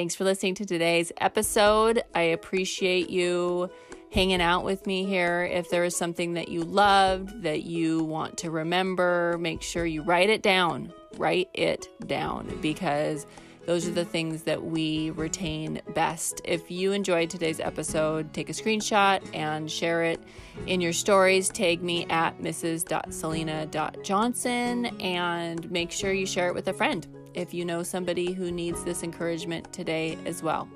Thanks 0.00 0.14
for 0.14 0.24
listening 0.24 0.54
to 0.54 0.64
today's 0.64 1.12
episode. 1.18 2.02
I 2.14 2.22
appreciate 2.22 3.10
you 3.10 3.68
hanging 4.10 4.40
out 4.40 4.64
with 4.64 4.86
me 4.86 5.04
here. 5.04 5.42
If 5.42 5.68
there 5.68 5.84
is 5.84 5.94
something 5.94 6.32
that 6.32 6.48
you 6.48 6.62
loved, 6.62 7.42
that 7.42 7.64
you 7.64 8.02
want 8.04 8.38
to 8.38 8.50
remember, 8.50 9.36
make 9.38 9.60
sure 9.60 9.84
you 9.84 10.00
write 10.00 10.30
it 10.30 10.40
down. 10.40 10.94
Write 11.18 11.50
it 11.52 11.86
down 12.06 12.60
because 12.62 13.26
those 13.66 13.86
are 13.86 13.90
the 13.90 14.06
things 14.06 14.44
that 14.44 14.64
we 14.64 15.10
retain 15.10 15.82
best. 15.92 16.40
If 16.44 16.70
you 16.70 16.92
enjoyed 16.92 17.28
today's 17.28 17.60
episode, 17.60 18.32
take 18.32 18.48
a 18.48 18.54
screenshot 18.54 19.20
and 19.34 19.70
share 19.70 20.04
it 20.04 20.22
in 20.66 20.80
your 20.80 20.94
stories. 20.94 21.50
Tag 21.50 21.82
me 21.82 22.06
at 22.06 22.40
mrs.selena.johnson 22.40 24.86
and 24.98 25.70
make 25.70 25.90
sure 25.90 26.10
you 26.10 26.24
share 26.24 26.48
it 26.48 26.54
with 26.54 26.68
a 26.68 26.72
friend 26.72 27.06
if 27.34 27.54
you 27.54 27.64
know 27.64 27.82
somebody 27.82 28.32
who 28.32 28.50
needs 28.50 28.84
this 28.84 29.02
encouragement 29.02 29.72
today 29.72 30.18
as 30.24 30.42
well. 30.42 30.68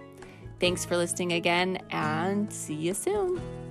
Thanks 0.60 0.84
for 0.84 0.96
listening 0.96 1.32
again 1.32 1.78
and 1.90 2.52
see 2.52 2.74
you 2.74 2.94
soon. 2.94 3.63